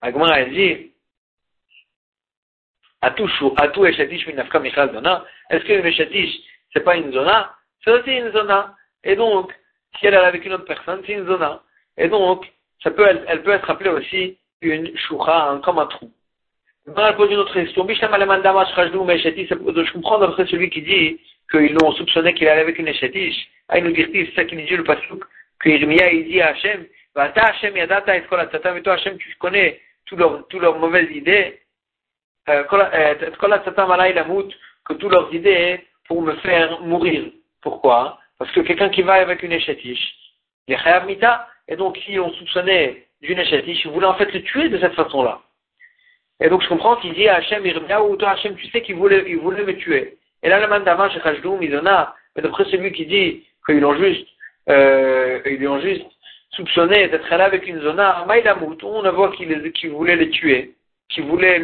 Agmara 0.00 0.34
a 0.34 0.44
dit, 0.46 0.90
Atou 3.00 3.86
Eshatish 3.86 4.26
Minafka 4.26 4.58
Michal 4.58 4.92
Zona. 4.92 5.24
Est-ce 5.50 5.64
que 5.64 5.72
Eshatish, 5.72 6.40
c'est 6.72 6.84
pas 6.84 6.96
une 6.96 7.12
zona? 7.12 7.54
C'est 7.84 7.92
aussi 7.92 8.10
une 8.10 8.32
zona. 8.32 8.74
Et 9.04 9.16
donc, 9.16 9.52
si 9.98 10.06
elle 10.06 10.14
est 10.14 10.18
avec 10.18 10.44
une 10.44 10.54
autre 10.54 10.64
personne, 10.64 11.02
c'est 11.06 11.12
une 11.12 11.26
zona. 11.26 11.62
Et 11.96 12.08
donc, 12.08 12.50
ça 12.82 12.90
peut, 12.90 13.06
elle, 13.06 13.42
peut 13.42 13.52
être 13.52 13.70
appelée 13.70 13.90
aussi 13.90 14.38
une 14.60 14.96
shoucha, 14.96 15.60
comme 15.64 15.78
un 15.78 15.86
trou. 15.86 16.10
Maintenant, 16.86 17.06
elle 17.06 17.16
pose 17.16 17.30
une 17.30 17.38
autre 17.38 17.54
question. 17.54 17.86
Je 17.88 19.92
comprends 19.92 20.18
d'après 20.18 20.46
celui 20.46 20.70
qui 20.70 20.82
dit 20.82 21.20
qu'ils 21.52 21.74
l'ont 21.74 21.92
soupçonné 21.92 22.34
qu'il 22.34 22.48
allait 22.48 22.62
avec 22.62 22.78
une 22.78 22.88
Eshatish. 22.88 23.48
Ah, 23.68 23.78
il 23.78 23.84
nous 23.84 23.92
dit, 23.92 24.06
c'est 24.12 24.34
ça 24.34 24.44
qui 24.44 24.56
nous 24.56 24.66
dit 24.66 24.76
le 24.76 24.84
pasuk, 24.84 25.22
que 25.60 25.68
Irmia, 25.68 26.12
il 26.12 26.24
dit 26.24 26.40
à 26.40 26.48
Hachem, 26.48 26.86
et 27.16 28.82
toi 28.82 28.94
Hashem 28.94 29.18
tu 29.18 29.34
connais 29.38 29.80
toutes 30.06 30.18
leurs, 30.18 30.78
mauvaises 30.78 31.10
idées, 31.10 31.60
euh, 32.48 32.64
euh, 32.72 33.14
que 34.84 34.92
toutes 34.94 35.12
leurs 35.12 35.32
idées 35.34 35.80
pour 36.08 36.22
me 36.22 36.34
faire 36.36 36.80
mourir. 36.80 37.30
Pourquoi? 37.60 38.18
Parce 38.38 38.50
que 38.52 38.60
quelqu'un 38.60 38.88
qui 38.88 39.02
va 39.02 39.14
avec 39.14 39.42
une 39.42 39.52
échatiche, 39.52 40.14
il 40.66 40.74
est 40.74 41.06
mita, 41.06 41.48
et 41.68 41.76
donc 41.76 41.96
si 41.98 42.18
on 42.18 42.32
soupçonnait 42.32 43.06
d'une 43.20 43.38
échatiche, 43.38 43.84
il 43.84 43.90
voulait 43.90 44.06
en 44.06 44.14
fait 44.14 44.32
le 44.32 44.42
tuer 44.42 44.68
de 44.68 44.78
cette 44.78 44.94
façon-là. 44.94 45.40
Et 46.40 46.48
donc 46.48 46.62
je 46.62 46.68
comprends 46.68 46.96
qu'il 46.96 47.14
dit 47.14 47.28
à 47.28 47.36
Hachem, 47.36 47.64
ou 47.64 48.16
toi 48.16 48.30
Hachem, 48.30 48.56
tu 48.56 48.68
sais 48.70 48.82
qu'il 48.82 48.96
voulait, 48.96 49.24
il 49.28 49.38
voulait 49.38 49.64
me 49.64 49.76
tuer. 49.76 50.18
Et 50.42 50.48
là, 50.48 50.66
mais 52.34 52.42
d'après 52.42 52.64
celui 52.64 52.92
qui 52.92 53.06
dit 53.06 53.44
qu'ils 53.66 53.80
l'ont 53.80 53.96
juste, 53.96 54.26
euh, 54.68 55.40
ils 55.46 55.62
l'ont 55.62 55.80
juste 55.80 56.06
soupçonné 56.50 57.08
d'être 57.08 57.28
là 57.30 57.44
avec 57.44 57.66
une 57.66 57.80
zona, 57.80 58.26
on 58.82 59.12
voit 59.12 59.32
qu'il 59.32 59.90
voulait 59.90 60.16
les 60.16 60.30
tuer, 60.30 60.74
qu'il 61.08 61.24
voulait, 61.24 61.60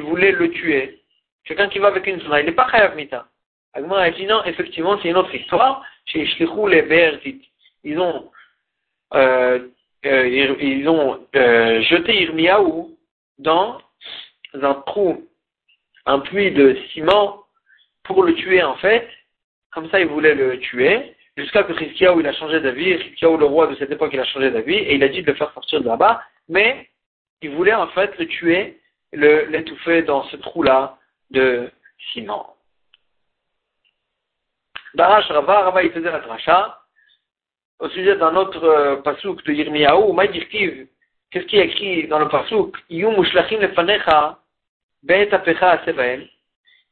voulait 0.00 0.32
le 0.32 0.50
tuer. 0.50 1.00
Quelqu'un 1.44 1.68
qui 1.68 1.78
va 1.78 1.88
avec 1.88 2.06
une 2.06 2.20
zona, 2.20 2.40
il 2.40 2.46
n'est 2.46 2.52
pas 2.52 2.68
chayav 2.70 2.96
mita. 2.96 3.26
A 3.72 4.10
dit 4.10 4.26
non, 4.26 4.42
effectivement, 4.44 4.98
c'est 5.00 5.08
une 5.08 5.16
autre 5.16 5.34
histoire. 5.34 5.82
Chez 6.06 6.26
Shlichou 6.26 6.66
les 6.66 7.40
Ils 7.84 7.98
ont, 8.00 8.30
euh, 9.14 9.68
euh, 10.06 10.56
ils, 10.60 10.88
ont 10.88 11.20
euh, 11.36 11.80
jeté 11.82 12.22
Irmiaou 12.22 12.96
dans 13.38 13.78
un 14.54 14.74
trou, 14.74 15.24
un 16.06 16.18
puits 16.20 16.50
de 16.50 16.76
ciment 16.92 17.39
pour 18.10 18.24
le 18.24 18.34
tuer 18.34 18.62
en 18.62 18.76
fait. 18.76 19.08
Comme 19.72 19.88
ça, 19.90 20.00
ils 20.00 20.08
voulaient 20.08 20.34
le 20.34 20.58
tuer 20.58 21.14
jusqu'à 21.36 21.62
que 21.62 21.76
Chizkiyahu 21.78 22.20
il 22.20 22.26
a 22.26 22.32
changé 22.32 22.60
d'avis, 22.60 22.98
Chizkiyahu 22.98 23.38
le 23.38 23.44
roi 23.44 23.68
de 23.68 23.76
cette 23.76 23.92
époque 23.92 24.10
il 24.12 24.20
a 24.20 24.24
changé 24.24 24.50
d'avis 24.50 24.74
et 24.74 24.96
il 24.96 25.02
a 25.04 25.08
dit 25.08 25.22
de 25.22 25.30
le 25.30 25.36
faire 25.36 25.52
sortir 25.52 25.80
de 25.80 25.86
là-bas, 25.86 26.22
mais 26.48 26.88
il 27.40 27.50
voulait 27.50 27.74
en 27.74 27.86
fait 27.88 28.18
le 28.18 28.26
tuer, 28.26 28.80
l'étouffer 29.12 30.02
dans 30.02 30.24
ce 30.24 30.36
trou-là 30.36 30.98
de 31.30 31.70
ciment. 32.12 32.56
Darash 34.94 35.28
Rava, 35.28 35.60
Rava 35.60 35.82
il 35.84 35.92
faisait 35.92 36.10
la 36.10 36.20
tracha 36.20 36.80
au 37.78 37.88
sujet 37.90 38.16
d'un 38.16 38.34
autre 38.34 38.62
euh, 38.64 38.96
pasouk 38.96 39.42
de 39.44 39.52
Yirmiyahu, 39.52 40.12
Maïdirkiv, 40.12 40.88
qu'est-ce 41.30 41.46
qui 41.46 41.58
est 41.58 41.66
écrit 41.66 42.08
dans 42.08 42.18
le 42.18 42.28
pasouk? 42.28 42.76
Yum 42.90 43.16
Mushlachim 43.16 43.60
lefanecha, 43.60 44.38
be'et 45.04 45.32
apecha 45.32 45.78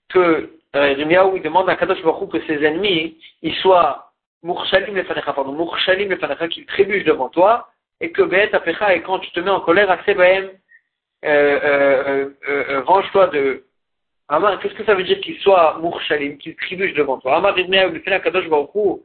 que 0.08 0.57
euh, 0.76 0.92
Yirmiyahu 0.92 1.36
il 1.36 1.42
demande 1.42 1.68
à 1.68 1.76
Kadosh 1.76 2.02
Baruch 2.02 2.30
que 2.30 2.40
ses 2.46 2.64
ennemis, 2.64 3.18
ils 3.42 3.54
soient 3.56 4.12
Mourshalim 4.42 4.94
lefanecha, 4.94 5.32
pardon, 5.32 5.52
Mourshalim 5.52 6.10
lefanecha, 6.10 6.48
qui 6.48 6.64
trébuche 6.66 7.04
devant 7.04 7.28
toi, 7.28 7.68
et 8.00 8.12
que 8.12 8.22
Be'et 8.22 8.54
Apecha, 8.54 8.94
et 8.94 9.02
quand 9.02 9.18
tu 9.18 9.30
te 9.32 9.40
mets 9.40 9.50
en 9.50 9.60
colère, 9.60 9.90
à 9.90 9.98
Sebaem, 10.04 10.50
euh, 11.24 11.60
euh, 11.64 12.28
euh, 12.48 12.82
range-toi 12.82 13.28
de. 13.28 13.64
Amar, 14.28 14.60
qu'est-ce 14.60 14.74
que 14.74 14.84
ça 14.84 14.94
veut 14.94 15.04
dire 15.04 15.20
qu'il 15.20 15.38
soit 15.38 15.78
Mourshalim, 15.80 16.36
qu'il 16.38 16.54
trébuche 16.56 16.94
devant 16.94 17.18
toi? 17.18 17.36
Amar 17.36 17.58
il 17.58 18.00
fait 18.02 18.10
la 18.10 18.20
Kadosh 18.20 18.48
Baruch 18.48 19.00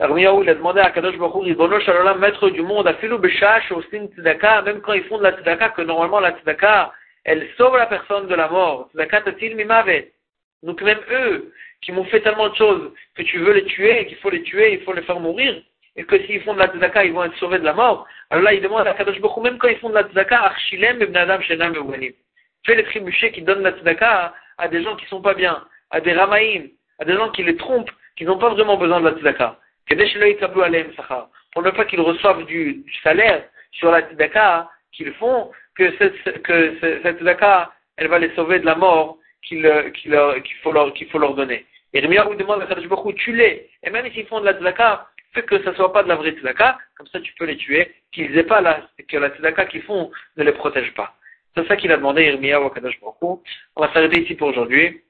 Irmiyahu, 0.00 0.42
il 0.44 0.48
a 0.48 0.54
demandé 0.54 0.80
à 0.80 0.90
Kadosh 0.90 1.18
Baruch 1.18 1.44
Ribono 1.44 1.80
Shalom, 1.80 2.18
maître 2.18 2.48
du 2.50 2.62
monde, 2.62 2.86
à 2.86 2.94
Filou 2.94 3.18
Beshash, 3.18 3.70
au 3.72 3.82
Sin 3.82 4.06
Tzedaka, 4.06 4.62
même 4.62 4.80
quand 4.80 4.92
ils 4.92 5.04
font 5.04 5.18
de 5.18 5.24
la 5.24 5.32
Tzedaka, 5.32 5.70
que 5.70 5.82
normalement 5.82 6.20
la 6.20 6.32
Tzedaka, 6.32 6.92
elle 7.24 7.48
sauve 7.56 7.76
la 7.76 7.86
personne 7.86 8.28
de 8.28 8.34
la 8.34 8.48
mort. 8.48 8.88
Tzedaka 8.90 9.22
Tatil 9.22 9.56
Mimavet. 9.56 10.12
Donc 10.62 10.82
même 10.82 11.00
eux, 11.10 11.52
qui 11.82 11.92
m'ont 11.92 12.04
fait 12.04 12.20
tellement 12.20 12.48
de 12.48 12.56
choses 12.56 12.92
que 13.14 13.22
tu 13.22 13.38
veux 13.38 13.52
les 13.52 13.64
tuer, 13.64 14.06
qu'il 14.06 14.16
faut 14.18 14.30
les 14.30 14.42
tuer, 14.42 14.74
il 14.74 14.82
faut 14.82 14.92
les 14.92 15.02
faire 15.02 15.20
mourir, 15.20 15.62
et 15.96 16.04
que 16.04 16.18
s'ils 16.24 16.42
font 16.42 16.54
de 16.54 16.58
la 16.58 16.68
tzedaka, 16.68 17.04
ils 17.04 17.12
vont 17.12 17.24
être 17.24 17.36
sauvés 17.36 17.58
de 17.58 17.64
la 17.64 17.72
mort. 17.72 18.06
Alors 18.30 18.44
là, 18.44 18.54
il 18.54 18.62
demande 18.62 18.86
à 18.86 18.94
Kadosh 18.94 19.20
Baruch 19.20 19.42
même 19.42 19.58
quand 19.58 19.68
ils 19.68 19.78
font 19.78 19.90
de 19.90 19.94
la 19.94 20.04
tzedaka, 20.04 20.36
Archilem, 20.44 21.00
Ibn 21.02 21.16
Adam, 21.16 21.40
Shenam, 21.40 21.74
Fais 22.66 22.74
les 22.74 22.84
trébuchés 22.84 23.32
qui 23.32 23.42
donnent 23.42 23.62
la 23.62 23.72
tzedaka 23.72 24.34
à, 24.58 24.68
des 24.68 24.82
gens 24.82 24.96
qui 24.96 25.06
sont 25.06 25.22
pas 25.22 25.34
bien, 25.34 25.64
à 25.90 26.00
des 26.00 26.12
ramaïm, 26.12 26.68
à 26.98 27.04
des 27.04 27.14
gens 27.14 27.30
qui 27.30 27.44
les 27.44 27.56
trompent, 27.56 27.90
qui 28.16 28.24
n'ont 28.24 28.38
pas 28.38 28.50
vraiment 28.50 28.76
besoin 28.76 29.00
de 29.00 29.08
la 29.08 29.16
tzedaka. 29.16 29.58
Pour 31.52 31.62
ne 31.62 31.70
pas 31.70 31.84
qu'ils 31.86 32.00
reçoivent 32.00 32.44
du, 32.44 32.84
salaire 33.02 33.44
sur 33.72 33.90
la 33.90 34.02
tzedaka 34.02 34.68
qu'ils 34.92 35.12
font, 35.14 35.50
que 35.76 35.96
cette, 35.98 36.42
que 36.42 36.76
cette 36.80 37.18
tzedaka, 37.18 37.72
elle 37.96 38.08
va 38.08 38.18
les 38.18 38.34
sauver 38.34 38.58
de 38.58 38.66
la 38.66 38.74
mort 38.74 39.18
qu'il 39.42 39.62
faut, 40.62 40.72
leur, 40.72 40.92
qu'il 40.92 41.08
faut 41.08 41.18
leur 41.18 41.34
donner. 41.34 41.66
Et 41.94 42.00
vous 42.00 42.34
demande 42.34 42.62
à 42.62 42.66
Kadosh 42.66 42.86
Baruch 42.86 43.16
tu-les. 43.16 43.70
Et 43.82 43.90
même 43.90 44.10
s'ils 44.12 44.26
font 44.26 44.40
de 44.40 44.44
la 44.44 44.52
tzedaka, 44.54 45.08
fais 45.32 45.42
que 45.42 45.62
ça 45.62 45.70
ne 45.70 45.76
soit 45.76 45.92
pas 45.92 46.02
de 46.02 46.08
la 46.08 46.16
vraie 46.16 46.32
tzedaka, 46.32 46.78
comme 46.96 47.06
ça 47.06 47.20
tu 47.20 47.32
peux 47.34 47.46
les 47.46 47.56
tuer, 47.56 47.94
qu'ils 48.12 48.36
aient 48.36 48.44
pas 48.44 48.60
la, 48.60 48.86
que 49.08 49.16
la 49.16 49.30
tzedaka 49.30 49.66
qu'ils 49.66 49.82
font 49.82 50.10
ne 50.36 50.44
les 50.44 50.52
protège 50.52 50.92
pas. 50.94 51.14
C'est 51.56 51.66
ça 51.66 51.76
qu'il 51.76 51.90
a 51.92 51.96
demandé 51.96 52.24
Irmiya 52.24 52.60
ou 52.62 52.68
Kadosh 52.68 53.00
Baruch 53.00 53.16
On 53.22 53.80
va 53.80 53.92
s'arrêter 53.92 54.22
ici 54.22 54.34
pour 54.34 54.48
aujourd'hui. 54.48 55.02